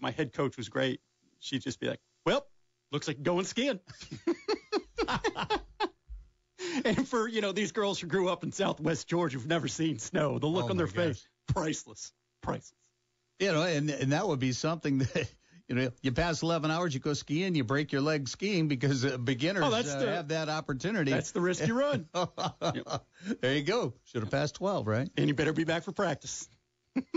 my 0.00 0.10
head 0.10 0.32
coach 0.32 0.56
was 0.56 0.68
great. 0.68 1.00
She'd 1.38 1.62
just 1.62 1.78
be 1.78 1.88
like, 1.88 2.00
"Well, 2.24 2.46
looks 2.90 3.06
like 3.06 3.22
going 3.22 3.44
skiing." 3.44 3.78
and 6.84 7.06
for 7.06 7.28
you 7.28 7.40
know 7.40 7.52
these 7.52 7.72
girls 7.72 8.00
who 8.00 8.06
grew 8.06 8.28
up 8.28 8.42
in 8.42 8.52
Southwest 8.52 9.06
Georgia 9.06 9.38
who've 9.38 9.46
never 9.46 9.68
seen 9.68 9.98
snow, 9.98 10.38
the 10.38 10.46
look 10.46 10.66
Oh, 10.66 10.70
on 10.70 10.76
their 10.76 10.86
gosh. 10.86 10.96
face, 10.96 11.28
priceless, 11.46 12.12
priceless. 12.42 12.74
You 13.38 13.52
know, 13.52 13.62
and 13.62 13.90
and 13.90 14.12
that 14.12 14.26
would 14.26 14.40
be 14.40 14.52
something 14.52 14.98
that 14.98 15.28
you 15.68 15.74
know 15.74 15.90
you 16.02 16.12
pass 16.12 16.42
11 16.42 16.70
hours, 16.70 16.94
you 16.94 17.00
go 17.00 17.12
skiing, 17.12 17.54
you 17.54 17.64
break 17.64 17.92
your 17.92 18.00
leg 18.02 18.28
skiing 18.28 18.68
because 18.68 19.04
uh, 19.04 19.16
beginners 19.18 19.64
Oh, 19.66 19.70
that's 19.70 19.92
uh, 19.92 19.98
the- 19.98 20.10
have 20.12 20.28
that 20.28 20.48
opportunity. 20.48 21.10
That's 21.10 21.32
the 21.32 21.40
risk 21.40 21.66
you 21.66 21.74
run. 21.78 22.08
there 23.40 23.54
you 23.54 23.62
go. 23.62 23.94
Should 24.04 24.22
have 24.22 24.30
passed 24.30 24.54
12, 24.56 24.86
right? 24.86 25.08
And 25.16 25.28
you 25.28 25.34
better 25.34 25.52
be 25.52 25.64
back 25.64 25.82
for 25.84 25.92
practice. 25.92 26.48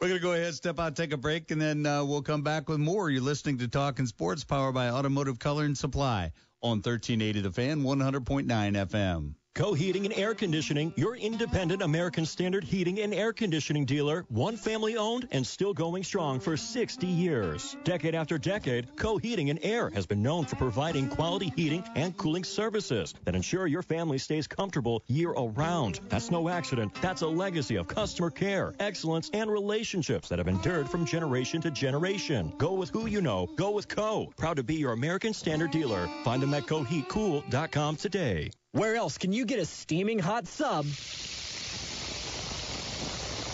We're 0.00 0.08
going 0.08 0.20
to 0.20 0.20
go 0.20 0.32
ahead, 0.32 0.54
step 0.54 0.78
out, 0.78 0.94
take 0.96 1.12
a 1.12 1.16
break, 1.16 1.50
and 1.50 1.60
then 1.60 1.84
uh, 1.84 2.04
we'll 2.04 2.22
come 2.22 2.42
back 2.42 2.68
with 2.68 2.78
more. 2.78 3.10
You're 3.10 3.22
listening 3.22 3.58
to 3.58 3.68
Talking 3.68 4.06
Sports, 4.06 4.44
powered 4.44 4.74
by 4.74 4.90
Automotive 4.90 5.38
Color 5.40 5.64
and 5.64 5.76
Supply 5.76 6.30
on 6.62 6.78
1380 6.82 7.40
The 7.40 7.50
Fan, 7.50 7.82
100.9 7.82 8.46
FM. 8.46 9.34
Co 9.58 9.72
Heating 9.72 10.04
and 10.04 10.16
Air 10.16 10.36
Conditioning, 10.36 10.92
your 10.94 11.16
independent 11.16 11.82
American 11.82 12.24
Standard 12.24 12.62
heating 12.62 13.00
and 13.00 13.12
air 13.12 13.32
conditioning 13.32 13.84
dealer, 13.86 14.24
one 14.28 14.56
family 14.56 14.96
owned 14.96 15.26
and 15.32 15.44
still 15.44 15.74
going 15.74 16.04
strong 16.04 16.38
for 16.38 16.56
60 16.56 17.08
years. 17.08 17.76
Decade 17.82 18.14
after 18.14 18.38
decade, 18.38 18.94
Co 18.94 19.16
Heating 19.16 19.50
and 19.50 19.58
Air 19.64 19.90
has 19.90 20.06
been 20.06 20.22
known 20.22 20.44
for 20.44 20.54
providing 20.54 21.08
quality 21.08 21.52
heating 21.56 21.82
and 21.96 22.16
cooling 22.16 22.44
services 22.44 23.14
that 23.24 23.34
ensure 23.34 23.66
your 23.66 23.82
family 23.82 24.18
stays 24.18 24.46
comfortable 24.46 25.02
year 25.08 25.30
around. 25.30 25.98
That's 26.08 26.30
no 26.30 26.48
accident. 26.48 26.94
That's 27.02 27.22
a 27.22 27.26
legacy 27.26 27.74
of 27.74 27.88
customer 27.88 28.30
care, 28.30 28.74
excellence, 28.78 29.28
and 29.32 29.50
relationships 29.50 30.28
that 30.28 30.38
have 30.38 30.46
endured 30.46 30.88
from 30.88 31.04
generation 31.04 31.60
to 31.62 31.72
generation. 31.72 32.52
Go 32.58 32.74
with 32.74 32.90
who 32.90 33.06
you 33.06 33.20
know. 33.20 33.48
Go 33.56 33.72
with 33.72 33.88
Co. 33.88 34.32
Proud 34.36 34.58
to 34.58 34.62
be 34.62 34.76
your 34.76 34.92
American 34.92 35.32
Standard 35.32 35.72
dealer. 35.72 36.08
Find 36.22 36.40
them 36.40 36.54
at 36.54 36.62
coheatcool.com 36.68 37.96
today. 37.96 38.52
Where 38.72 38.96
else 38.96 39.16
can 39.16 39.32
you 39.32 39.46
get 39.46 39.58
a 39.58 39.64
steaming 39.64 40.18
hot 40.18 40.46
sub? 40.46 40.84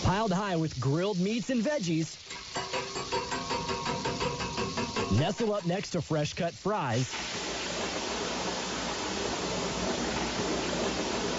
Piled 0.03 0.33
high 0.33 0.57
with 0.57 0.77
grilled 0.79 1.19
meats 1.19 1.49
and 1.49 1.63
veggies. 1.63 2.17
Nestle 5.17 5.53
up 5.53 5.65
next 5.65 5.91
to 5.91 6.01
fresh 6.01 6.33
cut 6.33 6.53
fries. 6.53 7.09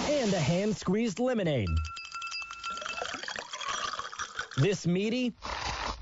And 0.09 0.33
a 0.33 0.39
hand 0.39 0.75
squeezed 0.75 1.19
lemonade. 1.19 1.69
This 4.57 4.87
meaty, 4.87 5.33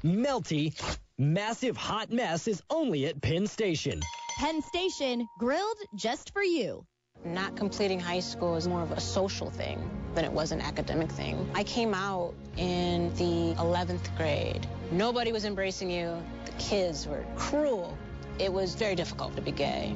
melty, 0.01 0.81
massive 1.17 1.75
hot 1.75 2.09
mess 2.09 2.47
is 2.47 2.63
only 2.69 3.05
at 3.07 3.21
Penn 3.21 3.47
Station. 3.47 3.99
Penn 4.37 4.61
Station, 4.61 5.27
grilled 5.39 5.77
just 5.97 6.31
for 6.31 6.41
you. 6.41 6.85
Not 7.25 7.57
completing 7.57 7.99
high 7.99 8.19
school 8.19 8.55
is 8.55 8.67
more 8.67 8.83
of 8.83 8.91
a 8.91 8.99
social 9.01 9.49
thing 9.49 9.89
than 10.13 10.25
it 10.25 10.31
was 10.31 10.51
an 10.51 10.61
academic 10.61 11.11
thing. 11.11 11.49
I 11.55 11.63
came 11.63 11.95
out 11.95 12.35
in 12.55 13.11
the 13.15 13.55
11th 13.59 14.15
grade. 14.15 14.67
Nobody 14.91 15.31
was 15.31 15.43
embracing 15.43 15.89
you. 15.89 16.21
The 16.45 16.51
kids 16.59 17.07
were 17.07 17.25
cruel. 17.35 17.97
It 18.37 18.53
was 18.53 18.75
very 18.75 18.93
difficult 18.93 19.35
to 19.37 19.41
be 19.41 19.51
gay. 19.51 19.95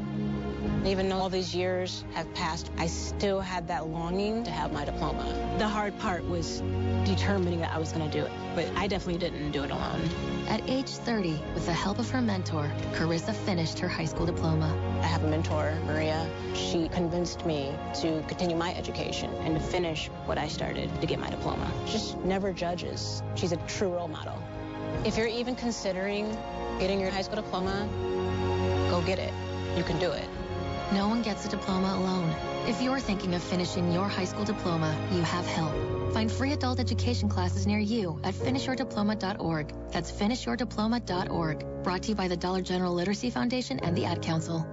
Even 0.86 1.10
though 1.10 1.18
all 1.18 1.30
these 1.30 1.54
years 1.54 2.06
have 2.14 2.34
passed, 2.34 2.72
I 2.78 2.88
still 2.88 3.42
had 3.42 3.68
that 3.68 3.88
longing 3.88 4.44
to 4.46 4.52
have 4.52 4.72
my 4.72 4.86
diploma. 4.86 5.26
The 5.58 5.68
hard 5.68 5.98
part 6.00 6.28
was 6.28 6.62
determining 7.04 7.60
that 7.60 7.74
I 7.74 7.78
was 7.78 7.92
going 7.92 8.10
to 8.10 8.18
do 8.18 8.26
it, 8.26 8.32
but 8.56 8.66
I 8.78 8.88
definitely 8.88 9.20
didn't 9.20 9.52
do 9.52 9.64
it 9.64 9.72
alone. 9.72 10.02
At 10.48 10.68
age 10.70 10.88
30, 10.90 11.40
with 11.54 11.66
the 11.66 11.74
help 11.74 12.00
of 12.00 12.10
her 12.12 12.22
mentor, 12.22 12.72
Carissa 12.94 13.36
finished 13.36 13.78
her 13.80 13.90
high 13.90 14.06
school 14.06 14.26
diploma. 14.26 14.74
I 15.02 15.06
have 15.06 15.24
a 15.24 15.28
mentor, 15.28 15.78
Maria. 15.86 16.26
She 16.54 16.88
convinced 16.88 17.46
me 17.46 17.76
to 17.96 18.24
continue 18.28 18.56
my 18.56 18.74
education 18.74 19.32
and 19.42 19.56
to 19.56 19.62
finish 19.62 20.08
what 20.26 20.38
I 20.38 20.48
started 20.48 20.90
to 21.02 21.06
get 21.06 21.20
my 21.20 21.30
diploma. 21.30 21.70
She 21.88 21.94
just 21.94 22.18
never 22.20 22.54
judges. 22.54 23.22
She's 23.36 23.52
a 23.52 23.58
true 23.68 23.90
role 23.90 24.08
model. 24.08 24.42
If 25.04 25.18
you're 25.18 25.28
even 25.28 25.56
considering 25.56 26.36
getting 26.80 27.02
your 27.02 27.12
high 27.12 27.22
school 27.22 27.36
diploma, 27.36 27.88
go 28.90 29.02
get 29.02 29.20
it. 29.20 29.34
You 29.76 29.84
can 29.84 30.00
do 30.00 30.12
it. 30.12 30.28
No 30.92 31.08
one 31.08 31.22
gets 31.22 31.46
a 31.46 31.50
diploma 31.50 31.96
alone. 31.96 32.36
If 32.68 32.82
you're 32.82 33.00
thinking 33.00 33.36
of 33.36 33.44
finishing 33.44 33.92
your 33.92 34.08
high 34.08 34.26
school 34.26 34.44
diploma, 34.44 34.98
you 35.12 35.22
have 35.22 35.46
help. 35.46 35.74
Find 36.14 36.32
free 36.32 36.52
adult 36.54 36.80
education 36.80 37.30
classes 37.30 37.68
near 37.68 37.78
you 37.78 38.20
at 38.24 38.34
finishyourdiploma.org. 38.34 39.74
That's 39.92 40.12
finishyourdiploma.org. 40.12 41.84
Brought 41.84 42.04
to 42.04 42.10
you 42.10 42.16
by 42.16 42.28
the 42.28 42.38
Dollar 42.38 42.62
General 42.62 42.94
Literacy 42.94 43.30
Foundation 43.30 43.80
and 43.80 43.96
the 43.96 44.06
Ad 44.06 44.24
Council. 44.24 44.66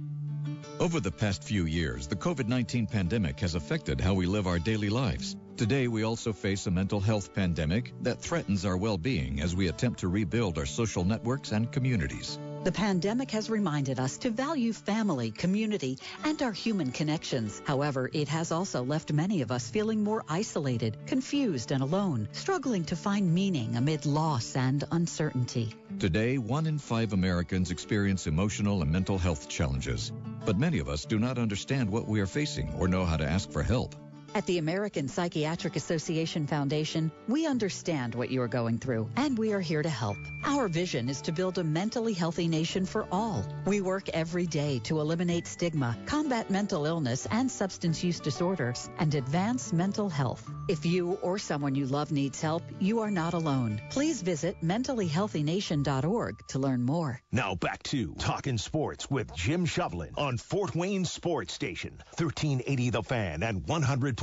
Over 0.80 1.00
the 1.00 1.12
past 1.12 1.44
few 1.44 1.66
years, 1.66 2.08
the 2.08 2.16
COVID 2.16 2.48
19 2.48 2.88
pandemic 2.88 3.40
has 3.40 3.56
affected 3.56 4.02
how 4.02 4.14
we 4.14 4.26
live 4.26 4.48
our 4.48 4.60
daily 4.60 4.90
lives. 4.90 5.38
Today, 5.56 5.88
we 5.88 6.04
also 6.04 6.34
face 6.34 6.68
a 6.68 6.72
mental 6.72 7.00
health 7.00 7.34
pandemic 7.34 7.94
that 8.02 8.20
threatens 8.20 8.66
our 8.66 8.76
well 8.76 8.98
being 8.98 9.40
as 9.40 9.56
we 9.56 9.68
attempt 9.68 10.00
to 10.00 10.08
rebuild 10.08 10.58
our 10.58 10.66
social 10.66 11.06
networks 11.06 11.52
and 11.52 11.72
communities. 11.72 12.40
The 12.64 12.72
pandemic 12.72 13.32
has 13.32 13.50
reminded 13.50 14.00
us 14.00 14.18
to 14.20 14.30
value 14.30 14.72
family, 14.72 15.32
community, 15.32 15.98
and 16.24 16.42
our 16.42 16.54
human 16.54 16.94
connections. 16.94 17.62
However, 17.66 18.10
it 18.14 18.30
has 18.30 18.54
also 18.54 18.86
left 18.86 19.12
many 19.12 19.42
of 19.42 19.52
us 19.52 19.70
feeling 19.70 20.02
more 20.02 20.24
isolated, 20.30 20.96
confused, 21.06 21.74
and 21.74 21.84
alone, 21.84 22.30
struggling 22.32 22.86
to 22.86 22.96
find 22.96 23.34
meaning 23.34 23.76
amid 23.76 24.06
loss 24.06 24.56
and 24.56 24.82
uncertainty. 24.92 25.76
Today, 26.00 26.38
one 26.38 26.66
in 26.66 26.80
five 26.80 27.12
Americans 27.12 27.70
experience 27.70 28.28
emotional 28.28 28.82
and 28.82 28.90
mental 28.90 29.18
health 29.18 29.50
challenges. 29.50 30.14
But 30.46 30.58
many 30.58 30.80
of 30.80 30.88
us 30.88 31.04
do 31.04 31.20
not 31.20 31.38
understand 31.38 31.90
what 31.90 32.08
we 32.08 32.22
are 32.22 32.28
facing 32.28 32.74
or 32.80 32.88
know 32.88 33.04
how 33.04 33.18
to 33.18 33.30
ask 33.30 33.52
for 33.52 33.62
help. 33.62 33.94
At 34.36 34.48
the 34.48 34.58
American 34.58 35.08
Psychiatric 35.08 35.76
Association 35.76 36.48
Foundation, 36.48 37.12
we 37.28 37.46
understand 37.46 38.16
what 38.16 38.32
you 38.32 38.42
are 38.42 38.48
going 38.48 38.80
through, 38.80 39.08
and 39.16 39.38
we 39.38 39.54
are 39.54 39.60
here 39.60 39.84
to 39.84 39.90
help. 39.90 40.18
Our 40.44 40.68
vision 40.68 41.08
is 41.08 41.22
to 41.22 41.32
build 41.32 41.60
a 41.60 41.64
mentally 41.64 42.14
healthy 42.14 42.48
nation 42.48 42.88
for 42.88 43.08
all. 43.12 43.46
We 43.68 43.82
work 43.82 44.10
every 44.10 44.48
day 44.48 44.80
to 44.86 45.02
eliminate 45.02 45.46
stigma, 45.46 45.96
combat 46.08 46.50
mental 46.50 46.88
illness 46.88 47.28
and 47.30 47.50
substance 47.50 48.04
use 48.04 48.20
disorders, 48.20 48.90
and 48.98 49.14
advance 49.14 49.72
mental 49.72 50.10
health. 50.10 50.50
If 50.68 50.84
you 50.84 51.20
or 51.22 51.38
someone 51.38 51.76
you 51.76 51.86
love 51.86 52.12
needs 52.12 52.42
help, 52.42 52.64
you 52.80 53.02
are 53.02 53.12
not 53.12 53.36
alone. 53.36 53.82
Please 53.92 54.24
visit 54.24 54.56
mentallyhealthynation.org 54.64 56.48
to 56.48 56.60
learn 56.60 56.82
more. 56.84 57.22
Now 57.32 57.54
back 57.54 57.84
to 57.84 58.16
Talking 58.16 58.58
Sports 58.58 59.12
with 59.12 59.32
Jim 59.36 59.68
Shovlin 59.68 60.18
on 60.18 60.40
Fort 60.40 60.74
Wayne 60.74 61.06
Sports 61.06 61.54
Station, 61.54 62.02
1380 62.18 62.90
The 62.90 63.04
Fan 63.04 63.44
and 63.44 63.68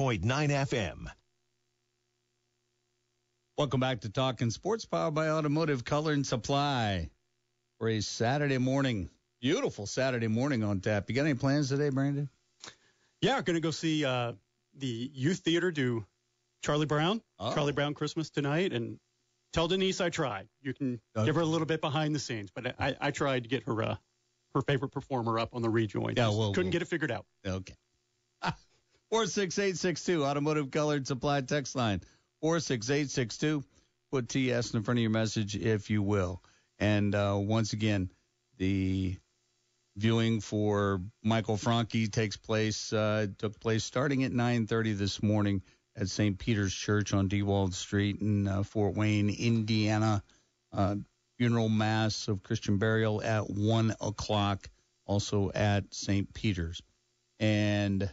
100.9 0.00 0.22
FM. 0.48 1.06
Welcome 3.58 3.80
back 3.80 4.00
to 4.00 4.08
Talking 4.08 4.48
Sports, 4.50 4.86
powered 4.86 5.12
by 5.14 5.28
Automotive 5.28 5.84
Color 5.84 6.14
and 6.14 6.26
Supply 6.26 7.10
for 7.78 7.86
a 7.90 8.00
Saturday 8.00 8.56
morning. 8.56 9.10
Beautiful 9.42 9.86
Saturday 9.86 10.26
morning 10.28 10.64
on 10.64 10.80
tap. 10.80 11.04
You 11.10 11.14
got 11.14 11.22
any 11.26 11.34
plans 11.34 11.68
today, 11.68 11.90
Brandon? 11.90 12.30
Yeah, 13.20 13.36
we're 13.36 13.42
going 13.42 13.56
to 13.56 13.60
go 13.60 13.70
see 13.70 14.02
uh, 14.06 14.32
the 14.78 15.10
youth 15.12 15.40
theater 15.40 15.70
do 15.70 16.06
Charlie 16.64 16.86
Brown, 16.86 17.20
Oh. 17.38 17.52
Charlie 17.52 17.72
Brown 17.74 17.92
Christmas 17.92 18.30
tonight, 18.30 18.72
and 18.72 18.98
tell 19.52 19.68
Denise 19.68 20.00
I 20.00 20.08
tried. 20.08 20.48
You 20.62 20.72
can 20.72 20.98
give 21.26 21.34
her 21.34 21.42
a 21.42 21.46
little 21.46 21.66
bit 21.66 21.82
behind 21.82 22.14
the 22.14 22.18
scenes, 22.20 22.50
but 22.54 22.74
I, 22.80 22.96
I 23.02 23.10
tried 23.10 23.42
to 23.42 23.50
get 23.50 23.64
her 23.64 23.82
uh, 23.82 23.96
her 24.54 24.62
favorite 24.62 24.92
performer 24.92 25.38
up 25.38 25.50
on 25.54 25.60
the 25.60 25.68
rejoin. 25.68 26.14
Yeah, 26.16 26.24
Just 26.28 26.38
well, 26.38 26.52
couldn't 26.52 26.68
well. 26.68 26.72
get 26.72 26.80
it 26.82 26.88
figured 26.88 27.10
out. 27.12 27.26
Okay. 27.46 27.74
46862, 29.10 30.24
Automotive 30.24 30.70
Colored 30.70 31.06
Supply 31.06 31.40
text 31.40 31.74
line. 31.74 32.00
46862. 32.42 33.64
Put 34.12 34.28
TS 34.28 34.74
in 34.74 34.82
front 34.82 34.98
of 34.98 35.02
your 35.02 35.10
message 35.10 35.56
if 35.56 35.90
you 35.90 36.02
will. 36.02 36.42
And 36.78 37.14
uh, 37.14 37.36
once 37.38 37.72
again, 37.72 38.10
the 38.58 39.16
viewing 39.96 40.40
for 40.40 41.00
Michael 41.22 41.56
Franke 41.56 42.10
takes 42.10 42.36
place 42.36 42.92
uh, 42.92 43.26
took 43.38 43.58
place 43.60 43.84
starting 43.84 44.24
at 44.24 44.32
9:30 44.32 44.96
this 44.96 45.22
morning 45.22 45.62
at 45.96 46.08
St. 46.08 46.38
Peter's 46.38 46.74
Church 46.74 47.12
on 47.12 47.28
Dewald 47.28 47.74
Street 47.74 48.20
in 48.20 48.48
uh, 48.48 48.62
Fort 48.62 48.94
Wayne, 48.94 49.30
Indiana. 49.30 50.22
Uh, 50.72 50.96
funeral 51.36 51.68
mass 51.68 52.28
of 52.28 52.42
Christian 52.42 52.78
burial 52.78 53.22
at 53.22 53.48
one 53.50 53.94
o'clock, 54.00 54.68
also 55.06 55.50
at 55.52 55.92
St. 55.92 56.32
Peter's. 56.32 56.82
And 57.40 58.10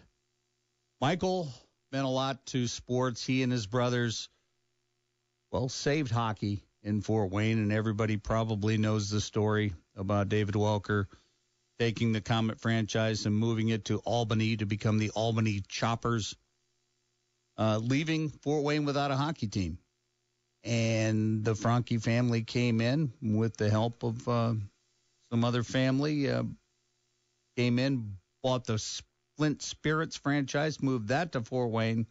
Michael 1.00 1.54
meant 1.92 2.06
a 2.06 2.10
lot 2.10 2.46
to 2.48 2.68
sports. 2.68 3.26
He 3.26 3.44
and 3.44 3.52
his 3.52 3.68
brothers, 3.68 4.30
well, 5.52 5.70
saved 5.70 6.12
hockey 6.12 6.64
in 6.82 7.02
Fort 7.02 7.32
Wayne, 7.32 7.60
and 7.60 7.72
everybody 7.72 8.18
probably 8.18 8.78
knows 8.78 9.10
the 9.10 9.22
story 9.22 9.74
about 9.96 10.30
David 10.30 10.56
Welker 10.56 11.06
taking 11.80 12.12
the 12.12 12.22
Komet 12.22 12.60
franchise 12.60 13.26
and 13.28 13.36
moving 13.36 13.70
it 13.70 13.86
to 13.86 14.00
Albany 14.00 14.58
to 14.58 14.66
become 14.66 14.98
the 14.98 15.12
Albany 15.12 15.62
Choppers, 15.68 16.36
uh, 17.58 17.80
leaving 17.82 18.30
Fort 18.30 18.64
Wayne 18.64 18.86
without 18.86 19.12
a 19.12 19.16
hockey 19.16 19.48
team. 19.48 19.78
And 20.64 21.46
the 21.46 21.54
Franke 21.54 22.00
family 22.00 22.44
came 22.44 22.82
in 22.82 23.14
with 23.22 23.56
the 23.58 23.70
help 23.70 24.04
of 24.04 24.28
uh, 24.28 24.54
some 25.30 25.44
other 25.46 25.62
family, 25.62 26.30
uh, 26.30 26.44
came 27.56 27.78
in, 27.78 28.18
bought 28.42 28.66
the 28.66 28.80
Flint 29.38 29.62
Spirits 29.62 30.18
franchise, 30.18 30.82
moved 30.82 31.10
that 31.10 31.32
to 31.34 31.42
Fort 31.42 31.70
Wayne, 31.72 32.08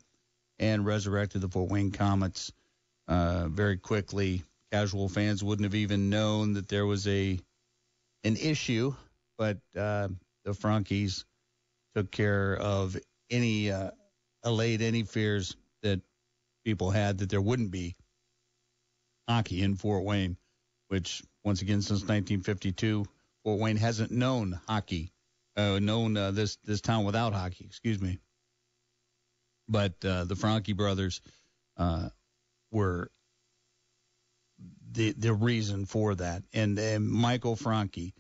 and 0.59 0.87
resurrected 0.87 1.41
the 1.41 1.49
Fort 1.49 1.71
Wayne 1.71 1.91
Komets 1.91 2.53
uh, 3.09 3.49
very 3.49 3.77
quickly. 3.77 4.45
Casual 4.73 5.09
fans 5.09 5.43
wouldn't 5.43 5.65
have 5.65 5.75
even 5.75 6.09
known 6.09 6.55
that 6.55 6.69
there 6.69 6.87
was 6.87 7.07
a 7.07 7.39
an 8.25 8.37
issue, 8.37 8.95
but 9.39 9.59
uh, 9.77 10.09
the 10.45 10.55
Frankes 10.55 11.25
took 11.95 12.11
care 12.11 12.57
of 12.57 12.97
any 13.31 13.71
uh, 13.71 13.91
allayed 14.43 14.83
any 14.83 15.03
fears 15.03 15.57
that 15.83 16.01
people 16.65 16.91
had 16.91 17.19
that 17.19 17.31
there 17.31 17.41
wouldn't 17.41 17.71
be 17.71 17.97
hockey 19.29 19.63
in 19.63 19.77
Fort 19.77 20.05
Wayne, 20.05 20.37
which 20.89 21.23
once 21.45 21.63
again 21.63 21.83
since 21.83 22.01
1952 22.01 23.05
Fort 23.45 23.61
Wayne 23.61 23.77
hasn't 23.77 24.11
known 24.11 24.61
hockey 24.69 25.13
uh, 25.57 25.79
known 25.79 26.17
uh, 26.17 26.31
this 26.31 26.57
this 26.65 26.81
town 26.81 27.05
without 27.05 27.33
hockey. 27.33 27.65
Excuse 27.65 28.01
me. 28.01 28.19
But 29.69 30.05
uh, 30.05 30.25
the 30.25 30.37
Franke 30.37 30.73
brothers 30.73 31.21
uh, 31.77 32.11
were 32.71 33.11
the 34.93 35.13
the 35.13 35.35
reason 35.35 35.87
for 35.87 36.15
that, 36.15 36.43
and, 36.53 36.79
and 36.79 37.09
Michael 37.09 37.57
Franke. 37.57 38.15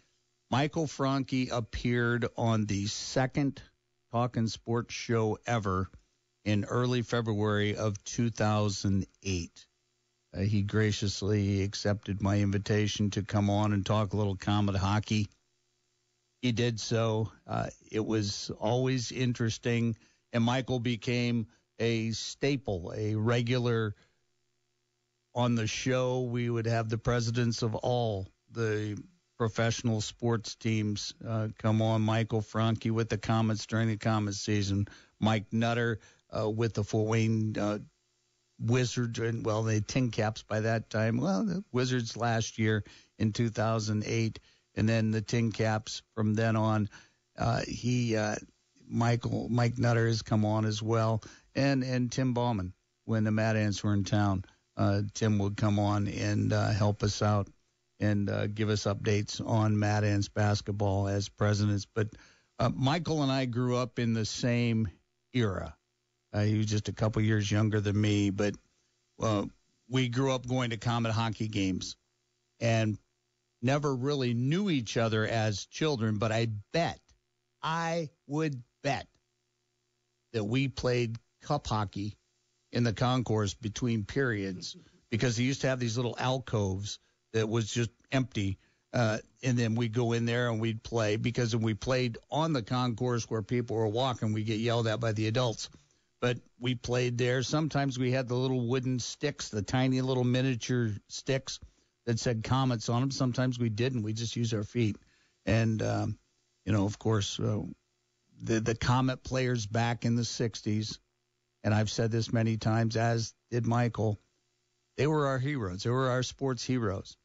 Michael 0.50 0.86
Franke 0.86 1.48
appeared 1.50 2.26
on 2.36 2.66
the 2.66 2.86
second 2.86 3.60
Talking 4.12 4.46
Sports 4.46 4.94
show 4.94 5.38
ever 5.46 5.90
in 6.44 6.64
early 6.64 7.02
February 7.02 7.76
of 7.76 8.02
2008. 8.04 9.66
Uh, 10.32 10.40
he 10.40 10.62
graciously 10.62 11.62
accepted 11.62 12.22
my 12.22 12.38
invitation 12.38 13.10
to 13.10 13.22
come 13.22 13.50
on 13.50 13.72
and 13.72 13.84
talk 13.84 14.12
a 14.12 14.16
little 14.16 14.36
Komet 14.36 14.76
hockey 14.76 15.28
he 16.42 16.52
did 16.52 16.80
so. 16.80 17.30
Uh, 17.46 17.68
it 17.90 18.04
was 18.04 18.50
always 18.58 19.12
interesting, 19.12 19.96
and 20.32 20.44
Michael 20.44 20.80
became 20.80 21.46
a 21.78 22.10
staple, 22.12 22.92
a 22.96 23.14
regular 23.14 23.94
on 25.34 25.54
the 25.54 25.66
show. 25.66 26.22
We 26.22 26.48
would 26.48 26.66
have 26.66 26.88
the 26.88 26.98
presidents 26.98 27.62
of 27.62 27.74
all 27.74 28.26
the 28.52 28.98
professional 29.36 30.00
sports 30.00 30.54
teams 30.54 31.14
uh, 31.26 31.48
come 31.58 31.82
on. 31.82 32.00
Michael 32.02 32.40
Franke 32.40 32.90
with 32.90 33.08
the 33.08 33.18
Komets 33.18 33.66
during 33.66 33.88
the 33.88 33.96
Komets 33.96 34.36
season. 34.36 34.88
Mike 35.20 35.52
Nutter 35.52 36.00
uh, 36.36 36.48
with 36.48 36.74
the 36.74 36.84
Fort 36.84 37.08
Wayne 37.08 37.56
uh, 37.58 37.78
Wizards, 38.58 39.18
and 39.18 39.44
well, 39.44 39.62
they 39.62 39.80
TinCaps 39.80 40.46
by 40.46 40.60
that 40.60 40.88
time. 40.88 41.18
Well, 41.18 41.44
the 41.44 41.64
Wizards 41.72 42.16
last 42.16 42.58
year 42.58 42.84
in 43.18 43.32
2008 43.32 44.40
and 44.76 44.88
then 44.88 45.10
the 45.10 45.22
TinCaps 45.22 46.02
from 46.14 46.34
then 46.34 46.56
on. 46.56 46.88
Uh, 47.38 47.60
he, 47.66 48.16
uh, 48.16 48.36
Michael, 48.88 49.48
Mike 49.50 49.78
Nutter 49.78 50.06
has 50.06 50.22
come 50.22 50.44
on 50.44 50.64
as 50.64 50.82
well, 50.82 51.22
and 51.54 51.82
and 51.82 52.10
Tim 52.10 52.34
Bauman 52.34 52.72
when 53.04 53.24
the 53.24 53.32
Mad 53.32 53.56
Ants 53.56 53.82
were 53.82 53.94
in 53.94 54.04
town. 54.04 54.44
Uh, 54.76 55.02
Tim 55.14 55.38
would 55.38 55.56
come 55.56 55.78
on 55.78 56.06
and 56.06 56.52
uh, 56.52 56.70
help 56.70 57.02
us 57.02 57.22
out 57.22 57.48
and 57.98 58.28
uh, 58.28 58.46
give 58.46 58.68
us 58.68 58.84
updates 58.84 59.46
on 59.46 59.78
Mad 59.78 60.04
Ants 60.04 60.28
basketball 60.28 61.08
as 61.08 61.28
presidents. 61.28 61.86
But 61.86 62.08
uh, 62.58 62.70
Michael 62.74 63.22
and 63.22 63.32
I 63.32 63.46
grew 63.46 63.76
up 63.76 63.98
in 63.98 64.12
the 64.12 64.26
same 64.26 64.88
era. 65.32 65.74
Uh, 66.32 66.42
he 66.42 66.58
was 66.58 66.66
just 66.66 66.88
a 66.88 66.92
couple 66.92 67.22
years 67.22 67.50
younger 67.50 67.80
than 67.80 67.98
me, 67.98 68.30
but 68.30 68.54
uh, 69.22 69.44
we 69.88 70.08
grew 70.08 70.32
up 70.32 70.46
going 70.46 70.70
to 70.70 70.76
Komet 70.76 71.10
hockey 71.10 71.48
games. 71.48 71.96
And 72.60 72.98
never 73.66 73.94
really 73.94 74.32
knew 74.32 74.70
each 74.70 74.96
other 74.96 75.26
as 75.26 75.66
children, 75.66 76.16
but 76.18 76.32
I 76.32 76.46
bet, 76.72 77.00
I 77.62 78.08
would 78.26 78.62
bet 78.82 79.06
that 80.32 80.44
we 80.44 80.68
played 80.68 81.18
cup 81.42 81.66
hockey 81.66 82.16
in 82.72 82.84
the 82.84 82.92
concourse 82.92 83.54
between 83.54 84.04
periods 84.04 84.76
because 85.10 85.36
they 85.36 85.42
used 85.42 85.62
to 85.62 85.68
have 85.68 85.80
these 85.80 85.96
little 85.96 86.16
alcoves 86.18 86.98
that 87.32 87.48
was 87.48 87.70
just 87.70 87.90
empty. 88.12 88.58
Uh, 88.92 89.18
and 89.42 89.58
then 89.58 89.74
we'd 89.74 89.92
go 89.92 90.12
in 90.12 90.24
there 90.24 90.48
and 90.48 90.60
we'd 90.60 90.82
play 90.82 91.16
because 91.16 91.54
when 91.54 91.64
we 91.64 91.74
played 91.74 92.16
on 92.30 92.52
the 92.52 92.62
concourse 92.62 93.28
where 93.28 93.42
people 93.42 93.76
were 93.76 93.88
walking, 93.88 94.32
we 94.32 94.44
get 94.44 94.60
yelled 94.60 94.86
at 94.86 95.00
by 95.00 95.12
the 95.12 95.26
adults. 95.26 95.68
But 96.20 96.38
we 96.58 96.74
played 96.74 97.18
there. 97.18 97.42
Sometimes 97.42 97.98
we 97.98 98.10
had 98.10 98.28
the 98.28 98.34
little 98.34 98.66
wooden 98.66 98.98
sticks, 99.00 99.50
the 99.50 99.60
tiny 99.60 100.00
little 100.00 100.24
miniature 100.24 100.92
sticks 101.08 101.60
that 102.06 102.18
said 102.20 102.42
komets 102.42 102.92
on 102.92 103.00
them. 103.00 103.10
Sometimes 103.10 103.58
we 103.58 103.68
didn't. 103.68 104.02
We 104.02 104.12
just 104.12 104.36
used 104.36 104.54
our 104.54 104.62
feet. 104.62 104.96
And, 105.44 105.82
um, 105.82 106.18
you 106.64 106.72
know, 106.72 106.84
of 106.84 106.98
course, 106.98 107.38
uh, 107.38 107.62
the, 108.42 108.60
the 108.60 108.74
komet 108.74 109.22
players 109.22 109.66
back 109.66 110.04
in 110.04 110.16
the 110.16 110.22
60s, 110.22 110.98
and 111.64 111.74
I've 111.74 111.90
said 111.90 112.10
this 112.10 112.32
many 112.32 112.56
times, 112.56 112.96
as 112.96 113.34
did 113.50 113.66
Michael, 113.66 114.18
they 114.96 115.06
were 115.06 115.26
our 115.26 115.38
heroes. 115.38 115.82
They 115.82 115.90
were 115.90 116.08
our 116.08 116.22
sports 116.22 116.64
heroes. 116.64 117.16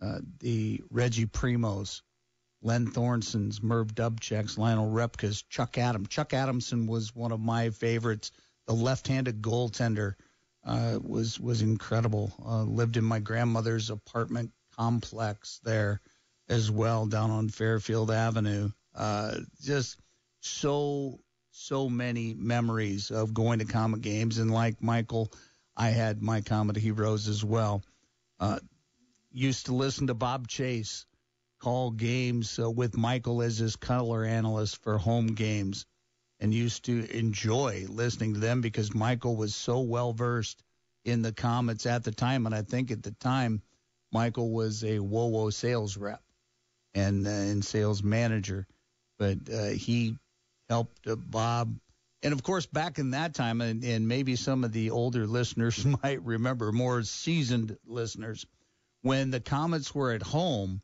Uh, 0.00 0.20
the 0.40 0.82
Reggie 0.90 1.26
Primeaus, 1.26 2.02
Len 2.62 2.86
Thornsons, 2.86 3.62
Merv 3.62 3.94
Dubchaks, 3.94 4.58
Lionel 4.58 4.90
Repkas, 4.90 5.44
Chuck 5.48 5.78
Adams. 5.78 6.08
Chuck 6.08 6.34
Adamson 6.34 6.86
was 6.86 7.14
one 7.14 7.32
of 7.32 7.40
my 7.40 7.70
favorites, 7.70 8.32
the 8.66 8.74
left-handed 8.74 9.42
goaltender 9.42 10.14
uh, 10.64 10.98
was 11.02 11.38
was 11.38 11.62
incredible. 11.62 12.32
Uh, 12.44 12.62
lived 12.62 12.96
in 12.96 13.04
my 13.04 13.18
grandmother's 13.18 13.90
apartment 13.90 14.50
complex 14.76 15.60
there 15.64 16.00
as 16.48 16.70
well, 16.70 17.06
down 17.06 17.30
on 17.30 17.48
Fairfield 17.48 18.10
Avenue. 18.10 18.70
Uh, 18.94 19.36
just 19.62 19.98
so 20.40 21.20
so 21.50 21.88
many 21.88 22.34
memories 22.34 23.10
of 23.10 23.34
going 23.34 23.58
to 23.58 23.64
komet 23.64 24.00
games, 24.00 24.38
and 24.38 24.50
like 24.50 24.82
Michael, 24.82 25.30
I 25.76 25.90
had 25.90 26.22
my 26.22 26.40
komet 26.40 26.76
heroes 26.76 27.28
as 27.28 27.44
well. 27.44 27.82
Uh, 28.40 28.58
used 29.32 29.66
to 29.66 29.74
listen 29.74 30.06
to 30.08 30.14
Bob 30.14 30.48
Chase 30.48 31.06
call 31.60 31.90
games 31.90 32.58
uh, 32.58 32.70
with 32.70 32.96
Michael 32.96 33.42
as 33.42 33.58
his 33.58 33.76
color 33.76 34.24
analyst 34.24 34.82
for 34.82 34.98
home 34.98 35.28
games 35.28 35.86
and 36.44 36.52
used 36.52 36.84
to 36.84 37.10
enjoy 37.10 37.86
listening 37.88 38.34
to 38.34 38.38
them 38.38 38.60
because 38.60 38.94
Michael 38.94 39.34
was 39.34 39.54
so 39.54 39.80
well 39.80 40.12
versed 40.12 40.62
in 41.02 41.22
the 41.22 41.32
Komets 41.32 41.86
at 41.86 42.04
the 42.04 42.12
time. 42.12 42.44
And 42.44 42.54
I 42.54 42.60
think 42.60 42.90
at 42.90 43.02
the 43.02 43.12
time, 43.12 43.62
Michael 44.12 44.50
was 44.50 44.84
a 44.84 44.98
WoWo 44.98 45.50
sales 45.50 45.96
rep 45.96 46.22
and, 46.94 47.26
uh, 47.26 47.30
and 47.30 47.64
sales 47.64 48.02
manager. 48.02 48.66
But 49.18 49.38
uh, 49.50 49.68
he 49.68 50.18
helped 50.68 51.08
uh, 51.08 51.16
Bob. 51.16 51.78
And 52.22 52.34
of 52.34 52.42
course, 52.42 52.66
back 52.66 52.98
in 52.98 53.12
that 53.12 53.32
time, 53.32 53.62
and, 53.62 53.82
and 53.82 54.06
maybe 54.06 54.36
some 54.36 54.64
of 54.64 54.72
the 54.72 54.90
older 54.90 55.26
listeners 55.38 55.86
might 56.02 56.22
remember, 56.22 56.72
more 56.72 57.02
seasoned 57.04 57.78
listeners, 57.86 58.44
when 59.00 59.30
the 59.30 59.40
Komets 59.40 59.94
were 59.94 60.12
at 60.12 60.22
home, 60.22 60.82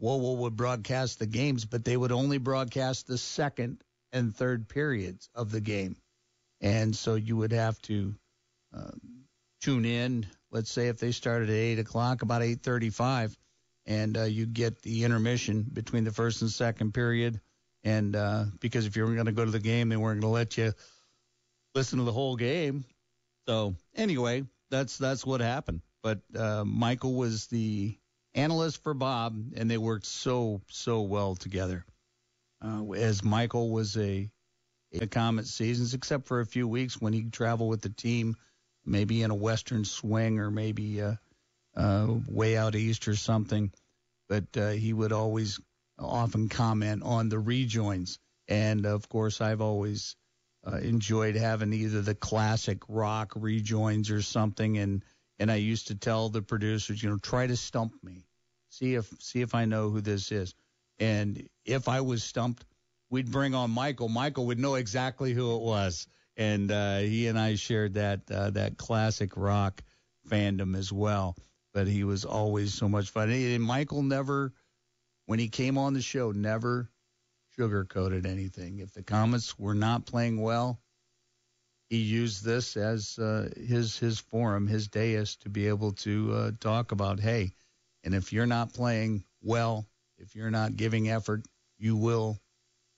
WoWo 0.00 0.38
would 0.38 0.56
broadcast 0.56 1.18
the 1.18 1.26
games, 1.26 1.66
but 1.66 1.84
they 1.84 1.98
would 1.98 2.12
only 2.12 2.38
broadcast 2.38 3.06
the 3.06 3.18
second 3.18 3.82
and 4.12 4.34
third 4.34 4.68
periods 4.68 5.28
of 5.34 5.50
the 5.50 5.60
game. 5.60 5.96
And 6.60 6.96
so 6.96 7.14
you 7.16 7.36
would 7.36 7.52
have 7.52 7.80
to 7.82 8.14
uh, 8.74 8.92
tune 9.60 9.84
in. 9.84 10.26
Let's 10.50 10.70
say 10.70 10.88
if 10.88 10.98
they 10.98 11.12
started 11.12 11.50
at 11.50 11.54
eight 11.54 11.78
o'clock, 11.78 12.22
about 12.22 12.42
eight 12.42 12.62
thirty-five, 12.62 13.36
and 13.84 14.16
uh, 14.16 14.24
you 14.24 14.46
get 14.46 14.80
the 14.82 15.04
intermission 15.04 15.66
between 15.70 16.04
the 16.04 16.12
first 16.12 16.42
and 16.42 16.50
second 16.50 16.94
period. 16.94 17.40
And 17.84 18.16
uh, 18.16 18.44
because 18.58 18.86
if 18.86 18.96
you 18.96 19.04
were 19.04 19.14
going 19.14 19.26
to 19.26 19.32
go 19.32 19.44
to 19.44 19.50
the 19.50 19.60
game, 19.60 19.88
they 19.88 19.96
weren't 19.96 20.20
going 20.20 20.32
to 20.32 20.34
let 20.34 20.56
you 20.56 20.72
listen 21.74 21.98
to 21.98 22.04
the 22.04 22.12
whole 22.12 22.36
game. 22.36 22.84
So 23.46 23.76
anyway, 23.94 24.44
that's 24.70 24.98
that's 24.98 25.26
what 25.26 25.40
happened. 25.40 25.82
But 26.02 26.20
uh, 26.36 26.64
Michael 26.64 27.14
was 27.14 27.46
the 27.48 27.96
analyst 28.34 28.82
for 28.82 28.94
Bob, 28.94 29.36
and 29.56 29.70
they 29.70 29.78
worked 29.78 30.06
so 30.06 30.62
so 30.68 31.02
well 31.02 31.34
together. 31.34 31.84
Uh, 32.66 32.92
as 32.92 33.22
Michael 33.22 33.70
was 33.70 33.96
a, 33.96 34.28
a 34.92 35.06
Komet 35.06 35.46
seasons, 35.46 35.94
except 35.94 36.26
for 36.26 36.40
a 36.40 36.46
few 36.46 36.66
weeks 36.66 37.00
when 37.00 37.12
he'd 37.12 37.32
travel 37.32 37.68
with 37.68 37.80
the 37.80 37.90
team, 37.90 38.36
maybe 38.84 39.22
in 39.22 39.30
a 39.30 39.34
Western 39.36 39.84
swing 39.84 40.40
or 40.40 40.50
maybe 40.50 41.00
uh, 41.00 41.14
uh, 41.76 42.08
way 42.28 42.56
out 42.56 42.74
east 42.74 43.06
or 43.06 43.14
something. 43.14 43.70
But 44.28 44.44
uh, 44.56 44.70
he 44.70 44.92
would 44.92 45.12
always 45.12 45.60
often 45.98 46.48
comment 46.48 47.02
on 47.04 47.28
the 47.28 47.38
rejoins, 47.38 48.18
and 48.48 48.84
of 48.84 49.08
course, 49.08 49.40
I've 49.40 49.60
always 49.60 50.16
uh, 50.66 50.78
enjoyed 50.78 51.36
having 51.36 51.72
either 51.72 52.02
the 52.02 52.14
classic 52.14 52.82
rock 52.88 53.32
rejoins 53.36 54.10
or 54.10 54.22
something, 54.22 54.78
and 54.78 55.04
and 55.38 55.52
I 55.52 55.56
used 55.56 55.88
to 55.88 55.94
tell 55.94 56.30
the 56.30 56.42
producers, 56.42 57.00
you 57.00 57.10
know, 57.10 57.18
try 57.18 57.46
to 57.46 57.56
stump 57.56 57.92
me, 58.02 58.24
see 58.70 58.94
if 58.94 59.08
see 59.20 59.42
if 59.42 59.54
I 59.54 59.66
know 59.66 59.90
who 59.90 60.00
this 60.00 60.32
is, 60.32 60.54
and 60.98 61.48
if 61.64 61.88
I 61.88 62.00
was 62.00 62.22
stumped, 62.22 62.64
we'd 63.10 63.30
bring 63.30 63.54
on 63.54 63.70
Michael. 63.70 64.08
Michael 64.08 64.46
would 64.46 64.58
know 64.58 64.74
exactly 64.74 65.32
who 65.32 65.56
it 65.56 65.62
was, 65.62 66.06
and 66.36 66.70
uh, 66.70 66.98
he 66.98 67.28
and 67.28 67.38
I 67.38 67.54
shared 67.56 67.94
that 67.94 68.30
uh, 68.30 68.50
that 68.50 68.76
classic 68.76 69.36
rock 69.36 69.82
fandom 70.28 70.76
as 70.76 70.92
well. 70.92 71.36
But 71.72 71.86
he 71.86 72.04
was 72.04 72.24
always 72.24 72.72
so 72.72 72.88
much 72.88 73.10
fun, 73.10 73.30
and 73.30 73.62
Michael 73.62 74.02
never, 74.02 74.52
when 75.26 75.38
he 75.38 75.48
came 75.48 75.76
on 75.76 75.92
the 75.92 76.00
show, 76.02 76.32
never 76.32 76.90
sugarcoated 77.58 78.26
anything. 78.26 78.78
If 78.78 78.92
the 78.92 79.02
Komets 79.02 79.58
were 79.58 79.74
not 79.74 80.06
playing 80.06 80.40
well, 80.40 80.80
he 81.90 81.98
used 81.98 82.44
this 82.44 82.76
as 82.76 83.18
uh, 83.18 83.50
his 83.56 83.98
his 83.98 84.18
forum, 84.18 84.66
his 84.66 84.88
dais, 84.88 85.36
to 85.36 85.48
be 85.48 85.68
able 85.68 85.92
to 85.92 86.32
uh, 86.32 86.50
talk 86.60 86.92
about, 86.92 87.20
hey, 87.20 87.52
and 88.04 88.14
if 88.14 88.32
you're 88.32 88.46
not 88.46 88.72
playing 88.72 89.24
well, 89.42 89.86
if 90.18 90.34
you're 90.34 90.50
not 90.50 90.76
giving 90.76 91.08
effort, 91.08 91.42
you 91.78 91.96
will 91.96 92.38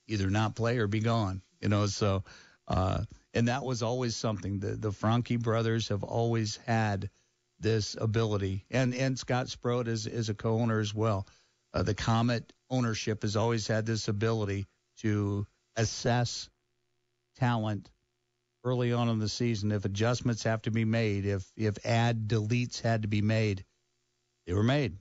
either 0.07 0.31
not 0.31 0.57
play 0.57 0.79
or 0.79 0.87
be 0.87 1.01
gone. 1.01 1.43
You 1.61 1.69
know, 1.69 1.87
so 1.87 2.25
uh, 2.67 3.03
and 3.35 3.49
that 3.49 3.65
was 3.65 3.83
always 3.83 4.17
something. 4.17 4.61
The 4.61 4.77
the 4.77 4.93
Franke 4.93 5.37
brothers 5.37 5.89
have 5.89 6.05
always 6.05 6.57
had 6.67 7.11
this 7.61 7.97
ability, 7.99 8.65
and 8.71 8.95
and 8.95 9.19
Scott 9.19 9.49
Sproat 9.49 9.89
is 9.89 10.07
is 10.07 10.29
a 10.29 10.35
co-owner 10.35 10.81
as 10.81 10.95
well. 10.95 11.27
Uh, 11.75 11.83
the 11.83 11.95
Komet 11.95 12.45
ownership 12.71 13.23
has 13.23 13.37
always 13.37 13.67
had 13.67 13.87
this 13.87 14.09
ability 14.09 14.67
to 14.99 15.47
assess 15.77 16.49
talent 17.37 17.91
early 18.65 18.93
on 18.93 19.09
in 19.09 19.19
the 19.19 19.29
season. 19.29 19.73
If 19.73 19.85
adjustments 19.85 20.45
have 20.45 20.63
to 20.63 20.71
be 20.71 20.85
made, 20.85 21.27
if 21.27 21.51
if 21.57 21.85
add 21.85 22.29
deletes 22.29 22.81
had 22.81 23.03
to 23.03 23.09
be 23.09 23.23
made, 23.23 23.65
they 24.47 24.53
were 24.53 24.63
made, 24.63 24.97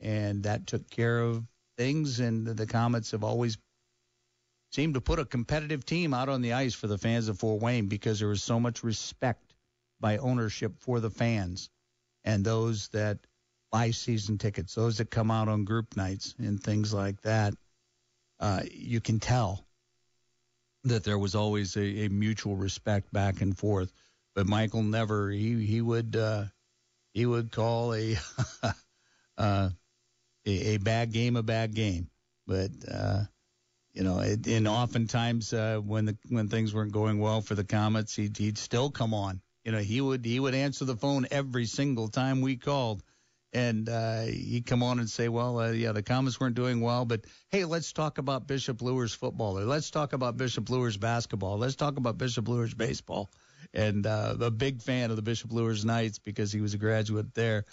and 0.00 0.42
that 0.44 0.66
took 0.66 0.88
care 0.90 1.20
of 1.20 1.44
things. 1.76 2.20
And 2.20 2.46
the 2.46 2.66
Komets 2.66 3.12
have 3.12 3.24
always 3.24 3.58
seemed 4.72 4.94
to 4.94 5.00
put 5.00 5.18
a 5.18 5.24
competitive 5.24 5.84
team 5.84 6.12
out 6.12 6.28
on 6.28 6.42
the 6.42 6.52
ice 6.52 6.74
for 6.74 6.86
the 6.86 6.98
fans 6.98 7.28
of 7.28 7.38
Fort 7.38 7.62
Wayne 7.62 7.86
because 7.86 8.18
there 8.18 8.28
was 8.28 8.42
so 8.42 8.60
much 8.60 8.82
respect 8.82 9.54
by 10.00 10.18
ownership 10.18 10.78
for 10.80 11.00
the 11.00 11.10
fans 11.10 11.70
and 12.24 12.44
those 12.44 12.88
that 12.88 13.18
buy 13.70 13.90
season 13.90 14.38
tickets, 14.38 14.74
those 14.74 14.98
that 14.98 15.10
come 15.10 15.30
out 15.30 15.48
on 15.48 15.64
group 15.64 15.96
nights 15.96 16.34
and 16.38 16.62
things 16.62 16.92
like 16.92 17.20
that. 17.22 17.54
Uh, 18.40 18.62
you 18.70 19.00
can 19.00 19.18
tell 19.18 19.66
that 20.84 21.04
there 21.04 21.18
was 21.18 21.34
always 21.34 21.76
a, 21.76 22.04
a, 22.04 22.08
mutual 22.08 22.56
respect 22.56 23.12
back 23.12 23.40
and 23.40 23.56
forth. 23.56 23.92
But 24.34 24.46
Michael 24.46 24.82
never 24.82 25.30
he 25.30 25.64
he 25.64 25.80
would 25.80 26.14
uh, 26.14 26.44
he 27.12 27.26
would 27.26 27.50
call 27.50 27.94
a, 27.94 28.16
uh, 29.38 29.70
a 30.48 30.74
a 30.74 30.76
bad 30.78 31.12
game 31.12 31.36
a 31.36 31.42
bad 31.42 31.74
game. 31.74 32.08
But 32.46 32.70
uh, 32.90 33.24
you 33.92 34.02
know, 34.02 34.20
it, 34.20 34.46
and 34.46 34.66
oftentimes 34.66 35.52
uh, 35.52 35.78
when 35.78 36.06
the 36.06 36.16
when 36.28 36.48
things 36.48 36.74
weren't 36.74 36.92
going 36.92 37.18
well 37.18 37.40
for 37.40 37.54
the 37.54 37.64
Komets, 37.64 38.14
he'd, 38.16 38.36
he'd 38.36 38.58
still 38.58 38.90
come 38.90 39.14
on. 39.14 39.40
You 39.64 39.72
know, 39.72 39.78
he 39.78 40.00
would 40.00 40.24
he 40.24 40.40
would 40.40 40.54
answer 40.54 40.84
the 40.84 40.96
phone 40.96 41.26
every 41.30 41.66
single 41.66 42.08
time 42.08 42.40
we 42.40 42.56
called 42.56 43.02
and 43.52 43.88
uh, 43.88 44.22
he'd 44.22 44.66
come 44.66 44.82
on 44.82 44.98
and 44.98 45.08
say, 45.08 45.28
"Well, 45.28 45.58
uh, 45.58 45.70
yeah, 45.70 45.92
the 45.92 46.02
Komets 46.02 46.38
weren't 46.38 46.54
doing 46.54 46.80
well, 46.80 47.04
but 47.04 47.24
hey, 47.50 47.64
let's 47.64 47.92
talk 47.92 48.18
about 48.18 48.46
Bishop 48.46 48.82
Luers 48.82 49.14
football, 49.14 49.58
or 49.58 49.64
let's 49.64 49.90
talk 49.90 50.12
about 50.12 50.36
Bishop 50.36 50.68
Luers 50.68 50.96
basketball, 50.96 51.58
let's 51.58 51.76
talk 51.76 51.96
about 51.96 52.18
Bishop 52.18 52.48
Luers 52.48 52.74
baseball." 52.74 53.30
And 53.74 54.06
uh, 54.06 54.36
a 54.40 54.50
big 54.50 54.82
fan 54.82 55.10
of 55.10 55.16
the 55.16 55.22
Bishop 55.22 55.52
Luers 55.52 55.84
Knights 55.84 56.18
because 56.18 56.52
he 56.52 56.60
was 56.60 56.74
a 56.74 56.78
graduate 56.78 57.34
there, 57.34 57.64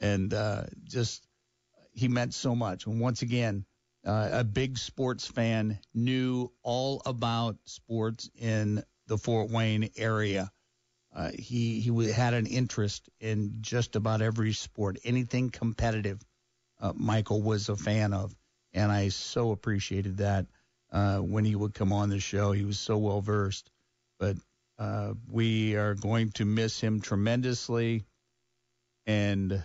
and 0.00 0.32
uh, 0.32 0.64
just 0.84 1.26
he 1.96 2.08
meant 2.08 2.34
so 2.34 2.54
much. 2.54 2.86
And 2.86 3.00
once 3.00 3.22
again, 3.22 3.64
uh, 4.06 4.28
a 4.32 4.44
big 4.44 4.78
sports 4.78 5.26
fan, 5.26 5.80
knew 5.94 6.52
all 6.62 7.02
about 7.04 7.56
sports 7.64 8.30
in 8.38 8.84
the 9.08 9.18
Fort 9.18 9.50
Wayne 9.50 9.90
area. 9.96 10.52
Uh, 11.14 11.30
he 11.36 11.80
he 11.80 12.12
had 12.12 12.34
an 12.34 12.46
interest 12.46 13.08
in 13.20 13.56
just 13.62 13.96
about 13.96 14.20
every 14.20 14.52
sport, 14.52 14.98
anything 15.02 15.50
competitive. 15.50 16.20
Uh, 16.78 16.92
Michael 16.94 17.40
was 17.40 17.70
a 17.70 17.76
fan 17.76 18.12
of, 18.12 18.36
and 18.74 18.92
I 18.92 19.08
so 19.08 19.50
appreciated 19.50 20.18
that 20.18 20.46
uh, 20.92 21.18
when 21.18 21.46
he 21.46 21.56
would 21.56 21.72
come 21.72 21.92
on 21.92 22.10
the 22.10 22.20
show. 22.20 22.52
He 22.52 22.64
was 22.64 22.78
so 22.78 22.98
well 22.98 23.22
versed. 23.22 23.70
But 24.20 24.36
uh, 24.78 25.14
we 25.30 25.76
are 25.76 25.94
going 25.94 26.32
to 26.32 26.44
miss 26.44 26.80
him 26.80 27.00
tremendously, 27.00 28.04
and 29.06 29.62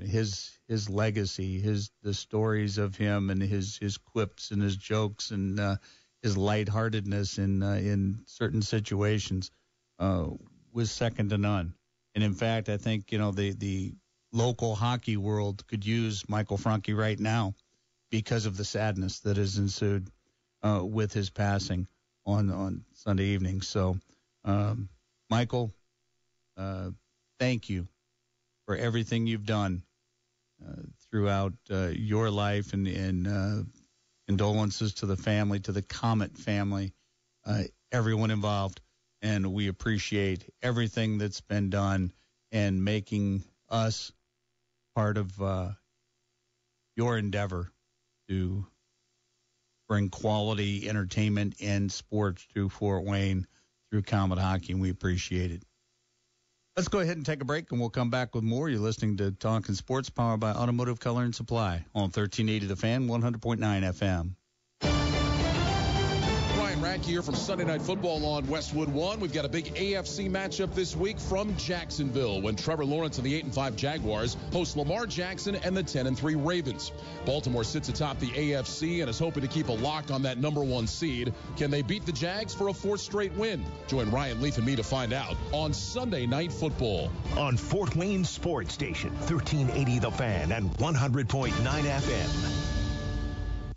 his 0.00 0.58
his 0.68 0.90
legacy, 0.90 1.60
his 1.60 1.90
the 2.02 2.14
stories 2.14 2.78
of 2.78 2.96
him, 2.96 3.30
and 3.30 3.42
his 3.42 3.76
his 3.76 3.98
quips 3.98 4.50
and 4.50 4.62
his 4.62 4.76
jokes 4.76 5.30
and 5.30 5.60
uh, 5.60 5.76
his 6.22 6.36
lightheartedness 6.36 7.38
in 7.38 7.62
uh, 7.62 7.74
in 7.74 8.22
certain 8.26 8.62
situations 8.62 9.50
was 10.72 10.90
second 10.90 11.30
to 11.30 11.38
none. 11.38 11.74
And 12.14 12.24
in 12.24 12.34
fact, 12.34 12.68
I 12.68 12.76
think 12.76 13.12
you 13.12 13.18
know 13.18 13.30
the 13.32 13.52
the 13.52 13.94
local 14.32 14.74
hockey 14.74 15.16
world 15.16 15.66
could 15.66 15.86
use 15.86 16.28
Michael 16.28 16.58
Franke 16.58 16.92
right 16.94 17.18
now 17.18 17.54
because 18.10 18.46
of 18.46 18.56
the 18.56 18.64
sadness 18.64 19.20
that 19.20 19.36
has 19.36 19.58
ensued 19.58 20.08
uh, 20.62 20.84
with 20.84 21.12
his 21.12 21.30
passing 21.30 21.86
on 22.26 22.50
on 22.50 22.84
Sunday 22.94 23.26
evening. 23.26 23.62
So, 23.62 23.98
um, 24.44 24.88
Michael, 25.30 25.72
uh, 26.56 26.90
thank 27.38 27.68
you 27.68 27.88
for 28.66 28.76
everything 28.76 29.26
you've 29.26 29.46
done 29.46 29.82
uh, 30.66 30.82
throughout 31.10 31.52
uh, 31.70 31.88
your 31.88 32.30
life, 32.30 32.72
and, 32.72 32.86
and 32.86 33.26
uh, 33.26 33.62
condolences 34.26 34.94
to 34.94 35.06
the 35.06 35.16
family, 35.16 35.60
to 35.60 35.72
the 35.72 35.82
Komet 35.82 36.36
family, 36.38 36.92
uh, 37.46 37.62
everyone 37.92 38.30
involved 38.30 38.80
and 39.24 39.54
we 39.54 39.68
appreciate 39.68 40.52
everything 40.62 41.16
that's 41.16 41.40
been 41.40 41.70
done 41.70 42.12
and 42.52 42.84
making 42.84 43.42
us 43.70 44.12
part 44.94 45.16
of 45.16 45.40
uh, 45.40 45.70
your 46.94 47.16
endeavor 47.16 47.72
to 48.28 48.66
bring 49.88 50.10
quality 50.10 50.88
entertainment 50.88 51.54
and 51.62 51.90
sports 51.90 52.46
to 52.54 52.68
Fort 52.68 53.04
Wayne 53.04 53.46
through 53.90 54.02
Komet 54.02 54.38
Hockey, 54.38 54.72
and 54.72 54.82
we 54.82 54.90
appreciate 54.90 55.50
it. 55.50 55.62
Let's 56.76 56.88
go 56.88 56.98
ahead 56.98 57.16
and 57.16 57.24
take 57.24 57.40
a 57.40 57.44
break, 57.44 57.70
and 57.70 57.78
we'll 57.78 57.88
come 57.88 58.10
back 58.10 58.34
with 58.34 58.42
more. 58.42 58.68
You're 58.68 58.80
listening 58.80 59.16
to 59.18 59.30
Talking 59.30 59.76
Sports, 59.76 60.10
powered 60.10 60.40
by 60.40 60.50
Automotive 60.50 60.98
Color 60.98 61.22
and 61.22 61.32
Supply 61.32 61.84
on 61.94 62.10
1380 62.10 62.66
The 62.66 62.74
Fan, 62.74 63.06
100.9 63.06 63.58
FM 63.60 64.34
here 66.84 67.22
from 67.22 67.34
Sunday 67.34 67.64
Night 67.64 67.82
Football 67.82 68.24
on 68.26 68.46
Westwood 68.46 68.88
One. 68.88 69.20
We've 69.20 69.32
got 69.32 69.44
a 69.44 69.48
big 69.48 69.74
AFC 69.74 70.30
matchup 70.30 70.74
this 70.74 70.94
week 70.96 71.18
from 71.18 71.56
Jacksonville 71.56 72.40
when 72.40 72.56
Trevor 72.56 72.84
Lawrence 72.84 73.16
and 73.16 73.26
the 73.26 73.34
8 73.34 73.44
and 73.44 73.54
5 73.54 73.76
Jaguars 73.76 74.36
host 74.52 74.76
Lamar 74.76 75.06
Jackson 75.06 75.54
and 75.56 75.76
the 75.76 75.82
10 75.82 76.06
and 76.06 76.18
3 76.18 76.34
Ravens. 76.34 76.92
Baltimore 77.24 77.64
sits 77.64 77.88
atop 77.88 78.18
the 78.18 78.30
AFC 78.30 79.00
and 79.00 79.10
is 79.10 79.18
hoping 79.18 79.42
to 79.42 79.48
keep 79.48 79.68
a 79.68 79.72
lock 79.72 80.10
on 80.10 80.22
that 80.22 80.38
number 80.38 80.62
one 80.62 80.86
seed. 80.86 81.32
Can 81.56 81.70
they 81.70 81.82
beat 81.82 82.06
the 82.06 82.12
Jags 82.12 82.54
for 82.54 82.68
a 82.68 82.74
fourth 82.74 83.00
straight 83.00 83.32
win? 83.32 83.64
Join 83.86 84.10
Ryan 84.10 84.40
Leaf 84.40 84.56
and 84.56 84.66
me 84.66 84.76
to 84.76 84.82
find 84.82 85.12
out 85.12 85.36
on 85.52 85.72
Sunday 85.72 86.26
Night 86.26 86.52
Football. 86.52 87.10
On 87.36 87.56
Fort 87.56 87.96
Wayne 87.96 88.24
Sports 88.24 88.72
Station, 88.74 89.10
1380 89.10 90.00
The 90.00 90.10
Fan 90.10 90.52
and 90.52 90.70
100.9 90.72 91.52
FM. 91.52 92.73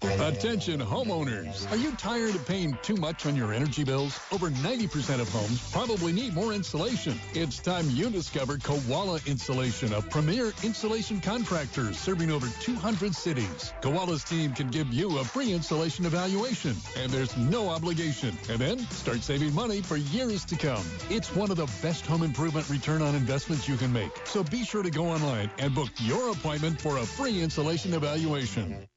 Attention 0.04 0.80
homeowners. 0.80 1.72
Are 1.72 1.78
you 1.78 1.91
tired 1.95 2.36
of 2.36 2.45
paying 2.45 2.78
too 2.84 2.95
much 2.95 3.26
on 3.26 3.36
your 3.36 3.52
energy 3.52 3.84
bills? 3.84 4.20
Over 4.32 4.52
90% 4.52 5.20
of 5.20 5.30
homes 5.30 5.72
probably 5.72 6.12
need 6.12 6.34
more 6.34 6.54
insulation. 6.54 7.20
It's 7.34 7.60
time 7.60 7.89
you 7.89 8.10
discover 8.10 8.58
Koala 8.58 9.20
Insulation, 9.26 9.93
a 9.93 10.02
premier 10.02 10.52
insulation 10.64 11.20
contractor 11.20 11.93
serving 11.93 12.30
over 12.30 12.48
200 12.62 13.16
cities. 13.16 13.74
Koala's 13.82 14.24
team 14.24 14.54
can 14.54 14.68
give 14.68 14.93
you 14.93 15.18
a 15.18 15.24
free 15.24 15.52
insulation 15.52 16.06
evaluation, 16.06 16.76
and 16.98 17.12
there's 17.12 17.36
no 17.38 17.70
obligation. 17.70 18.38
And 18.50 18.60
then 18.60 18.80
start 18.91 19.22
saving 19.24 19.54
money 19.56 19.82
for 19.82 19.98
years 19.98 20.45
to 20.45 20.56
come. 20.56 20.84
It's 21.10 21.36
one 21.36 21.50
of 21.50 21.58
the 21.58 21.70
best 21.82 22.06
home 22.06 22.22
improvement 22.22 22.70
return 22.70 23.02
on 23.02 23.16
investments 23.16 23.68
you 23.68 23.78
can 23.78 23.91
make. 23.91 24.12
So 24.26 24.43
be 24.43 24.64
sure 24.64 24.84
to 24.84 24.91
go 24.91 25.06
online 25.06 25.50
and 25.58 25.74
book 25.74 25.89
your 26.00 26.32
appointment 26.32 26.80
for 26.80 26.98
a 26.98 27.06
free 27.06 27.41
insulation 27.41 27.93
evaluation. 27.93 28.88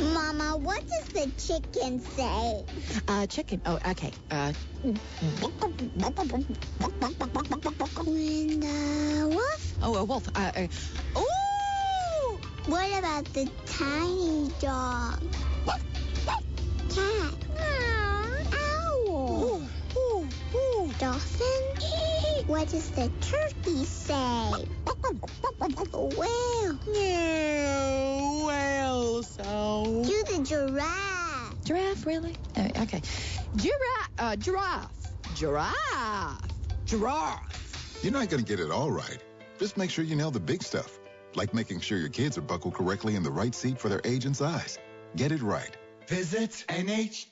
Mama, 0.00 0.56
what 0.58 0.82
does 0.88 1.06
the 1.08 1.30
chicken 1.38 2.00
say? 2.00 2.64
Uh, 3.08 3.26
chicken. 3.26 3.60
Oh, 3.66 3.78
okay. 3.88 4.12
Uh, 4.30 4.52
When 4.82 4.94
the 8.60 9.28
wolf? 9.30 9.74
oh, 9.82 9.96
a 9.96 10.04
wolf. 10.04 10.28
Uh, 10.34 10.52
uh, 10.56 10.66
Ooh! 11.18 12.38
What 12.66 12.98
about 12.98 13.24
the 13.32 13.50
tiny 13.66 14.50
dog? 14.60 15.22
Cat. 16.88 17.34
Owl. 18.52 19.62
Dolphin? 20.98 22.21
What 22.46 22.68
does 22.68 22.90
the 22.90 23.10
turkey 23.20 23.84
say? 23.84 24.66
Whale. 25.92 26.78
No, 26.86 28.44
whale 28.46 29.22
sound. 29.22 30.04
Do 30.06 30.24
the 30.24 30.42
giraffe. 30.44 31.64
Giraffe, 31.64 32.04
really? 32.06 32.36
Uh, 32.56 32.68
okay. 32.82 33.00
Giraffe. 33.56 34.10
Uh, 34.18 34.36
giraffe. 34.36 34.90
Giraffe. 35.36 36.40
Giraffe. 36.84 37.98
You're 38.02 38.12
not 38.12 38.28
going 38.28 38.44
to 38.44 38.48
get 38.48 38.58
it 38.60 38.70
all 38.72 38.90
right. 38.90 39.18
Just 39.58 39.76
make 39.76 39.90
sure 39.90 40.04
you 40.04 40.16
nail 40.16 40.32
the 40.32 40.40
big 40.40 40.62
stuff, 40.62 40.98
like 41.36 41.54
making 41.54 41.80
sure 41.80 41.98
your 41.98 42.08
kids 42.08 42.36
are 42.36 42.42
buckled 42.42 42.74
correctly 42.74 43.14
in 43.14 43.22
the 43.22 43.30
right 43.30 43.54
seat 43.54 43.78
for 43.78 43.88
their 43.88 44.00
age 44.04 44.24
and 44.24 44.36
size. 44.36 44.78
Get 45.16 45.30
it 45.30 45.42
right. 45.42 45.76
Visit 46.08 46.64
NHTSA.gov. 46.68 47.28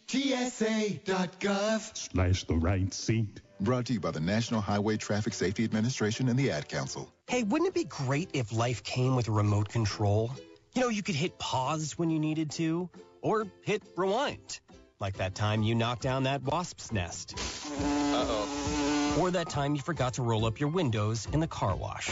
Slash 1.96 2.44
the 2.44 2.54
right 2.54 2.94
seat. 2.94 3.40
Brought 3.61 3.84
to 3.86 3.92
you 3.92 4.00
by 4.00 4.11
the 4.11 4.20
National 4.20 4.62
Highway 4.62 4.96
Traffic 4.96 5.34
Safety 5.34 5.64
Administration 5.64 6.30
and 6.30 6.38
the 6.38 6.50
Ad 6.50 6.66
Council. 6.66 7.12
Hey, 7.28 7.42
wouldn't 7.42 7.68
it 7.68 7.74
be 7.74 7.84
great 7.84 8.30
if 8.32 8.54
life 8.54 8.82
came 8.82 9.16
with 9.16 9.28
a 9.28 9.32
remote 9.32 9.68
control? 9.68 10.32
You 10.74 10.80
know, 10.80 10.88
you 10.88 11.02
could 11.02 11.14
hit 11.14 11.38
pause 11.38 11.98
when 11.98 12.08
you 12.08 12.18
needed 12.18 12.50
to, 12.52 12.88
or 13.20 13.46
hit 13.61 13.82
rewind. 13.96 14.61
Like 14.98 15.18
that 15.18 15.34
time 15.34 15.62
you 15.62 15.74
knocked 15.74 16.00
down 16.00 16.22
that 16.22 16.42
wasp's 16.42 16.90
nest. 16.90 17.34
Uh-oh. 17.36 19.16
Or 19.20 19.30
that 19.30 19.50
time 19.50 19.74
you 19.74 19.82
forgot 19.82 20.14
to 20.14 20.22
roll 20.22 20.46
up 20.46 20.58
your 20.58 20.70
windows 20.70 21.28
in 21.32 21.40
the 21.40 21.46
car 21.46 21.76
wash. 21.76 22.06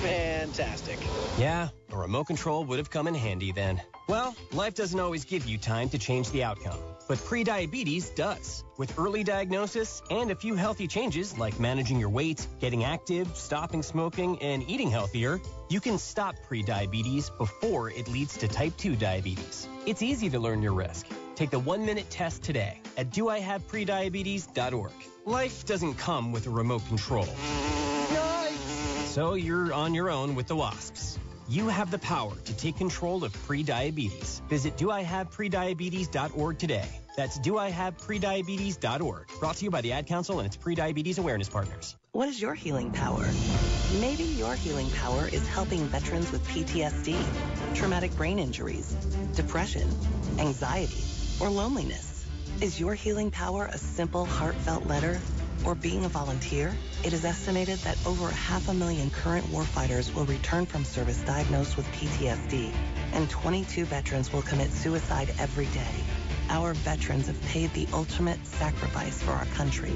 Fantastic. 0.00 0.98
Yeah, 1.38 1.68
a 1.92 1.96
remote 1.96 2.24
control 2.24 2.64
would 2.64 2.78
have 2.78 2.90
come 2.90 3.06
in 3.06 3.14
handy 3.14 3.52
then. 3.52 3.82
Well, 4.08 4.34
life 4.52 4.74
doesn't 4.74 4.98
always 4.98 5.24
give 5.24 5.46
you 5.46 5.58
time 5.58 5.88
to 5.90 5.98
change 5.98 6.30
the 6.30 6.42
outcome, 6.42 6.78
but 7.12 7.18
prediabetes 7.18 8.14
does. 8.14 8.64
With 8.78 8.98
early 8.98 9.22
diagnosis 9.22 10.00
and 10.08 10.30
a 10.30 10.34
few 10.34 10.54
healthy 10.54 10.88
changes 10.88 11.36
like 11.36 11.60
managing 11.60 12.00
your 12.00 12.08
weight, 12.08 12.46
getting 12.58 12.84
active, 12.84 13.36
stopping 13.36 13.82
smoking, 13.82 14.40
and 14.40 14.66
eating 14.66 14.90
healthier, 14.90 15.38
you 15.68 15.78
can 15.78 15.98
stop 15.98 16.36
prediabetes 16.48 17.30
before 17.36 17.90
it 17.90 18.08
leads 18.08 18.38
to 18.38 18.48
type 18.48 18.74
2 18.78 18.96
diabetes. 18.96 19.68
It's 19.84 20.00
easy 20.00 20.30
to 20.30 20.40
learn 20.40 20.62
your 20.62 20.72
risk. 20.72 21.06
Take 21.34 21.50
the 21.50 21.58
one 21.58 21.84
minute 21.84 22.08
test 22.08 22.42
today 22.42 22.80
at 22.96 23.10
doihaveprediabetes.org. 23.10 24.92
Life 25.26 25.66
doesn't 25.66 25.94
come 25.96 26.32
with 26.32 26.46
a 26.46 26.50
remote 26.50 26.86
control. 26.88 27.28
So 29.04 29.34
you're 29.34 29.74
on 29.74 29.92
your 29.92 30.08
own 30.08 30.34
with 30.34 30.46
the 30.46 30.56
wasps. 30.56 31.18
You 31.46 31.68
have 31.68 31.90
the 31.90 31.98
power 31.98 32.34
to 32.34 32.56
take 32.56 32.78
control 32.78 33.22
of 33.22 33.34
prediabetes. 33.46 34.40
Visit 34.48 34.78
doihaveprediabetes.org 34.78 36.58
today. 36.58 36.88
That's 37.14 37.38
doihaveprediabetes.org. 37.38 39.26
Brought 39.38 39.56
to 39.56 39.64
you 39.64 39.70
by 39.70 39.80
the 39.80 39.92
Ad 39.92 40.06
Council 40.06 40.38
and 40.38 40.46
its 40.46 40.56
prediabetes 40.56 41.18
awareness 41.18 41.48
partners. 41.48 41.96
What 42.12 42.28
is 42.28 42.40
your 42.40 42.54
healing 42.54 42.90
power? 42.90 43.26
Maybe 44.00 44.24
your 44.24 44.54
healing 44.54 44.90
power 44.90 45.28
is 45.28 45.46
helping 45.48 45.86
veterans 45.86 46.32
with 46.32 46.46
PTSD, 46.48 47.16
traumatic 47.74 48.14
brain 48.16 48.38
injuries, 48.38 48.94
depression, 49.34 49.88
anxiety, 50.38 51.02
or 51.40 51.50
loneliness. 51.50 52.26
Is 52.60 52.80
your 52.80 52.94
healing 52.94 53.30
power 53.30 53.66
a 53.66 53.78
simple, 53.78 54.24
heartfelt 54.24 54.86
letter 54.86 55.20
or 55.66 55.74
being 55.74 56.04
a 56.04 56.08
volunteer? 56.08 56.74
It 57.04 57.12
is 57.12 57.24
estimated 57.24 57.78
that 57.80 57.98
over 58.06 58.30
half 58.30 58.68
a 58.68 58.74
million 58.74 59.10
current 59.10 59.44
warfighters 59.46 60.14
will 60.14 60.24
return 60.26 60.66
from 60.66 60.84
service 60.84 61.20
diagnosed 61.22 61.76
with 61.76 61.86
PTSD, 61.92 62.72
and 63.12 63.28
22 63.28 63.84
veterans 63.84 64.32
will 64.32 64.42
commit 64.42 64.70
suicide 64.70 65.34
every 65.38 65.66
day. 65.66 66.04
Our 66.50 66.74
veterans 66.74 67.26
have 67.26 67.40
paid 67.42 67.72
the 67.72 67.86
ultimate 67.92 68.44
sacrifice 68.46 69.22
for 69.22 69.32
our 69.32 69.46
country. 69.46 69.92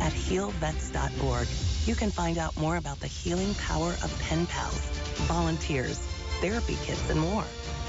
At 0.00 0.12
healvets.org, 0.12 1.48
you 1.86 1.94
can 1.94 2.10
find 2.10 2.38
out 2.38 2.56
more 2.56 2.76
about 2.76 3.00
the 3.00 3.06
healing 3.06 3.54
power 3.54 3.90
of 3.90 4.18
pen 4.20 4.46
pals, 4.46 4.80
volunteers, 5.26 5.98
therapy 6.40 6.76
kits, 6.84 7.08
and 7.10 7.20
more. 7.20 7.44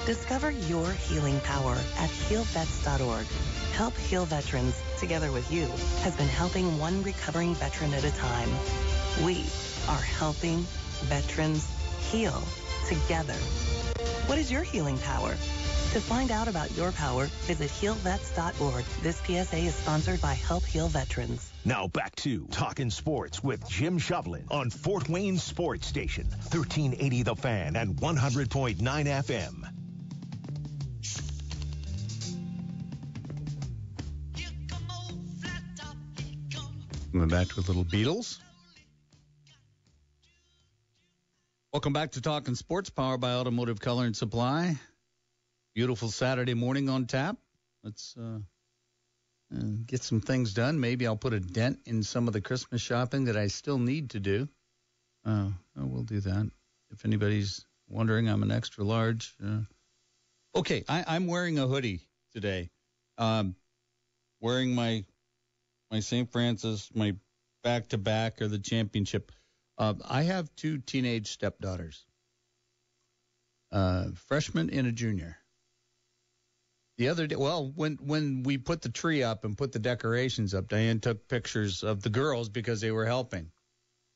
Discover 0.05 0.51
your 0.51 0.91
healing 0.91 1.39
power 1.41 1.75
at 1.97 2.09
healvets.org. 2.09 3.25
Help 3.73 3.97
Heal 3.97 4.25
Veterans, 4.25 4.79
together 4.99 5.31
with 5.31 5.51
you, 5.51 5.65
has 6.03 6.15
been 6.15 6.27
helping 6.27 6.77
one 6.77 7.01
recovering 7.03 7.55
veteran 7.55 7.93
at 7.93 8.03
a 8.03 8.11
time. 8.11 8.49
We 9.23 9.45
are 9.87 10.01
helping 10.01 10.65
veterans 11.05 11.67
heal 12.11 12.43
together. 12.87 13.33
What 14.27 14.37
is 14.37 14.51
your 14.51 14.63
healing 14.63 14.97
power? 14.99 15.35
To 15.93 16.01
find 16.01 16.31
out 16.31 16.47
about 16.47 16.75
your 16.75 16.91
power, 16.91 17.27
visit 17.41 17.69
healvets.org. 17.69 18.83
This 19.03 19.17
PSA 19.27 19.57
is 19.57 19.75
sponsored 19.75 20.19
by 20.21 20.33
Help 20.33 20.65
Heal 20.65 20.87
Veterans. 20.87 21.51
Now 21.65 21.87
back 21.87 22.15
to 22.15 22.47
Talking 22.47 22.89
Sports 22.89 23.43
with 23.43 23.69
Jim 23.69 23.99
Shovlin 23.99 24.41
on 24.49 24.71
Fort 24.71 25.07
Wayne 25.07 25.37
Sports 25.37 25.85
Station, 25.85 26.25
1380 26.25 27.21
The 27.21 27.35
Fan 27.35 27.75
and 27.75 27.95
100.9 27.95 28.77
FM. 28.81 29.69
Coming 37.11 37.29
back 37.29 37.55
with 37.55 37.67
little 37.67 37.85
Beatles. 37.85 38.39
Welcome 41.71 41.93
back 41.93 42.13
to 42.13 42.21
Talking 42.21 42.55
Sports, 42.55 42.89
powered 42.89 43.21
by 43.21 43.33
Automotive 43.33 43.79
Color 43.79 44.05
and 44.05 44.17
Supply. 44.17 44.75
Beautiful 45.75 46.09
Saturday 46.09 46.53
morning 46.53 46.87
on 46.87 47.07
tap. 47.07 47.35
Let's 47.83 48.15
uh, 48.15 48.37
uh, 49.51 49.63
get 49.87 50.03
some 50.03 50.21
things 50.21 50.53
done. 50.53 50.79
Maybe 50.79 51.07
I'll 51.07 51.17
put 51.17 51.33
a 51.33 51.39
dent 51.39 51.79
in 51.85 52.03
some 52.03 52.27
of 52.27 52.33
the 52.33 52.41
Christmas 52.41 52.79
shopping 52.79 53.25
that 53.25 53.37
I 53.37 53.47
still 53.47 53.79
need 53.79 54.11
to 54.11 54.19
do. 54.19 54.47
Uh, 55.25 55.49
we'll 55.75 56.03
do 56.03 56.19
that. 56.19 56.51
If 56.91 57.05
anybody's 57.05 57.65
wondering, 57.89 58.29
I'm 58.29 58.43
an 58.43 58.51
extra 58.51 58.83
large. 58.83 59.35
Uh, 59.43 59.61
okay, 60.55 60.83
I, 60.87 61.05
I'm 61.07 61.25
wearing 61.25 61.57
a 61.57 61.65
hoodie 61.65 62.01
today. 62.33 62.69
Um, 63.17 63.55
wearing 64.41 64.75
my 64.75 65.05
my 65.89 66.01
St. 66.01 66.31
Francis, 66.31 66.91
my 66.93 67.15
back 67.63 67.89
to 67.89 67.97
back 67.97 68.43
or 68.43 68.47
the 68.47 68.59
championship. 68.59 69.31
Uh, 69.79 69.95
I 70.07 70.21
have 70.21 70.55
two 70.55 70.77
teenage 70.77 71.31
stepdaughters, 71.31 72.05
uh, 73.71 74.09
freshman 74.27 74.69
and 74.69 74.85
a 74.85 74.91
junior. 74.91 75.37
The 76.97 77.07
other 77.09 77.25
day, 77.25 77.35
well, 77.35 77.71
when 77.71 77.95
when 77.97 78.43
we 78.43 78.57
put 78.57 78.81
the 78.81 78.89
tree 78.89 79.23
up 79.23 79.45
and 79.45 79.57
put 79.57 79.71
the 79.71 79.79
decorations 79.79 80.53
up, 80.53 80.67
Diane 80.67 80.99
took 80.99 81.27
pictures 81.27 81.83
of 81.83 82.03
the 82.03 82.09
girls 82.09 82.49
because 82.49 82.81
they 82.81 82.91
were 82.91 83.05
helping. 83.05 83.51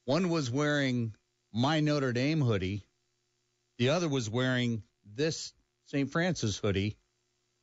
One 0.05 0.30
was 0.30 0.51
wearing 0.51 1.15
my 1.51 1.80
Notre 1.80 2.13
Dame 2.13 2.41
hoodie, 2.41 2.88
the 3.78 3.89
other 3.89 4.07
was 4.07 4.30
wearing 4.30 4.84
this 5.03 5.53
St. 5.86 6.11
Francis 6.11 6.57
hoodie, 6.57 6.97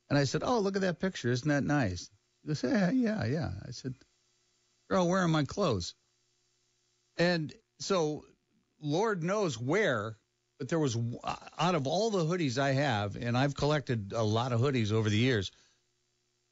and 0.09 0.19
I 0.19 0.25
said, 0.25 0.43
"Oh, 0.43 0.59
look 0.59 0.75
at 0.75 0.83
that 0.83 0.99
picture! 1.01 1.31
Isn't 1.31 1.49
that 1.49 1.65
nice?" 1.65 2.11
She 2.43 2.49
goes, 2.49 2.63
"Yeah, 2.63 2.91
yeah, 2.91 3.25
yeah." 3.25 3.53
I 3.67 3.71
said, 3.71 3.95
"Girl, 4.91 5.09
wearing 5.09 5.31
my 5.31 5.45
clothes," 5.45 5.95
and 7.17 7.55
so 7.79 8.27
Lord 8.81 9.23
knows 9.23 9.59
where 9.59 10.19
but 10.65 10.71
there 10.71 10.79
was 10.79 10.97
uh, 10.97 11.37
out 11.59 11.75
of 11.75 11.87
all 11.87 12.09
the 12.09 12.25
hoodies 12.25 12.57
I 12.57 12.73
have, 12.73 13.17
and 13.17 13.37
I've 13.37 13.55
collected 13.55 14.15
a 14.17 14.23
lot 14.23 14.51
of 14.55 14.63
hoodies 14.63 14.93
over 14.93 15.11
the 15.11 15.19
years. 15.19 15.51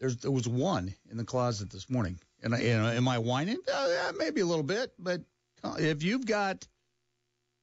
There's 0.00 0.18
there 0.18 0.30
was 0.30 0.46
one 0.46 0.94
in 1.10 1.16
the 1.16 1.24
closet 1.24 1.70
this 1.70 1.88
morning, 1.88 2.20
and 2.42 2.54
I, 2.54 2.58
you 2.60 2.76
know, 2.76 2.88
am 2.88 3.08
I 3.08 3.16
whining? 3.16 3.56
Uh, 3.72 3.88
yeah, 3.88 4.12
maybe 4.18 4.42
a 4.42 4.44
little 4.44 4.64
bit, 4.64 4.92
but 4.98 5.22
uh, 5.64 5.76
if 5.78 6.02
you've 6.02 6.26
got 6.26 6.68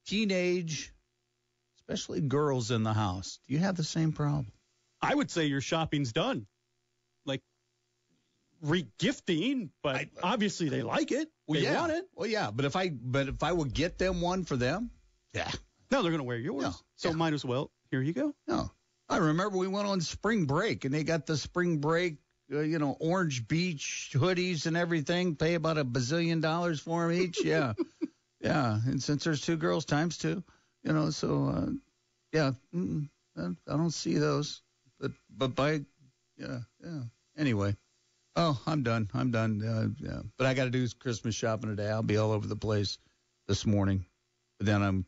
teenage, 0.07 0.91
especially 1.81 2.21
girls 2.21 2.71
in 2.71 2.81
the 2.81 2.93
house. 2.93 3.37
Do 3.47 3.53
you 3.53 3.59
have 3.59 3.75
the 3.75 3.83
same 3.83 4.11
problem? 4.11 4.51
I 4.99 5.13
would 5.13 5.29
say 5.29 5.45
your 5.45 5.61
shopping's 5.61 6.13
done. 6.13 6.47
Like 7.27 7.43
regifting, 8.65 9.69
but 9.83 10.01
uh, 10.01 10.05
obviously 10.23 10.69
they 10.69 10.81
like 10.81 11.11
it. 11.11 11.29
Well, 11.45 11.59
they 11.59 11.67
yeah. 11.67 11.79
want 11.79 11.91
it. 11.91 12.05
Well, 12.15 12.27
yeah, 12.27 12.49
but 12.49 12.65
if 12.65 12.75
I 12.75 12.89
but 12.89 13.27
if 13.27 13.43
I 13.43 13.51
would 13.51 13.71
get 13.71 13.99
them 13.99 14.19
one 14.19 14.45
for 14.45 14.55
them, 14.55 14.89
yeah. 15.35 15.51
No, 15.91 16.01
they're 16.01 16.11
going 16.11 16.19
to 16.19 16.27
wear 16.27 16.37
yours. 16.37 16.63
No, 16.63 16.73
so 16.95 17.13
might 17.13 17.33
as 17.33 17.43
well. 17.43 17.71
Here 17.91 18.01
you 18.01 18.13
go. 18.13 18.33
No, 18.47 18.69
I 19.07 19.17
remember 19.17 19.57
we 19.57 19.67
went 19.67 19.87
on 19.87 20.01
spring 20.01 20.45
break 20.45 20.85
and 20.85 20.93
they 20.93 21.03
got 21.03 21.25
the 21.25 21.37
spring 21.37 21.79
break, 21.79 22.17
uh, 22.53 22.59
you 22.59 22.77
know, 22.79 22.95
Orange 22.99 23.47
Beach 23.47 24.11
hoodies 24.13 24.65
and 24.65 24.77
everything. 24.77 25.35
Pay 25.35 25.55
about 25.55 25.77
a 25.77 25.85
bazillion 25.85 26.41
dollars 26.41 26.79
for 26.79 27.07
them 27.07 27.19
each. 27.19 27.43
Yeah, 27.43 27.73
yeah. 28.41 28.79
And 28.85 29.01
since 29.01 29.23
there's 29.23 29.41
two 29.41 29.57
girls 29.57 29.85
times 29.85 30.17
two, 30.17 30.43
you 30.83 30.93
know, 30.93 31.09
so 31.09 31.45
uh, 31.45 31.69
yeah, 32.31 32.51
I 33.37 33.41
I 33.67 33.77
don't 33.77 33.91
see 33.91 34.17
those. 34.17 34.61
But 34.99 35.11
but 35.29 35.55
by 35.55 35.81
yeah 36.37 36.59
yeah. 36.83 37.01
Anyway. 37.37 37.75
Oh, 38.35 38.57
I'm 38.65 38.83
done. 38.83 39.09
I'm 39.13 39.31
done. 39.31 39.61
Uh, 39.61 39.87
yeah. 39.99 40.21
But 40.37 40.47
I 40.47 40.53
got 40.53 40.65
to 40.65 40.69
do 40.69 40.87
Christmas 40.99 41.35
shopping 41.35 41.69
today. 41.71 41.89
I'll 41.89 42.03
be 42.03 42.15
all 42.15 42.31
over 42.31 42.47
the 42.47 42.55
place 42.55 42.97
this 43.49 43.65
morning. 43.65 44.05
But 44.57 44.67
then 44.67 44.81
I'm, 44.81 45.05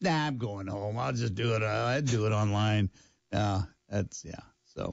nah, 0.00 0.26
I'm 0.26 0.38
going 0.38 0.66
home. 0.66 0.98
I'll 0.98 1.12
just 1.12 1.34
do 1.34 1.54
it. 1.54 1.62
Uh, 1.62 1.86
I'd 1.88 2.06
do 2.06 2.26
it 2.26 2.32
online. 2.32 2.90
Uh, 3.32 3.62
that's, 3.88 4.24
yeah. 4.24 4.40
So 4.64 4.92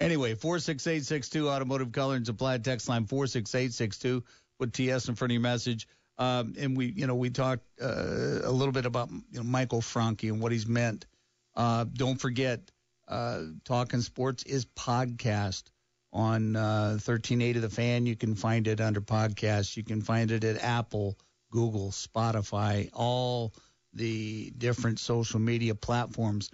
anyway, 0.00 0.34
46862 0.34 1.48
Automotive 1.48 1.92
Color 1.92 2.16
and 2.16 2.26
Supply 2.26 2.58
text 2.58 2.88
line 2.88 3.06
46862. 3.06 4.24
Put 4.58 4.72
TS 4.72 5.08
in 5.08 5.14
front 5.14 5.30
of 5.30 5.34
your 5.34 5.42
message. 5.42 5.86
Um, 6.18 6.54
and 6.58 6.76
we, 6.76 6.86
you 6.86 7.06
know, 7.06 7.14
we 7.14 7.30
talked 7.30 7.64
uh, 7.80 8.40
a 8.42 8.50
little 8.50 8.72
bit 8.72 8.86
about 8.86 9.10
you 9.10 9.38
know, 9.38 9.44
Michael 9.44 9.80
Franke 9.80 10.28
and 10.28 10.40
what 10.40 10.50
he's 10.50 10.66
meant. 10.66 11.06
Uh, 11.54 11.84
don't 11.92 12.20
forget, 12.20 12.70
uh, 13.06 13.42
Talking 13.64 14.00
Sports 14.00 14.42
is 14.42 14.66
podcast 14.66 15.64
on 16.12 16.56
uh, 16.56 16.90
1380 16.90 17.60
The 17.60 17.68
Fan. 17.68 18.06
You 18.06 18.16
can 18.16 18.34
find 18.34 18.66
it 18.66 18.80
under 18.80 19.00
podcasts. 19.00 19.76
You 19.76 19.84
can 19.84 20.00
find 20.00 20.30
it 20.30 20.44
at 20.44 20.62
Apple, 20.62 21.16
Google, 21.50 21.90
Spotify, 21.90 22.90
all 22.92 23.54
the 23.98 24.50
different 24.56 24.98
social 24.98 25.40
media 25.40 25.74
platforms 25.74 26.50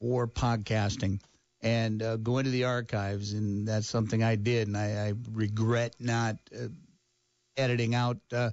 for 0.00 0.26
podcasting. 0.26 1.20
And 1.60 2.02
uh, 2.02 2.16
go 2.16 2.38
into 2.38 2.50
the 2.50 2.64
archives, 2.64 3.32
and 3.32 3.66
that's 3.66 3.88
something 3.88 4.22
I 4.22 4.36
did, 4.36 4.68
and 4.68 4.76
I, 4.76 5.08
I 5.08 5.12
regret 5.32 5.94
not 5.98 6.36
uh, 6.54 6.68
editing 7.56 7.94
out 7.94 8.18
uh, 8.32 8.50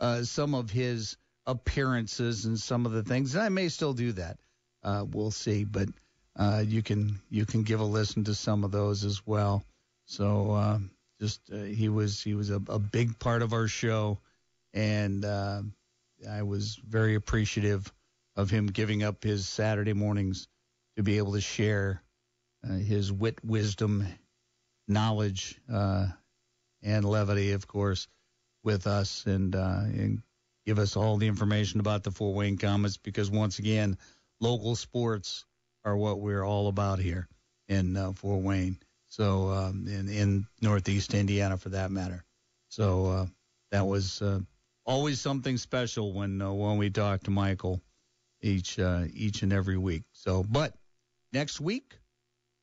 uh, 0.00 0.22
some 0.22 0.54
of 0.54 0.70
his 0.70 1.18
appearances 1.46 2.46
and 2.46 2.58
some 2.58 2.86
of 2.86 2.92
the 2.92 3.02
things. 3.02 3.34
And 3.34 3.44
I 3.44 3.50
may 3.50 3.68
still 3.68 3.92
do 3.92 4.12
that. 4.12 4.38
Uh, 4.82 5.04
we'll 5.10 5.30
see, 5.30 5.64
but 5.64 5.90
uh, 6.36 6.64
you 6.66 6.82
can 6.82 7.20
you 7.30 7.44
can 7.44 7.64
give 7.64 7.80
a 7.80 7.84
listen 7.84 8.24
to 8.24 8.34
some 8.34 8.64
of 8.64 8.70
those 8.70 9.04
as 9.04 9.26
well. 9.26 9.62
So 10.06 10.80
just 11.20 11.40
he 11.52 11.90
was 11.90 12.22
he 12.22 12.32
was 12.32 12.48
a, 12.48 12.62
a 12.68 12.78
big 12.78 13.18
part 13.18 13.42
of 13.42 13.52
our 13.52 13.68
show, 13.68 14.18
and 14.72 15.22
I 16.30 16.42
was 16.42 16.76
very 16.76 17.14
appreciative 17.14 17.92
of 18.36 18.50
him 18.50 18.66
giving 18.66 19.02
up 19.02 19.22
his 19.22 19.46
Saturday 19.46 19.92
mornings 19.92 20.48
to 20.96 21.02
be 21.02 21.18
able 21.18 21.32
to 21.32 21.40
share 21.40 22.02
uh, 22.64 22.72
his 22.74 23.12
wit, 23.12 23.44
wisdom, 23.44 24.06
knowledge, 24.88 25.60
uh, 25.72 26.06
and 26.82 27.04
levity, 27.04 27.52
of 27.52 27.66
course, 27.66 28.08
with 28.62 28.86
us, 28.86 29.26
and 29.26 29.54
uh, 29.54 29.80
and 29.84 30.22
give 30.66 30.78
us 30.78 30.96
all 30.96 31.16
the 31.16 31.28
information 31.28 31.80
about 31.80 32.02
the 32.02 32.10
Fort 32.10 32.36
Wayne 32.36 32.58
Komets 32.58 32.98
because 33.02 33.30
once 33.30 33.58
again, 33.58 33.98
local 34.40 34.76
sports 34.76 35.44
are 35.84 35.96
what 35.96 36.20
we're 36.20 36.44
all 36.44 36.68
about 36.68 36.98
here 36.98 37.28
in 37.68 37.96
uh, 37.96 38.12
Fort 38.12 38.42
Wayne. 38.42 38.78
So 39.08 39.50
um, 39.50 39.86
in 39.86 40.08
in 40.08 40.46
Northeast 40.60 41.14
Indiana, 41.14 41.56
for 41.56 41.70
that 41.70 41.90
matter. 41.90 42.24
So 42.68 43.06
uh, 43.06 43.26
that 43.70 43.86
was 43.86 44.20
uh, 44.20 44.40
always 44.84 45.20
something 45.20 45.56
special 45.56 46.12
when 46.12 46.40
uh, 46.40 46.52
when 46.52 46.78
we 46.78 46.90
talk 46.90 47.22
to 47.24 47.30
Michael 47.30 47.82
each 48.40 48.78
uh, 48.78 49.04
each 49.12 49.42
and 49.42 49.52
every 49.52 49.78
week. 49.78 50.04
So, 50.12 50.44
but 50.44 50.74
next 51.32 51.60
week 51.60 51.94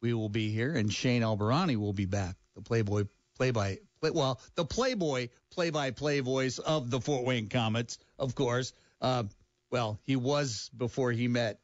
we 0.01 0.13
will 0.13 0.29
be 0.29 0.49
here, 0.49 0.73
and 0.73 0.91
Shane 0.91 1.21
Albahrani 1.21 1.75
will 1.75 1.93
be 1.93 2.05
back, 2.05 2.35
the 2.55 2.61
Playboy 2.61 3.05
play 3.35 3.51
by 3.51 3.79
play, 3.99 4.11
well, 4.11 4.39
the 4.55 4.65
Playboy 4.65 5.29
play 5.51 5.69
by 5.69 5.91
play 5.91 6.19
voice 6.19 6.59
of 6.59 6.89
the 6.89 7.01
Fort 7.01 7.25
Wayne 7.25 7.49
Komets, 7.49 7.97
of 8.17 8.35
course. 8.35 8.73
Uh, 8.99 9.23
well, 9.71 9.99
he 10.03 10.15
was 10.15 10.69
before 10.75 11.11
he 11.11 11.27
met 11.27 11.59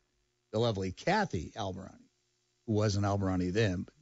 the 0.52 0.60
lovely 0.60 0.92
Kathy 0.92 1.52
Albahrani, 1.56 2.10
who 2.66 2.74
wasn't 2.74 3.06
Albahrani 3.06 3.52
then, 3.52 3.84
but 3.84 3.94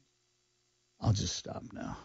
I'll 1.02 1.14
just 1.14 1.36
stop 1.36 1.64
now. 1.74 1.98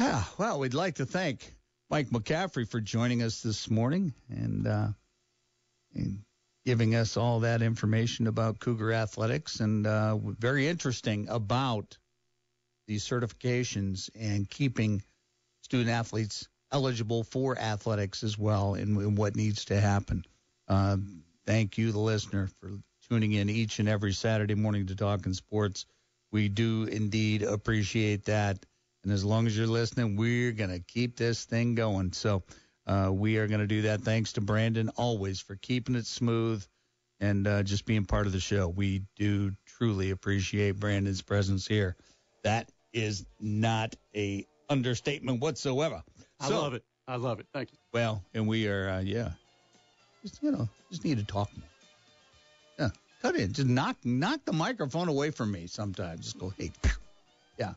Yeah, 0.00 0.24
well, 0.38 0.58
we'd 0.58 0.74
like 0.74 0.96
to 0.96 1.06
thank 1.06 1.54
Mike 1.90 2.10
McCaffrey 2.10 2.68
for 2.68 2.80
joining 2.80 3.22
us 3.22 3.40
this 3.40 3.70
morning 3.70 4.12
and, 4.28 4.66
uh, 4.66 4.88
and 5.94 6.22
giving 6.66 6.94
us 6.94 7.16
all 7.16 7.40
that 7.40 7.62
information 7.62 8.26
about 8.26 8.58
Cougar 8.58 8.92
athletics 8.92 9.60
and 9.60 9.86
uh, 9.86 10.16
very 10.16 10.68
interesting 10.68 11.28
about 11.28 11.96
these 12.86 13.08
certifications 13.08 14.10
and 14.18 14.48
keeping 14.48 15.02
student 15.62 15.88
athletes 15.88 16.46
eligible 16.70 17.24
for 17.24 17.58
athletics 17.58 18.22
as 18.22 18.36
well 18.36 18.74
and, 18.74 18.96
and 18.98 19.16
what 19.16 19.34
needs 19.34 19.66
to 19.66 19.80
happen. 19.80 20.24
Uh, 20.68 20.98
thank 21.46 21.78
you, 21.78 21.90
the 21.90 21.98
listener, 21.98 22.48
for 22.60 22.70
tuning 23.08 23.32
in 23.32 23.48
each 23.48 23.78
and 23.78 23.88
every 23.88 24.12
Saturday 24.12 24.54
morning 24.54 24.86
to 24.86 24.94
Talking 24.94 25.32
Sports. 25.32 25.86
We 26.30 26.50
do 26.50 26.84
indeed 26.84 27.42
appreciate 27.42 28.26
that. 28.26 28.58
And 29.04 29.12
as 29.12 29.24
long 29.24 29.46
as 29.46 29.56
you're 29.56 29.66
listening, 29.66 30.16
we're 30.16 30.52
going 30.52 30.70
to 30.70 30.80
keep 30.80 31.16
this 31.16 31.44
thing 31.44 31.74
going. 31.74 32.12
So 32.12 32.42
uh, 32.86 33.10
we 33.12 33.36
are 33.38 33.46
going 33.46 33.60
to 33.60 33.66
do 33.66 33.82
that. 33.82 34.00
Thanks 34.02 34.32
to 34.34 34.40
Brandon 34.40 34.90
always 34.96 35.40
for 35.40 35.56
keeping 35.56 35.94
it 35.94 36.06
smooth 36.06 36.64
and 37.20 37.46
uh, 37.46 37.62
just 37.62 37.84
being 37.84 38.04
part 38.04 38.26
of 38.26 38.32
the 38.32 38.40
show. 38.40 38.68
We 38.68 39.02
do 39.16 39.52
truly 39.66 40.10
appreciate 40.10 40.72
Brandon's 40.80 41.22
presence 41.22 41.66
here. 41.66 41.96
That 42.44 42.70
is 42.92 43.24
not 43.40 43.94
a 44.14 44.46
understatement 44.68 45.40
whatsoever. 45.40 46.02
I 46.40 46.48
So- 46.48 46.60
love 46.60 46.74
it. 46.74 46.84
I 47.06 47.16
love 47.16 47.40
it. 47.40 47.46
Thank 47.54 47.72
you. 47.72 47.78
Well, 47.94 48.22
and 48.34 48.46
we 48.46 48.68
are, 48.68 48.90
uh, 48.90 49.00
yeah, 49.00 49.30
just 50.22 50.42
you 50.42 50.50
know, 50.50 50.68
just 50.90 51.06
need 51.06 51.16
to 51.16 51.24
talk 51.24 51.48
more. 51.56 51.66
Yeah, 52.78 52.88
cut 53.22 53.34
in, 53.34 53.54
just 53.54 53.66
knock 53.66 53.96
knock 54.04 54.44
the 54.44 54.52
microphone 54.52 55.08
away 55.08 55.30
from 55.30 55.50
me. 55.50 55.66
Sometimes, 55.68 56.20
just 56.26 56.38
go, 56.38 56.52
hey, 56.58 56.70
yeah. 57.58 57.72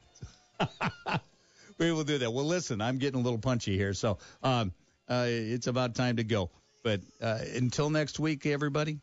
we 1.78 1.92
will 1.92 2.04
do 2.04 2.18
that. 2.20 2.32
Well, 2.32 2.46
listen, 2.46 2.82
I'm 2.82 2.98
getting 2.98 3.20
a 3.20 3.24
little 3.24 3.40
punchy 3.40 3.78
here, 3.78 3.94
so 3.94 4.18
um, 4.44 4.74
uh, 5.08 5.26
it's 5.28 5.68
about 5.68 5.96
time 5.96 6.18
to 6.18 6.24
go. 6.24 6.50
But 6.84 7.02
uh, 7.22 7.40
until 7.56 7.90
next 7.90 8.20
week, 8.20 8.46
everybody, 8.46 9.00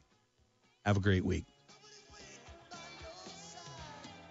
have 0.84 0.96
a 0.96 1.00
great 1.00 1.24
week. 1.24 1.46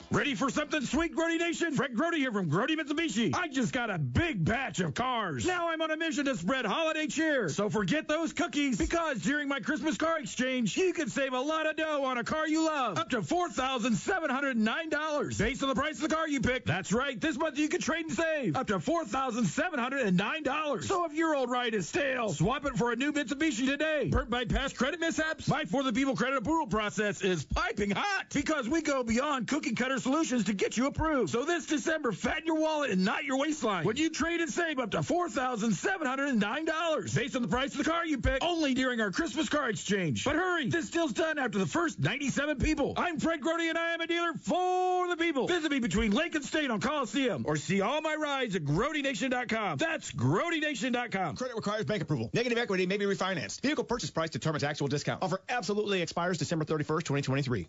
Ready 0.10 0.36
for 0.36 0.50
something 0.50 0.80
sweet, 0.84 1.14
Grody 1.14 1.38
Nation? 1.38 1.74
Fred 1.74 1.94
Grody 1.94 2.16
here 2.16 2.32
from 2.32 2.50
Grody 2.50 2.78
Mitsubishi. 2.78 3.36
I 3.36 3.50
just 3.50 3.74
got 3.74 3.90
a 3.90 3.98
big 3.98 4.46
batch 4.46 4.80
of 4.80 4.94
cars. 4.94 5.46
Now 5.46 5.68
I'm 5.68 5.82
on 5.82 5.92
a 5.92 5.98
mission 5.98 6.24
to 6.26 6.38
spread 6.38 6.66
holiday 6.66 7.08
cheer. 7.08 7.50
So 7.50 7.70
forget 7.70 8.08
those 8.08 8.32
cookies, 8.32 8.78
because 8.78 9.22
during 9.22 9.50
my 9.50 9.60
Christmas 9.60 9.98
car 9.98 10.18
exchange, 10.18 10.78
you 10.78 10.94
can 10.94 11.10
save 11.10 11.34
a 11.34 11.40
lot 11.40 11.66
of 11.66 11.76
dough 11.76 12.06
on 12.06 12.20
a 12.20 12.24
car 12.24 12.48
you 12.48 12.66
love. 12.66 12.98
Up 12.98 13.10
to 13.10 13.22
$4,709. 13.22 15.38
Based 15.38 15.62
on 15.62 15.68
the 15.68 15.76
price 15.76 15.96
of 15.96 16.10
the 16.10 16.16
car 16.16 16.30
you 16.30 16.40
pick. 16.40 16.64
That's 16.64 16.94
right. 16.94 17.20
This 17.20 17.38
month 17.38 17.58
you 17.58 17.68
can 17.68 17.82
trade 17.82 18.06
and 18.06 18.16
save. 18.16 18.56
Up 18.56 18.68
to 18.68 18.80
$4,709. 18.80 20.84
So 20.86 21.04
if 21.04 21.12
your 21.14 21.36
old 21.36 21.50
ride 21.50 21.74
is 21.74 21.90
stale, 21.90 22.30
swap 22.30 22.66
it 22.66 22.78
for 22.78 22.94
a 22.94 22.96
new 22.96 23.12
Mitsubishi 23.12 23.66
today. 23.66 24.08
Burnt 24.10 24.30
by 24.30 24.46
past 24.46 24.78
credit 24.78 25.02
mishaps? 25.02 25.50
My 25.50 25.66
For 25.66 25.84
the 25.84 25.92
People 25.92 26.16
credit 26.16 26.38
approval 26.38 26.68
process 26.68 27.22
is 27.22 27.44
piping 27.44 27.92
hot 27.92 28.28
because 28.34 28.70
we 28.70 28.82
go 28.82 29.04
beyond 29.04 29.50
cookie 29.50 29.74
cutter 29.74 29.97
solutions 30.00 30.46
to 30.46 30.54
get 30.54 30.78
you 30.78 30.88
approved. 30.88 31.32
So 31.32 31.46
this 31.46 31.66
December, 31.66 32.12
fatten 32.12 32.46
your 32.46 32.60
wallet 32.60 32.92
and 32.92 33.04
not 33.04 33.24
your 33.24 33.38
waistline. 33.38 33.86
When 33.86 33.98
you 33.98 34.10
trade 34.10 34.42
and 34.42 34.52
save 34.52 34.80
up 34.80 34.92
to 34.92 35.00
$4,709 35.00 37.16
based 37.16 37.36
on 37.36 37.42
the 37.42 37.48
price 37.48 37.72
of 37.72 37.80
the 37.80 37.90
car 37.90 38.06
you 38.06 38.18
pick, 38.18 38.44
only 38.44 38.74
during 38.74 39.02
our 39.02 39.12
Christmas 39.12 39.50
car 39.50 39.70
exchange. 39.70 40.24
But 40.24 40.36
hurry, 40.36 40.70
this 40.70 40.90
deal's 40.90 41.14
done 41.14 41.40
after 41.40 41.58
the 41.58 41.66
first 41.66 42.00
97 42.00 42.58
people. 42.58 42.94
I'm 42.98 43.20
Fred 43.20 43.42
Grody 43.42 43.70
and 43.70 43.78
I 43.78 43.94
am 43.94 44.02
a 44.02 44.08
dealer 44.08 44.34
for 44.42 45.08
the 45.08 45.18
people. 45.18 45.48
Visit 45.48 45.72
me 45.72 45.80
between 45.80 46.12
Lake 46.12 46.36
and 46.36 46.44
State 46.44 46.72
on 46.72 46.80
Coliseum 46.80 47.46
or 47.48 47.56
see 47.56 47.82
all 47.82 48.02
my 48.02 48.16
rides 48.16 48.56
at 48.56 48.64
GrodyNation.com. 48.64 49.78
That's 49.78 50.12
GrodyNation.com. 50.12 51.36
Credit 51.36 51.56
requires 51.56 51.86
bank 51.86 52.02
approval. 52.02 52.30
Negative 52.34 52.58
equity 52.58 52.86
may 52.86 52.98
be 52.98 53.06
refinanced. 53.06 53.62
Vehicle 53.62 53.84
purchase 53.84 54.10
price 54.10 54.30
determines 54.30 54.64
actual 54.64 54.88
discount. 54.88 55.24
Offer 55.24 55.42
absolutely 55.50 56.02
expires 56.02 56.38
December 56.38 56.66
31st, 56.66 57.04
2023. 57.04 57.68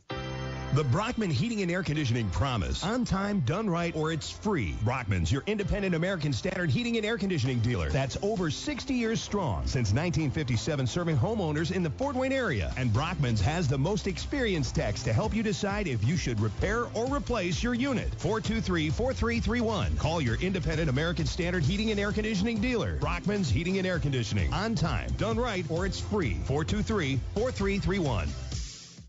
The 0.75 0.85
Brockman 0.85 1.31
Heating 1.31 1.63
and 1.63 1.71
Air 1.71 1.83
Conditioning 1.83 2.29
promise. 2.29 2.85
On 2.85 3.03
time, 3.03 3.41
done 3.41 3.71
right, 3.71 3.97
or 3.97 4.13
it's 4.13 4.31
free. 4.31 4.77
Brockman's 4.85 5.33
your 5.33 5.43
independent 5.47 5.95
American 5.95 6.31
Standard 6.31 6.69
heating 6.69 6.99
and 6.99 7.07
air 7.07 7.17
conditioning 7.17 7.61
dealer. 7.61 7.89
That's 7.89 8.19
over 8.21 8.51
60 8.51 8.93
years 8.93 9.19
strong. 9.19 9.63
Since 9.63 9.93
1957, 9.93 10.87
serving 10.87 11.17
homeowners 11.17 11.73
in 11.73 11.83
the 11.83 11.89
Fort 11.89 12.15
Wayne 12.17 12.33
area. 12.33 12.71
And 12.77 12.93
Brockman's 12.93 13.41
has 13.41 13.67
the 13.67 13.79
most 13.79 14.07
experienced 14.07 14.75
techs 14.75 15.03
to 15.05 15.13
help 15.15 15.35
you 15.35 15.43
decide 15.43 15.89
if 15.89 16.05
you 16.05 16.19
should 16.19 16.39
repair 16.39 16.85
or 16.93 17.07
replace 17.07 17.63
your 17.63 17.73
unit. 17.73 18.11
423-4331. 18.19 19.99
Call 19.99 20.21
your 20.21 20.37
independent 20.37 20.91
American 20.91 21.25
Standard 21.25 21.63
heating 21.63 21.91
and 21.93 21.99
air 21.99 22.13
conditioning 22.13 22.61
dealer. 22.61 22.99
Brockman's 22.99 23.49
Heating 23.49 23.79
and 23.79 23.87
Air 23.87 23.99
Conditioning. 23.99 24.53
On 24.53 24.75
time, 24.75 25.11
done 25.17 25.39
right, 25.39 25.65
or 25.71 25.87
it's 25.87 25.99
free. 25.99 26.37
423-4331. 26.47 28.29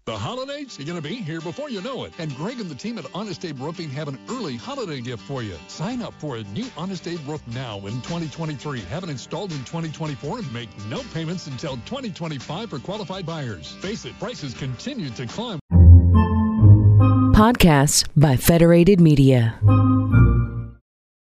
The 0.09 0.17
holidays 0.17 0.79
are 0.79 0.83
going 0.85 0.99
to 0.99 1.07
be 1.07 1.17
here 1.17 1.39
before 1.39 1.69
you 1.69 1.83
know 1.83 2.03
it. 2.03 2.13
And 2.17 2.35
Greg 2.35 2.59
and 2.59 2.67
the 2.67 2.73
team 2.73 2.97
at 2.97 3.05
Honest 3.13 3.45
Abe 3.45 3.61
Roofing 3.61 3.91
have 3.91 4.07
an 4.07 4.17
early 4.27 4.57
holiday 4.57 5.01
gift 5.01 5.21
for 5.21 5.43
you. 5.43 5.53
Sign 5.67 6.01
up 6.01 6.15
for 6.17 6.37
a 6.37 6.43
new 6.45 6.65
Honest 6.75 7.07
Abe 7.07 7.19
roof 7.27 7.43
now 7.49 7.77
in 7.85 7.93
2023. 8.01 8.81
Have 8.85 9.03
it 9.03 9.11
installed 9.11 9.51
in 9.51 9.59
2024 9.59 10.39
and 10.39 10.51
make 10.51 10.67
no 10.87 11.03
payments 11.13 11.45
until 11.45 11.73
2025 11.85 12.71
for 12.71 12.79
qualified 12.79 13.23
buyers. 13.23 13.73
Face 13.81 14.03
it, 14.05 14.19
prices 14.19 14.55
continue 14.55 15.11
to 15.11 15.27
climb. 15.27 15.59
Podcasts 17.35 18.07
by 18.17 18.35
Federated 18.35 18.99
Media. 18.99 19.59